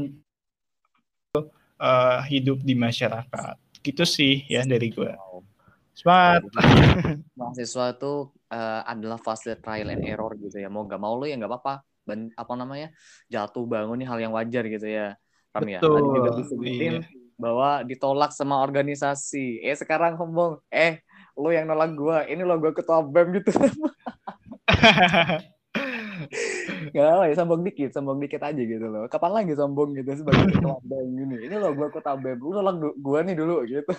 uh, 1.77 2.25
hidup 2.25 2.65
di 2.65 2.73
masyarakat. 2.73 3.57
Gitu 3.85 4.05
sih 4.09 4.49
ya 4.49 4.65
dari 4.65 4.89
gua. 4.89 5.13
Semangat. 5.93 6.49
mahasiswa 7.39 7.93
itu 7.93 8.33
uh, 8.49 8.81
adalah 8.89 9.21
fase 9.21 9.61
trial 9.61 9.93
and 9.93 10.09
error 10.09 10.33
gitu 10.41 10.57
ya. 10.57 10.73
Mau 10.73 10.89
gak 10.89 10.99
mau 10.99 11.21
lo 11.21 11.29
ya 11.29 11.37
nggak 11.37 11.53
apa-apa 11.53 11.85
ben, 12.05 12.31
apa 12.37 12.53
namanya 12.55 12.93
jatuh 13.33 13.65
bangun 13.65 13.97
nih 13.97 14.09
hal 14.09 14.19
yang 14.21 14.33
wajar 14.37 14.65
gitu 14.69 14.87
ya 14.87 15.17
Ram 15.57 15.67
ya 15.67 15.81
tadi 15.81 16.09
juga 16.13 16.31
disebutin 16.37 16.95
iya. 17.01 17.09
bahwa 17.41 17.83
ditolak 17.83 18.31
sama 18.37 18.61
organisasi 18.61 19.65
eh 19.65 19.75
sekarang 19.75 20.21
ngomong 20.21 20.61
eh 20.69 21.01
lo 21.35 21.51
yang 21.51 21.67
nolak 21.67 21.97
gue 21.97 22.19
ini 22.31 22.43
lo 22.47 22.61
gue 22.61 22.73
ketua 22.77 23.03
bem 23.03 23.33
gitu 23.41 23.51
Gak 26.95 27.07
apa 27.11 27.25
ya, 27.27 27.35
sombong 27.35 27.63
dikit, 27.67 27.91
sombong 27.91 28.23
dikit 28.23 28.39
aja 28.47 28.63
gitu 28.63 28.87
loh. 28.87 29.11
Kapan 29.11 29.43
lagi 29.43 29.53
sombong 29.59 29.99
gitu 29.99 30.15
sebagai 30.15 30.47
ketua 30.55 30.79
BEM 30.79 31.09
gini. 31.19 31.37
Ini 31.51 31.55
lo 31.59 31.75
gue 31.75 31.91
ketua 31.91 32.15
BEM, 32.15 32.39
lu 32.39 32.55
nolak 32.55 32.77
gue 32.95 33.19
nih 33.27 33.35
dulu 33.35 33.57
gitu. 33.67 33.93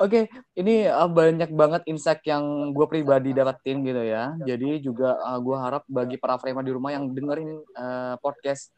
Oke, 0.00 0.30
okay, 0.30 0.32
ini 0.56 0.86
uh, 0.86 1.10
banyak 1.10 1.50
banget 1.52 1.82
insight 1.90 2.22
yang 2.22 2.70
gue 2.70 2.86
pribadi 2.86 3.34
dapetin 3.34 3.82
gitu 3.82 4.00
ya. 4.00 4.32
Jadi 4.46 4.78
juga 4.78 5.18
uh, 5.18 5.42
gue 5.42 5.56
harap 5.58 5.82
bagi 5.90 6.16
para 6.16 6.38
framer 6.38 6.62
di 6.62 6.72
rumah 6.72 6.94
yang 6.94 7.10
dengerin 7.10 7.50
uh, 7.74 8.14
podcast 8.22 8.70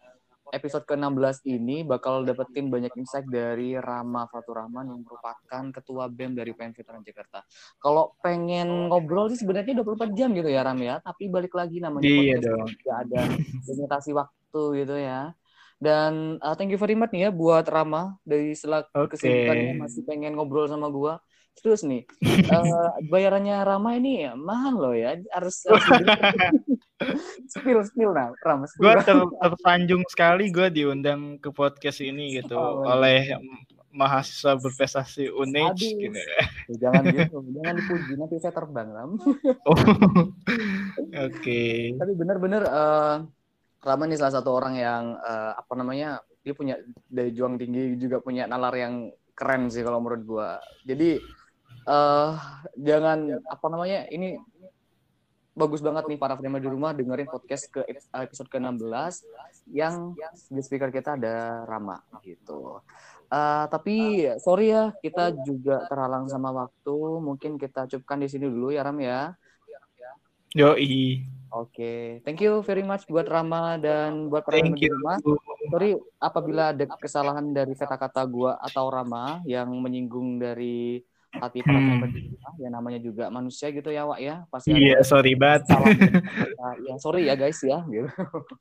episode 0.52 0.84
ke-16 0.84 1.48
ini 1.48 1.80
bakal 1.82 2.28
dapetin 2.28 2.68
banyak 2.68 2.92
insight 3.00 3.24
dari 3.24 3.72
Rama 3.80 4.28
Faturahman 4.28 4.84
yang 4.92 5.00
merupakan 5.00 5.64
ketua 5.72 6.12
BEM 6.12 6.36
dari 6.36 6.52
PN 6.52 6.76
Veteran 6.76 7.00
Jakarta. 7.00 7.40
Kalau 7.80 8.12
pengen 8.20 8.92
ngobrol 8.92 9.32
sih 9.32 9.40
sebenarnya 9.40 9.80
24 9.80 10.12
jam 10.12 10.28
gitu 10.36 10.52
ya 10.52 10.60
Ram 10.60 10.78
ya, 10.78 11.00
tapi 11.00 11.32
balik 11.32 11.56
lagi 11.56 11.80
namanya 11.80 12.04
iya 12.04 12.36
dong. 12.36 12.68
tidak 12.68 12.96
ada 13.08 13.20
limitasi 13.64 14.10
waktu 14.12 14.62
gitu 14.84 14.96
ya. 15.00 15.32
Dan 15.82 16.38
uh, 16.38 16.54
thank 16.54 16.70
you 16.70 16.78
very 16.78 16.94
much 16.94 17.10
nih 17.10 17.26
ya 17.26 17.30
buat 17.34 17.66
Rama 17.66 18.20
dari 18.22 18.54
selak 18.54 18.92
okay. 18.94 19.18
kesibukannya 19.18 19.82
masih 19.82 20.04
pengen 20.06 20.36
ngobrol 20.36 20.68
sama 20.68 20.92
gua. 20.92 21.18
Terus 21.52 21.84
nih, 21.84 22.08
uh, 22.48 22.96
bayarannya 23.12 23.60
Rama 23.60 23.92
ini 23.96 24.24
ya, 24.24 24.32
mahal 24.32 24.74
loh 24.78 24.94
ya. 24.96 25.20
Harus, 25.32 25.68
harus 25.68 25.84
spill 27.52 27.80
spill 27.84 28.10
nah, 28.12 28.30
Rama. 28.42 28.66
Gue 28.78 28.94
ter, 29.02 29.16
tersanjung 29.18 30.02
sekali 30.08 30.48
gue 30.48 30.68
diundang 30.70 31.38
ke 31.38 31.50
podcast 31.52 32.00
ini 32.00 32.38
gitu 32.40 32.54
oh, 32.56 32.86
oleh 32.86 33.36
mahasiswa 33.92 34.56
berprestasi 34.56 35.28
UNED 35.28 35.76
gitu. 35.78 36.20
Jangan 36.80 37.04
gitu, 37.12 37.36
jangan 37.60 37.74
dipuji 37.76 38.12
nanti 38.16 38.36
saya 38.40 38.52
terbang 38.56 38.88
Ram. 38.88 39.10
oh. 39.68 39.76
Oke. 39.76 40.32
Okay. 41.12 41.76
Tapi 42.00 42.12
benar-benar 42.16 42.62
uh, 42.66 43.16
Rama 43.82 44.02
ini 44.08 44.16
salah 44.16 44.34
satu 44.40 44.50
orang 44.56 44.74
yang 44.80 45.04
uh, 45.20 45.52
apa 45.58 45.72
namanya 45.76 46.24
dia 46.42 46.56
punya 46.56 46.80
dari 47.06 47.30
juang 47.30 47.60
tinggi 47.60 47.94
juga 48.00 48.18
punya 48.18 48.48
nalar 48.48 48.74
yang 48.74 49.12
keren 49.36 49.68
sih 49.68 49.84
kalau 49.84 50.00
menurut 50.00 50.22
gua. 50.24 50.48
Jadi 50.88 51.20
uh, 51.86 52.32
jangan 52.78 53.42
apa 53.46 53.66
namanya 53.68 54.08
ini 54.08 54.38
bagus 55.52 55.84
banget 55.84 56.08
nih 56.08 56.18
para 56.18 56.34
framer 56.34 56.60
di 56.64 56.70
rumah 56.72 56.96
dengerin 56.96 57.28
podcast 57.28 57.68
ke 57.68 57.84
episode 58.16 58.48
ke-16 58.48 59.28
yang 59.68 60.16
di 60.48 60.60
speaker 60.64 60.88
kita 60.88 61.20
ada 61.20 61.68
Rama 61.68 62.00
gitu. 62.24 62.80
Uh, 63.32 63.64
tapi 63.72 64.28
sorry 64.40 64.72
ya 64.72 64.92
kita 65.00 65.32
juga 65.44 65.84
terhalang 65.88 66.28
sama 66.28 66.52
waktu. 66.52 66.96
Mungkin 67.20 67.60
kita 67.60 67.88
cukupkan 67.88 68.20
di 68.20 68.28
sini 68.28 68.48
dulu 68.48 68.72
ya 68.72 68.84
Ram 68.84 68.96
ya. 69.00 69.36
Yoi. 70.52 71.24
Oke, 71.52 71.68
okay. 71.68 72.00
thank 72.24 72.40
you 72.40 72.64
very 72.64 72.80
much 72.80 73.04
buat 73.08 73.28
Rama 73.28 73.76
dan 73.76 74.32
buat 74.32 74.40
para 74.40 74.56
di 74.56 74.88
rumah. 74.88 75.20
Sorry 75.68 75.92
apabila 76.16 76.72
ada 76.72 76.88
kesalahan 76.96 77.52
dari 77.52 77.76
kata-kata 77.76 78.24
gua 78.24 78.56
atau 78.56 78.88
Rama 78.88 79.44
yang 79.44 79.68
menyinggung 79.68 80.40
dari 80.40 81.04
hati 81.32 81.64
para 81.64 81.80
hmm. 81.80 82.60
ya 82.60 82.68
namanya 82.68 83.00
juga 83.00 83.32
manusia 83.32 83.72
gitu 83.72 83.88
ya, 83.88 84.04
Wak 84.04 84.20
ya. 84.20 84.44
Pasti 84.52 84.76
Iya, 84.76 85.00
yeah, 85.00 85.00
sorry 85.00 85.32
banget. 85.32 85.64
ya, 86.88 86.94
sorry 87.00 87.28
ya 87.28 87.34
guys 87.34 87.60
ya 87.64 87.80
gitu. 87.88 88.08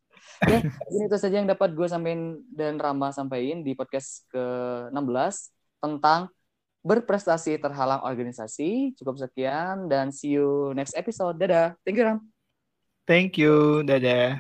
ya, 0.52 0.60
ini 0.64 1.04
itu 1.12 1.18
saja 1.20 1.36
yang 1.44 1.50
dapat 1.50 1.76
gue 1.76 1.88
sampaikan 1.92 2.40
dan 2.56 2.80
Rama 2.80 3.12
sampaikan 3.12 3.62
di 3.62 3.76
podcast 3.76 4.24
ke-16 4.32 5.36
tentang 5.84 6.32
berprestasi 6.82 7.60
terhalang 7.62 8.02
organisasi. 8.02 8.96
Cukup 8.98 9.20
sekian 9.20 9.92
dan 9.92 10.10
see 10.10 10.40
you 10.40 10.72
next 10.74 10.96
episode. 10.96 11.38
Dadah. 11.38 11.78
Thank 11.84 12.00
you, 12.00 12.06
Ram. 12.08 12.20
Thank 13.06 13.38
you. 13.38 13.84
Dadah. 13.86 14.40